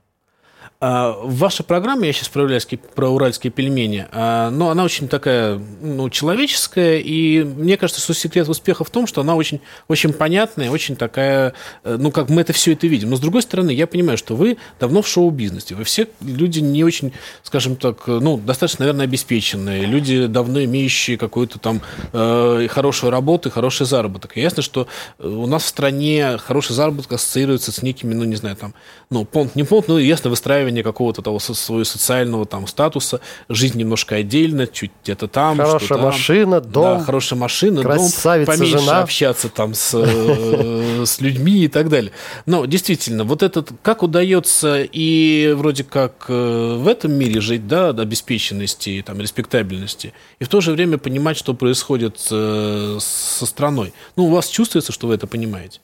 А, 0.89 1.19
ваша 1.21 1.65
программа, 1.65 2.07
я 2.07 2.13
сейчас 2.13 2.29
про 2.29 2.45
уральские, 2.45 2.79
про 2.79 3.09
уральские 3.09 3.51
пельмени, 3.51 4.07
а, 4.13 4.51
но 4.51 4.71
она 4.71 4.85
очень 4.85 5.09
такая, 5.09 5.61
ну, 5.81 6.09
человеческая, 6.11 6.99
и 6.99 7.43
мне 7.43 7.77
кажется, 7.77 8.01
что 8.01 8.15
секрет 8.15 8.49
успеха 8.49 8.85
в 8.85 8.91
том, 8.91 9.09
что 9.09 9.21
она 9.21 9.35
очень, 9.35 9.61
очень 9.89 10.13
понятная, 10.13 10.71
очень 10.71 10.95
такая, 10.95 11.55
э, 11.83 11.97
ну, 11.99 12.13
как 12.13 12.29
мы 12.29 12.43
это 12.43 12.53
все 12.53 12.75
это 12.75 12.87
видим. 12.87 13.11
Но, 13.11 13.17
с 13.17 13.21
другой 13.21 13.43
стороны, 13.43 13.73
я 13.73 13.89
понимаю, 13.89 14.17
что 14.17 14.37
вы 14.37 14.59
давно 14.79 15.03
в 15.03 15.09
шоу-бизнесе, 15.09 15.75
вы 15.75 15.83
все 15.83 16.07
люди 16.21 16.61
не 16.61 16.85
очень, 16.85 17.13
скажем 17.43 17.75
так, 17.75 18.05
э, 18.07 18.21
ну, 18.23 18.37
достаточно, 18.37 18.85
наверное, 18.85 19.07
обеспеченные, 19.07 19.87
люди, 19.87 20.29
давно 20.29 20.63
имеющие 20.63 21.19
какую-то 21.19 21.59
там 21.59 21.83
э, 22.13 22.69
хорошую 22.71 23.11
работу 23.11 23.51
хороший 23.51 23.87
заработок. 23.87 24.37
И 24.37 24.41
ясно, 24.41 24.63
что 24.63 24.87
э, 25.19 25.27
у 25.27 25.49
нас 25.49 25.65
в 25.65 25.67
стране 25.67 26.39
хороший 26.39 26.75
заработок 26.75 27.15
ассоциируется 27.15 27.73
с 27.73 27.83
некими, 27.83 28.15
ну, 28.15 28.23
не 28.23 28.37
знаю, 28.37 28.55
там, 28.55 28.73
ну, 29.11 29.25
понт, 29.25 29.57
не 29.57 29.65
понт, 29.65 29.89
ну, 29.89 29.99
ясно, 29.99 30.31
выстраивание 30.31 30.76
какого-то 30.83 31.23
того 31.23 31.39
со- 31.39 31.55
своего 31.55 31.85
социального 31.85 32.47
там 32.47 32.67
статуса, 32.67 33.21
жизнь 33.49 33.79
немножко 33.79 34.17
отдельно, 34.17 34.67
чуть 34.67 34.91
где-то 35.03 35.29
там, 35.29 35.57
Хорошая 35.57 35.79
что 35.81 35.95
там. 35.95 36.05
машина, 36.05 36.61
дом, 36.61 36.99
да, 36.99 37.05
хорошая 37.05 37.39
машина, 37.39 37.83
красавица 37.83 38.51
дом, 38.51 38.59
поменьше 38.59 38.79
жена. 38.79 39.03
общаться 39.03 39.49
там 39.49 39.75
с, 39.75 39.93
э, 39.95 41.05
с 41.07 41.21
людьми 41.21 41.65
и 41.65 41.69
так 41.69 41.89
далее. 41.89 42.13
Но 42.47 42.65
действительно, 42.67 43.25
вот 43.25 43.43
этот, 43.43 43.71
как 43.83 44.03
удается 44.03 44.83
и 44.83 45.53
вроде 45.57 45.85
как 45.85 46.27
э, 46.29 46.77
в 46.79 46.87
этом 46.89 47.13
мире 47.13 47.41
жить, 47.41 47.67
да, 47.67 47.91
обеспеченности, 47.91 49.03
там, 49.07 49.21
респектабельности, 49.21 50.13
и 50.39 50.45
в 50.45 50.49
то 50.49 50.61
же 50.61 50.73
время 50.73 50.99
понимать, 50.99 51.37
что 51.37 51.55
происходит 51.55 52.19
э, 52.31 52.99
со 53.01 53.47
страной. 53.47 53.93
Ну, 54.17 54.27
у 54.27 54.31
вас 54.31 54.49
чувствуется, 54.49 54.93
что 54.93 55.07
вы 55.07 55.15
это 55.15 55.27
понимаете? 55.27 55.81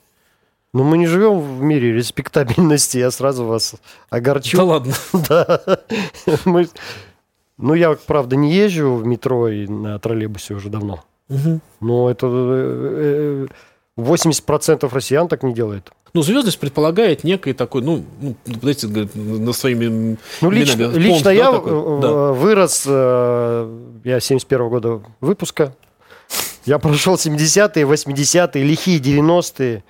Ну, 0.73 0.83
мы 0.83 0.97
не 0.97 1.05
живем 1.07 1.39
в 1.39 1.61
мире 1.61 1.93
респектабельности, 1.93 2.97
я 2.97 3.11
сразу 3.11 3.45
вас 3.45 3.75
огорчу. 4.09 4.57
Да 4.57 4.63
ладно. 4.63 4.93
Да. 5.29 5.61
Мы- 6.45 6.67
Ну, 7.57 7.75
я, 7.75 7.93
правда, 8.07 8.35
не 8.35 8.51
езжу 8.51 8.95
в 8.95 9.05
метро 9.05 9.47
и 9.49 9.67
на 9.67 9.99
троллейбусе 9.99 10.55
уже 10.55 10.69
давно. 10.69 11.03
Но 11.79 12.09
это 12.09 12.27
э, 12.27 13.47
э, 13.97 14.01
80% 14.01 14.89
россиян 14.93 15.27
так 15.27 15.43
не 15.43 15.53
делает. 15.53 15.91
Ну, 16.15 16.21
звездность 16.23 16.59
предполагает 16.59 17.23
некий 17.23 17.53
такой, 17.53 17.81
ну, 17.81 18.03
ну 18.21 18.35
говорит, 18.45 18.83
на 19.15 19.53
своими 19.53 20.17
Ну, 20.41 20.51
лично, 20.51 20.81
именами, 20.83 20.99
лично 20.99 21.23
да, 21.25 21.31
я 21.31 21.51
такой? 21.51 21.71
э, 21.73 21.99
Да. 22.01 22.07
э, 22.07 22.31
вырос, 22.33 22.83
э, 22.87 23.77
я 24.03 24.19
71 24.19 24.69
года 24.69 25.01
выпуска. 25.21 25.75
Я 26.65 26.79
прошел 26.79 27.15
70-е, 27.15 27.85
80-е, 27.85 28.63
лихие 28.63 28.99
90-е. 28.99 29.83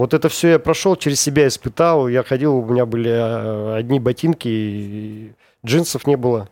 Вот 0.00 0.14
это 0.14 0.30
все 0.30 0.52
я 0.52 0.58
прошел, 0.58 0.96
через 0.96 1.20
себя 1.20 1.46
испытал. 1.46 2.08
Я 2.08 2.22
ходил, 2.22 2.56
у 2.56 2.64
меня 2.64 2.86
были 2.86 3.10
э, 3.10 3.74
одни 3.76 4.00
ботинки, 4.00 4.48
и 4.48 5.32
джинсов 5.64 6.06
не 6.06 6.16
было. 6.16 6.48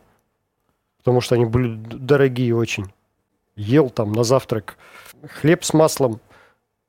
Потому 0.98 1.22
что 1.22 1.34
они 1.34 1.46
были 1.46 1.74
дорогие 1.76 2.54
очень. 2.54 2.92
Ел 3.56 3.88
там 3.88 4.12
на 4.12 4.22
завтрак 4.22 4.76
хлеб 5.40 5.64
с 5.64 5.72
маслом 5.72 6.20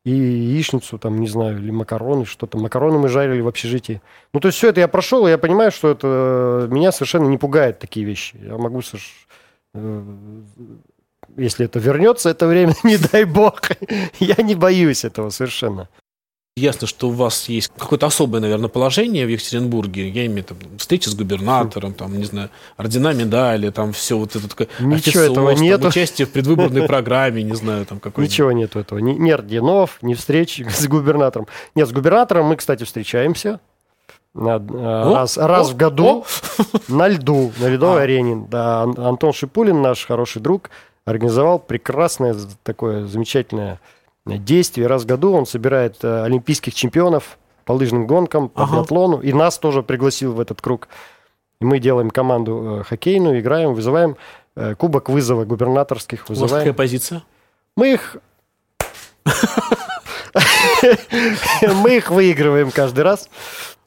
и 0.03 0.11
яичницу, 0.11 0.99
там, 0.99 1.21
не 1.21 1.29
знаю, 1.29 1.59
или 1.59 1.71
макароны, 1.71 2.25
что-то. 2.25 2.57
Макароны 2.57 2.99
мы 2.99 3.07
жарили 3.07 3.39
в 3.39 3.47
общежитии. 3.47 4.01
Ну, 4.33 4.41
то 4.41 4.49
есть 4.49 4.57
все 4.57 4.67
это 4.67 4.81
я 4.81 4.89
прошел, 4.89 5.25
и 5.27 5.29
я 5.29 5.37
понимаю, 5.37 5.71
что 5.71 5.89
это 5.89 6.67
э, 6.69 6.73
меня 6.73 6.91
совершенно 6.91 7.29
не 7.29 7.37
пугает 7.37 7.79
такие 7.79 8.05
вещи. 8.05 8.35
Я 8.35 8.57
могу 8.57 8.81
э, 9.75 10.03
если 11.37 11.65
это 11.65 11.79
вернется, 11.79 12.29
это 12.29 12.47
время, 12.47 12.73
не 12.83 12.97
дай 12.97 13.23
бог, 13.23 13.61
я 14.19 14.43
не 14.43 14.55
боюсь 14.55 15.05
этого 15.05 15.29
совершенно. 15.29 15.87
Ясно, 16.59 16.87
что 16.87 17.07
у 17.07 17.11
вас 17.11 17.47
есть 17.47 17.71
какое-то 17.77 18.07
особое, 18.07 18.41
наверное, 18.41 18.67
положение 18.67 19.25
в 19.25 19.29
Екатеринбурге. 19.29 20.09
Я 20.09 20.25
имею 20.25 20.45
в 20.45 20.51
виду 20.51 20.77
встречи 20.77 21.07
с 21.07 21.15
губернатором, 21.15 21.93
там, 21.93 22.17
не 22.17 22.25
знаю, 22.25 22.49
ордена, 22.75 23.13
медали, 23.13 23.69
там 23.69 23.93
все 23.93 24.17
вот 24.17 24.35
это 24.35 24.49
такое. 24.49 24.67
Ничего 24.79 24.95
официоз, 24.95 25.31
этого 25.31 25.53
там, 25.53 25.61
нету. 25.61 25.87
Участие 25.87 26.27
в 26.27 26.31
предвыборной 26.31 26.83
программе, 26.87 27.43
не 27.43 27.55
знаю, 27.55 27.85
там 27.85 27.99
какой 28.01 28.25
Ничего 28.25 28.51
нету 28.51 28.79
этого. 28.79 28.99
Ни, 28.99 29.13
ни 29.13 29.31
орденов, 29.31 29.99
ни 30.01 30.13
встреч 30.13 30.61
с 30.69 30.87
губернатором. 30.87 31.47
Нет, 31.75 31.87
с 31.87 31.91
губернатором 31.93 32.47
мы, 32.47 32.57
кстати, 32.57 32.83
встречаемся. 32.83 33.61
Э, 34.35 34.59
раз, 35.13 35.37
раз 35.37 35.69
о, 35.69 35.71
в 35.71 35.77
году 35.77 36.25
на 36.89 37.07
льду, 37.07 37.53
на 37.57 37.67
ледовой 37.67 38.01
А. 38.01 38.03
арене. 38.03 38.47
Да, 38.49 38.83
Ан- 38.83 38.99
Антон 38.99 39.31
Шипулин, 39.31 39.81
наш 39.81 40.05
хороший 40.05 40.41
друг, 40.41 40.69
организовал 41.05 41.57
прекрасное 41.59 42.35
такое 42.63 43.05
замечательное 43.05 43.79
действие. 44.25 44.87
Раз 44.87 45.03
в 45.03 45.05
году 45.05 45.33
он 45.33 45.45
собирает 45.45 46.03
э, 46.03 46.23
олимпийских 46.23 46.73
чемпионов 46.73 47.37
по 47.65 47.73
лыжным 47.73 48.07
гонкам, 48.07 48.49
по 48.49 48.63
Ага. 48.63 48.77
биатлону. 48.77 49.19
И 49.21 49.33
нас 49.33 49.57
тоже 49.57 49.83
пригласил 49.83 50.33
в 50.33 50.39
этот 50.39 50.61
круг. 50.61 50.87
И 51.61 51.65
мы 51.65 51.79
делаем 51.79 52.09
команду 52.09 52.79
э, 52.81 52.83
хоккейную, 52.83 53.39
играем, 53.39 53.73
вызываем 53.73 54.15
э, 54.55 54.75
кубок 54.75 55.09
вызова 55.09 55.45
губернаторских. 55.45 56.25
У 56.27 56.33
вас 56.33 56.39
Вызываем. 56.41 56.65
какая 56.65 56.77
позиция? 56.77 57.23
Мы 57.75 57.93
их... 57.93 58.17
Мы 61.83 61.97
их 61.97 62.09
выигрываем 62.11 62.71
каждый 62.71 63.01
раз. 63.03 63.29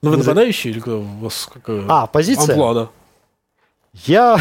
Ну, 0.02 0.10
вы 0.10 0.16
нападающий 0.18 0.70
или 0.70 0.80
кто? 0.80 1.00
У 1.00 1.24
вас 1.24 1.48
какая? 1.52 1.84
А, 1.88 2.06
позиция? 2.06 2.54
Амплуа, 2.54 2.74
да. 2.74 2.88
Я 4.04 4.38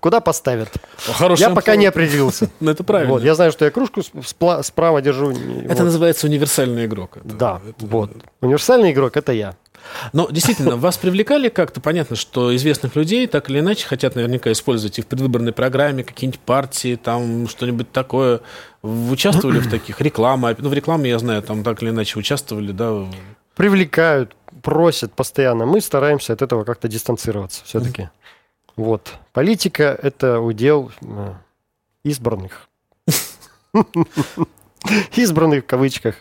Куда 0.00 0.20
поставят? 0.20 0.70
Хороший 0.98 1.40
Я 1.42 1.50
пока 1.50 1.76
не 1.76 1.86
определился. 1.86 2.48
Ну, 2.60 2.70
это 2.70 2.84
правильно. 2.84 3.12
Вот, 3.14 3.22
я 3.22 3.34
знаю, 3.34 3.52
что 3.52 3.64
я 3.64 3.70
кружку 3.70 4.00
спла- 4.00 4.62
справа 4.62 5.00
держу. 5.02 5.30
Это 5.30 5.68
вот. 5.76 5.78
называется 5.84 6.26
универсальный 6.26 6.86
игрок. 6.86 7.16
Это- 7.16 7.34
Да, 7.34 7.60
это- 7.68 7.86
вот. 7.86 8.10
Универсальный 8.40 8.92
игрок 8.92 9.16
это 9.16 9.32
я. 9.32 9.54
Но 10.12 10.28
действительно, 10.30 10.76
вас 10.76 10.98
привлекали 10.98 11.48
как-то? 11.48 11.80
Понятно, 11.80 12.14
что 12.14 12.54
известных 12.54 12.96
людей 12.96 13.26
так 13.26 13.48
или 13.48 13.60
иначе 13.60 13.86
хотят 13.86 14.14
наверняка 14.14 14.52
использовать 14.52 14.98
и 14.98 15.02
в 15.02 15.06
предвыборной 15.06 15.52
программе, 15.52 16.04
какие-нибудь 16.04 16.40
партии, 16.40 16.96
там 17.02 17.48
что-нибудь 17.48 17.90
такое. 17.90 18.40
Вы 18.82 19.12
участвовали 19.12 19.58
в 19.58 19.70
таких? 19.70 20.00
Реклама. 20.02 20.54
Ну, 20.58 20.68
в 20.68 20.74
рекламе, 20.74 21.08
я 21.08 21.18
знаю, 21.18 21.42
там 21.42 21.62
так 21.64 21.82
или 21.82 21.90
иначе 21.90 22.18
участвовали, 22.18 22.72
да? 22.72 23.06
Привлекают, 23.56 24.36
просят 24.62 25.12
постоянно. 25.14 25.64
Мы 25.66 25.80
стараемся 25.80 26.34
от 26.34 26.42
этого 26.42 26.64
как-то 26.64 26.86
дистанцироваться 26.88 27.62
все-таки. 27.64 28.10
Вот. 28.76 29.14
Политика 29.32 29.98
это 30.02 30.40
удел 30.40 30.90
избранных. 32.04 32.68
Избранных 35.14 35.64
в 35.64 35.66
кавычках. 35.66 36.16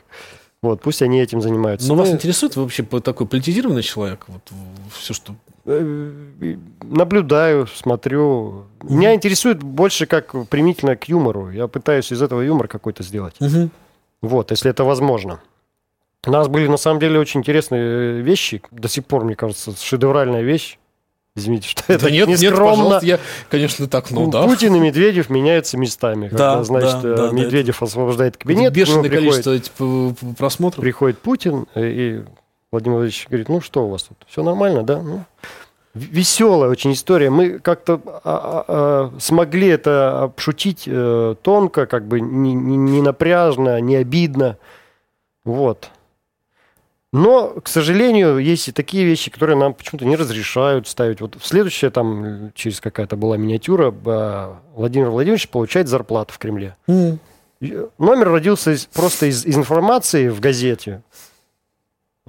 Вот, 0.62 0.82
пусть 0.82 1.02
они 1.02 1.22
этим 1.22 1.42
занимаются. 1.42 1.88
Но 1.88 1.96
вас 1.96 2.10
Мы- 2.10 2.16
интересует 2.16 2.56
вообще 2.58 2.84
такой 2.84 3.28
политизированный 3.28 3.82
человек? 3.82 4.26
Вот 4.28 4.42
все, 4.94 5.14
что... 5.14 5.36
Э, 5.66 6.58
наблюдаю, 6.82 7.68
смотрю. 7.68 8.66
Меня 8.84 9.14
интересует 9.14 9.64
больше 9.64 10.06
как 10.06 10.36
примительно 10.50 10.98
к 10.98 11.08
юмору. 11.08 11.50
Я 11.52 11.68
пытаюсь 11.68 12.12
из 12.12 12.22
этого 12.22 12.42
юмор 12.42 12.68
какой-то 12.68 13.04
сделать. 13.04 13.36
Вот, 14.22 14.52
если 14.52 14.70
это 14.70 14.84
возможно. 14.84 15.40
У 16.28 16.32
нас 16.32 16.50
были 16.50 16.68
на 16.68 16.76
самом 16.76 17.00
деле 17.00 17.18
очень 17.18 17.40
интересные 17.40 18.20
э, 18.20 18.22
вещи. 18.22 18.62
До 18.72 18.90
сих 18.90 19.06
пор, 19.06 19.24
мне 19.24 19.36
кажется, 19.36 19.74
шедевральная 19.78 20.42
вещь. 20.42 20.78
Извините, 21.36 21.70
что 21.70 21.84
это 21.88 22.06
Да 22.06 22.12
нет, 22.12 22.28
не 22.28 22.34
нет, 22.36 22.54
скромно. 22.54 22.76
пожалуйста, 22.84 23.06
я, 23.06 23.20
конечно, 23.50 23.88
так, 23.88 24.12
ну 24.12 24.30
да. 24.30 24.44
Путин 24.44 24.76
и 24.76 24.80
Медведев 24.80 25.30
меняются 25.30 25.78
местами. 25.78 26.28
Когда, 26.28 26.56
Да, 26.58 26.64
значит, 26.64 27.02
да, 27.02 27.10
э, 27.10 27.16
да, 27.16 27.28
да, 27.28 27.32
Медведев 27.34 27.82
освобождает 27.84 28.38
кабинет, 28.38 28.74
Бешеное 28.74 29.04
приходит, 29.04 29.44
количество 29.46 29.52
этих 29.52 30.36
просмотров. 30.38 30.82
приходит 30.82 31.20
Путин, 31.20 31.66
э, 31.76 31.88
и 31.90 32.24
Владимир 32.72 32.98
Владимирович 32.98 33.28
говорит, 33.30 33.50
ну 33.50 33.62
что 33.62 33.86
у 33.86 33.90
вас 33.90 34.04
тут, 34.04 34.18
все 34.28 34.44
нормально, 34.44 34.84
да? 34.84 35.02
Ну, 35.02 35.24
веселая 35.94 36.70
очень 36.70 36.94
история. 36.94 37.30
Мы 37.30 37.60
как-то 37.60 38.02
а, 38.06 38.20
а, 38.24 38.66
а, 38.68 39.20
смогли 39.20 39.68
это 39.68 40.24
обшутить 40.24 40.84
э, 40.88 41.36
тонко, 41.42 41.86
как 41.86 42.08
бы 42.08 42.20
не, 42.22 42.54
не- 42.54 42.78
не 42.78 43.02
напряжно, 43.02 43.80
не 43.82 43.96
обидно. 43.96 44.58
Вот. 45.46 45.90
Но, 47.12 47.56
к 47.64 47.68
сожалению, 47.68 48.38
есть 48.38 48.68
и 48.68 48.72
такие 48.72 49.04
вещи, 49.04 49.32
которые 49.32 49.58
нам 49.58 49.74
почему-то 49.74 50.06
не 50.06 50.16
разрешают 50.16 50.88
ставить. 50.88 51.22
Вот 51.22 51.38
следующая 51.42 51.90
там, 51.90 52.52
через 52.54 52.80
какая-то 52.80 53.16
была 53.16 53.36
миниатюра, 53.36 53.92
э, 54.06 54.54
Владимир 54.76 55.10
Владимирович 55.10 55.50
получает 55.50 55.88
зарплату 55.88 56.34
в 56.34 56.38
Кремле. 56.38 56.76
И 56.88 57.78
Номер 57.98 58.30
родился 58.30 58.72
из- 58.72 58.86
просто 58.86 59.26
из, 59.26 59.44
из 59.46 59.58
информации 59.58 60.30
в 60.30 60.40
газете. 60.40 61.02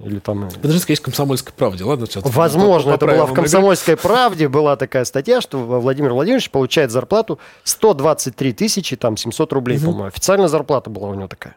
Или 0.03 0.17
там... 0.17 0.45
э, 0.45 0.49
Подождите, 0.49 0.85
есть 0.93 1.03
«Комсомольской 1.03 1.53
правде», 1.55 1.83
ладно? 1.83 2.07
сейчас 2.07 2.23
Возможно, 2.25 2.93
это 2.93 3.05
была 3.05 3.27
в. 3.27 3.33
«Комсомольской 3.33 3.95
правде», 3.97 4.47
была 4.49 4.75
такая 4.77 5.05
статья, 5.05 5.41
что 5.41 5.59
Владимир 5.59 6.13
Владимирович 6.13 6.49
получает 6.49 6.89
зарплату 6.89 7.37
123 7.65 8.53
тысячи, 8.53 8.95
там, 8.95 9.15
700 9.15 9.53
рублей, 9.53 9.77
по-моему. 9.79 10.05
Официальная 10.05 10.47
зарплата 10.47 10.89
была 10.89 11.09
у 11.09 11.13
него 11.13 11.27
такая. 11.27 11.55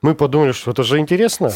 Мы 0.00 0.14
подумали, 0.14 0.52
что 0.52 0.70
это 0.70 0.82
же 0.84 0.98
интересно. 0.98 1.52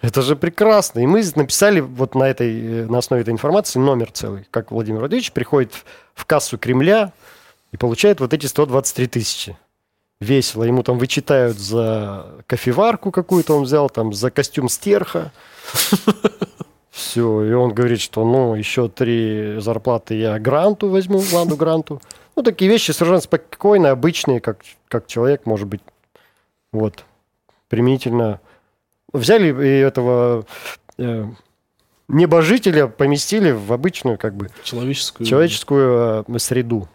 Это 0.00 0.22
же 0.22 0.36
прекрасно. 0.36 1.00
И 1.00 1.06
мы 1.06 1.22
написали 1.34 1.80
вот 1.80 2.14
на, 2.14 2.24
этой, 2.24 2.82
э, 2.84 2.86
на 2.86 2.98
основе 2.98 3.22
этой 3.22 3.30
информации 3.30 3.78
номер 3.80 4.10
целый. 4.12 4.46
Как 4.50 4.70
Владимир 4.70 5.00
Владимирович 5.00 5.32
приходит 5.32 5.72
в- 6.14 6.24
кассу 6.24 6.56
Кремля 6.56 7.12
и 7.72 7.76
получает 7.76 8.20
вот 8.20 8.32
эти 8.32 8.46
123 8.46 9.06
тысячи. 9.08 9.56
Весело. 10.20 10.64
Ему 10.64 10.82
там 10.82 10.98
вычитают 10.98 11.58
за 11.58 12.26
кофеварку 12.46 13.10
какую-то 13.10 13.56
он 13.56 13.64
взял, 13.64 13.88
там 13.88 14.12
за 14.12 14.30
костюм 14.30 14.68
стерха. 14.68 15.32
Все, 16.90 17.44
и 17.44 17.52
он 17.52 17.72
говорит, 17.72 18.00
что 18.00 18.24
ну, 18.24 18.56
еще 18.56 18.88
три 18.88 19.60
зарплаты 19.60 20.16
я 20.16 20.38
гранту 20.40 20.88
возьму, 20.88 21.22
Ланду 21.32 21.54
гранту. 21.54 22.00
Ну, 22.34 22.42
такие 22.42 22.68
вещи 22.68 22.90
совершенно 22.90 23.20
спокойные, 23.20 23.92
обычные, 23.92 24.40
как, 24.40 24.62
как 24.88 25.06
человек, 25.06 25.46
может 25.46 25.68
быть, 25.68 25.80
вот, 26.72 27.04
применительно. 27.68 28.40
Взяли 29.12 29.48
и 29.48 29.80
этого 29.80 30.44
э, 30.98 31.26
небожителя, 32.08 32.88
поместили 32.88 33.50
в 33.50 33.72
обычную, 33.72 34.18
как 34.18 34.34
бы, 34.34 34.50
Человеческую. 34.62 35.26
человеческую 35.26 36.24
э, 36.28 36.38
среду. 36.38 36.88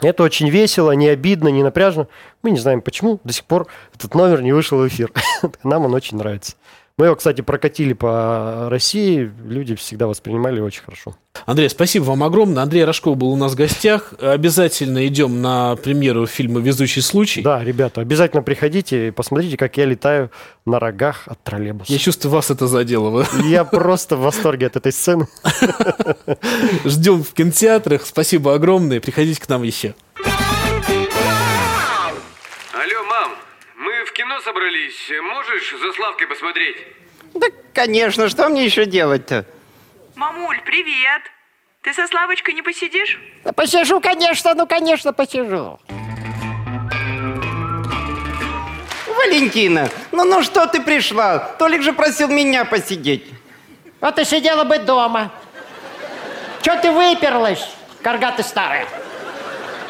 Это 0.00 0.22
очень 0.22 0.48
весело, 0.48 0.92
не 0.92 1.08
обидно, 1.08 1.48
не 1.48 1.62
напряжно. 1.62 2.08
Мы 2.42 2.52
не 2.52 2.58
знаем 2.58 2.80
почему. 2.80 3.20
До 3.22 3.32
сих 3.32 3.44
пор 3.44 3.66
этот 3.94 4.14
номер 4.14 4.40
не 4.42 4.52
вышел 4.52 4.78
в 4.78 4.88
эфир. 4.88 5.12
Нам 5.62 5.84
он 5.84 5.94
очень 5.94 6.16
нравится. 6.16 6.56
Мы 7.00 7.06
его, 7.06 7.16
кстати, 7.16 7.40
прокатили 7.40 7.94
по 7.94 8.68
России. 8.68 9.32
Люди 9.46 9.74
всегда 9.74 10.06
воспринимали 10.06 10.60
очень 10.60 10.82
хорошо. 10.82 11.16
Андрей, 11.46 11.70
спасибо 11.70 12.04
вам 12.04 12.22
огромное. 12.22 12.62
Андрей 12.62 12.84
Рожков 12.84 13.16
был 13.16 13.30
у 13.30 13.36
нас 13.36 13.52
в 13.52 13.54
гостях. 13.54 14.12
Обязательно 14.20 15.06
идем 15.06 15.40
на 15.40 15.76
премьеру 15.76 16.26
фильма 16.26 16.60
«Везучий 16.60 17.00
случай». 17.00 17.40
Да, 17.40 17.64
ребята, 17.64 18.02
обязательно 18.02 18.42
приходите 18.42 19.08
и 19.08 19.10
посмотрите, 19.12 19.56
как 19.56 19.78
я 19.78 19.86
летаю 19.86 20.30
на 20.66 20.78
рогах 20.78 21.22
от 21.24 21.42
троллейбуса. 21.42 21.90
Я 21.90 21.98
чувствую, 21.98 22.32
вас 22.32 22.50
это 22.50 22.66
задело. 22.66 23.24
Я 23.44 23.64
просто 23.64 24.16
в 24.16 24.20
восторге 24.20 24.66
от 24.66 24.76
этой 24.76 24.92
сцены. 24.92 25.26
Ждем 26.84 27.24
в 27.24 27.32
кинотеатрах. 27.32 28.04
Спасибо 28.04 28.52
огромное. 28.52 29.00
Приходите 29.00 29.40
к 29.40 29.48
нам 29.48 29.62
еще. 29.62 29.94
Собрались. 34.50 35.10
Можешь 35.22 35.74
за 35.80 35.92
Славкой 35.92 36.26
посмотреть? 36.26 36.76
Да, 37.34 37.46
конечно, 37.72 38.28
что 38.28 38.48
мне 38.48 38.64
еще 38.64 38.84
делать-то? 38.84 39.44
Мамуль, 40.16 40.60
привет! 40.64 41.22
Ты 41.82 41.94
со 41.94 42.06
Славочкой 42.08 42.54
не 42.54 42.62
посидишь? 42.62 43.18
Да 43.44 43.52
посижу, 43.52 44.00
конечно, 44.00 44.54
ну, 44.54 44.66
конечно, 44.66 45.12
посижу. 45.12 45.78
Валентина, 49.06 49.88
ну, 50.12 50.24
ну 50.24 50.42
что 50.42 50.66
ты 50.66 50.80
пришла? 50.82 51.38
Толик 51.58 51.82
же 51.82 51.92
просил 51.92 52.28
меня 52.28 52.64
посидеть. 52.64 53.24
А 54.00 54.12
ты 54.12 54.24
сидела 54.24 54.64
бы 54.64 54.78
дома. 54.78 55.30
Че 56.62 56.76
ты 56.80 56.90
выперлась, 56.90 57.66
карга 58.02 58.32
ты 58.32 58.42
старая? 58.42 58.86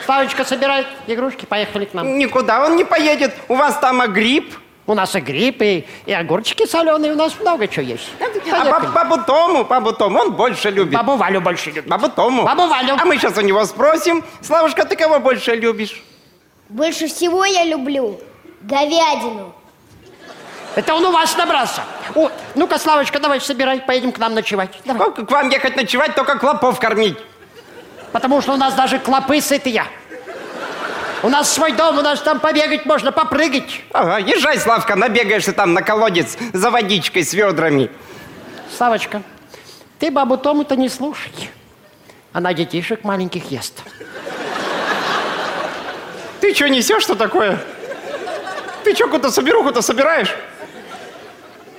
Славочка 0.05 0.45
собирает 0.45 0.87
игрушки, 1.07 1.45
поехали 1.45 1.85
к 1.85 1.95
нам. 1.95 2.19
Никуда 2.19 2.65
он 2.65 2.77
не 2.77 2.85
поедет. 2.85 3.35
У 3.49 3.55
вас 3.55 3.79
там 3.79 4.01
агрипп. 4.01 4.55
У 4.87 4.95
нас 4.95 5.15
и 5.15 5.21
гриб, 5.21 5.63
и, 5.63 5.87
и 6.07 6.13
огурчики 6.13 6.67
соленые, 6.67 7.13
у 7.13 7.17
нас 7.17 7.39
много 7.39 7.69
чего 7.69 7.85
есть. 7.85 8.09
А 8.19 8.25
Поехали. 8.25 8.71
баб- 8.71 8.93
бабу 8.93 9.23
Тому, 9.25 9.65
бабу 9.65 9.93
Тому 9.93 10.19
он 10.19 10.33
больше 10.33 10.71
любит. 10.71 10.95
Бабу 10.95 11.15
Валю 11.15 11.41
больше 11.41 11.71
любит. 11.71 11.87
Бабу 11.87 12.09
Тому. 12.09 12.43
Бабу 12.43 12.67
Валю. 12.67 12.97
А 13.01 13.05
мы 13.05 13.17
сейчас 13.17 13.39
у 13.39 13.41
него 13.41 13.65
спросим. 13.67 14.25
Славушка, 14.41 14.85
ты 14.85 14.97
кого 14.97 15.21
больше 15.21 15.55
любишь? 15.55 16.03
Больше 16.69 17.07
всего 17.07 17.45
я 17.45 17.65
люблю 17.65 18.19
говядину. 18.63 19.55
Это 20.75 20.95
он 20.95 21.05
у 21.05 21.13
вас 21.13 21.37
набрался. 21.37 21.83
О, 22.17 22.31
ну-ка, 22.57 22.79
Славочка, 22.79 23.21
давай 23.21 23.41
собирай, 23.41 23.81
поедем 23.81 24.11
к 24.11 24.19
нам 24.19 24.35
ночевать. 24.35 24.71
Давай. 24.85 25.13
Как 25.13 25.29
к 25.29 25.31
вам 25.31 25.51
ехать 25.51 25.77
ночевать, 25.77 26.15
только 26.15 26.39
клопов 26.39 26.81
кормить. 26.81 27.17
Потому 28.13 28.41
что 28.41 28.55
у 28.55 28.57
нас 28.57 28.75
даже 28.75 28.99
клопы 28.99 29.41
сытые. 29.41 29.85
У 31.23 31.29
нас 31.29 31.53
свой 31.53 31.73
дом, 31.73 31.99
у 31.99 32.03
нас 32.03 32.21
там 32.21 32.41
побегать 32.41 32.87
можно, 32.87 33.13
попрыгать. 33.13 33.83
Ага, 33.93 34.19
езжай, 34.19 34.59
Славка, 34.59 34.97
набегаешься 34.97 35.53
там 35.53 35.75
на 35.75 35.83
колодец 35.83 36.39
за 36.55 36.71
водичкой 36.71 37.25
с 37.25 37.35
ведрами. 37.35 37.91
Славочка, 38.75 39.23
ты 39.99 40.11
бабу 40.11 40.39
Тому-то 40.39 40.77
не 40.77 40.89
слушай. 40.89 41.51
Она 42.33 42.55
детишек 42.55 43.05
маленьких 43.05 43.51
ест. 43.51 43.83
Ты 46.41 46.55
что 46.55 46.69
несешь, 46.69 47.03
что 47.03 47.15
такое? 47.15 47.59
Ты 48.83 48.95
что, 48.95 49.05
какую-то 49.05 49.31
соберуху-то 49.31 49.83
собираешь? 49.83 50.35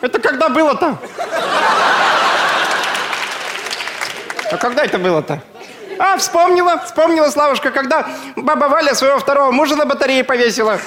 Это 0.01 0.19
когда 0.19 0.49
было-то? 0.49 0.97
А 4.51 4.57
когда 4.57 4.83
это 4.83 4.99
было-то? 4.99 5.41
А, 6.01 6.17
вспомнила, 6.17 6.79
вспомнила, 6.79 7.29
Славушка, 7.29 7.69
когда 7.69 8.07
баба 8.35 8.65
Валя 8.65 8.95
своего 8.95 9.19
второго 9.19 9.51
мужа 9.51 9.75
на 9.75 9.85
батарее 9.85 10.23
повесила. 10.23 10.79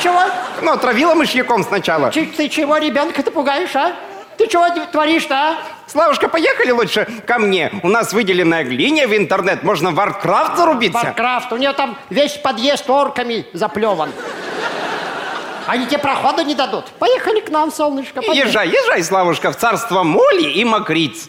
Чего? 0.00 0.20
Ну, 0.62 0.70
отравила 0.70 1.14
мышьяком 1.14 1.64
сначала. 1.64 2.12
Ты, 2.12 2.26
ты 2.26 2.48
чего 2.48 2.76
ребенка-то 2.76 3.32
пугаешь, 3.32 3.74
а? 3.74 3.96
Ты 4.38 4.46
чего 4.46 4.64
творишь-то, 4.92 5.34
а? 5.34 5.56
Славушка, 5.88 6.28
поехали 6.28 6.70
лучше 6.70 7.08
ко 7.26 7.38
мне. 7.38 7.72
У 7.82 7.88
нас 7.88 8.12
выделенная 8.12 8.62
линия 8.62 9.08
в 9.08 9.16
интернет. 9.16 9.64
Можно 9.64 9.90
в 9.90 9.94
Warcraft 9.94 10.56
зарубиться. 10.56 11.00
Warcraft, 11.02 11.52
у 11.52 11.56
нее 11.56 11.72
там 11.72 11.98
весь 12.08 12.34
подъезд 12.34 12.88
орками 12.88 13.46
заплеван. 13.54 14.12
Они 15.66 15.84
тебе 15.86 15.98
прохода 15.98 16.44
не 16.44 16.54
дадут. 16.54 16.84
Поехали 17.00 17.40
к 17.40 17.50
нам, 17.50 17.72
солнышко. 17.72 18.22
пойдем. 18.22 18.46
Езжай, 18.46 18.68
езжай, 18.68 19.02
Славушка, 19.02 19.50
в 19.50 19.56
царство 19.56 20.04
моли 20.04 20.44
и 20.44 20.64
мокриц. 20.64 21.28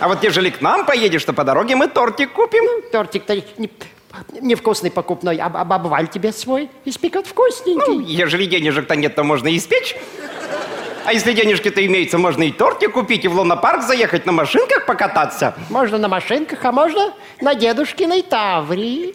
А 0.00 0.08
вот 0.08 0.22
ежели 0.22 0.50
к 0.50 0.60
нам 0.60 0.86
поедешь, 0.86 1.24
то 1.24 1.32
по 1.32 1.44
дороге 1.44 1.74
мы 1.76 1.88
тортик 1.88 2.32
купим. 2.32 2.64
Тортик-то 2.92 3.34
не- 3.56 3.70
невкусный 4.40 4.90
покупной, 4.90 5.36
а, 5.38 5.46
а 5.46 5.64
баба 5.64 5.88
Валь 5.88 6.08
тебе 6.08 6.32
свой 6.32 6.70
испекет 6.84 7.26
вкусненький. 7.26 7.94
Ну, 7.94 8.00
ежели 8.00 8.46
денежек-то 8.46 8.96
нет, 8.96 9.14
то 9.14 9.24
можно 9.24 9.54
испечь. 9.56 9.96
А 11.04 11.12
если 11.12 11.32
денежки-то 11.32 11.84
имеются, 11.86 12.18
можно 12.18 12.42
и 12.42 12.52
тортик 12.52 12.92
купить, 12.92 13.24
и 13.24 13.28
в 13.28 13.34
лунопарк 13.34 13.82
заехать 13.82 14.26
на 14.26 14.32
машинках 14.32 14.84
покататься. 14.86 15.54
Можно 15.70 15.96
на 15.98 16.08
машинках, 16.08 16.62
а 16.64 16.70
можно 16.70 17.12
на 17.40 17.54
дедушкиной 17.54 18.22
тавре. 18.22 19.14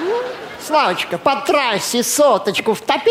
Ну, 0.00 0.16
Славочка, 0.66 1.16
по 1.16 1.36
трассе 1.36 2.02
соточку 2.02 2.74
втопи. 2.74 3.10